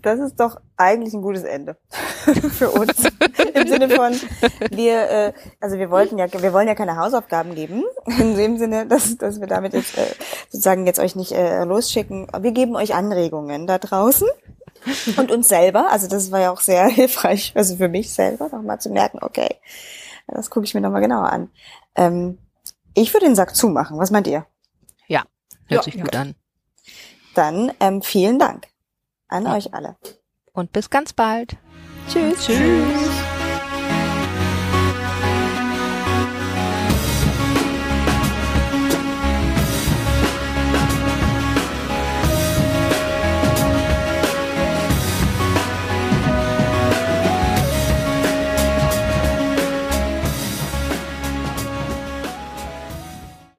[0.02, 1.76] Das ist doch eigentlich ein gutes Ende
[2.52, 3.04] für uns.
[3.54, 4.12] Im Sinne von,
[4.70, 7.84] wir, äh, also wir wollten ja, wir wollen ja keine Hausaufgaben geben.
[8.18, 10.06] In dem Sinne, dass, dass wir damit jetzt äh,
[10.48, 12.28] sozusagen jetzt euch nicht äh, losschicken.
[12.40, 14.28] Wir geben euch Anregungen da draußen
[15.16, 15.90] und uns selber.
[15.90, 19.56] Also das war ja auch sehr hilfreich, also für mich selber nochmal zu merken, okay,
[20.26, 21.50] das gucke ich mir nochmal genauer an.
[21.94, 22.38] Ähm,
[22.94, 23.98] ich würde den Sack zumachen.
[23.98, 24.46] Was meint ihr?
[25.06, 25.24] Ja,
[25.66, 26.34] hört ja, sich gut an.
[27.34, 28.66] Dann ähm, vielen Dank
[29.28, 29.54] an ja.
[29.54, 29.96] euch alle.
[30.52, 31.56] Und bis ganz bald.
[32.08, 32.46] Tschüss.
[32.46, 33.37] Tschüss.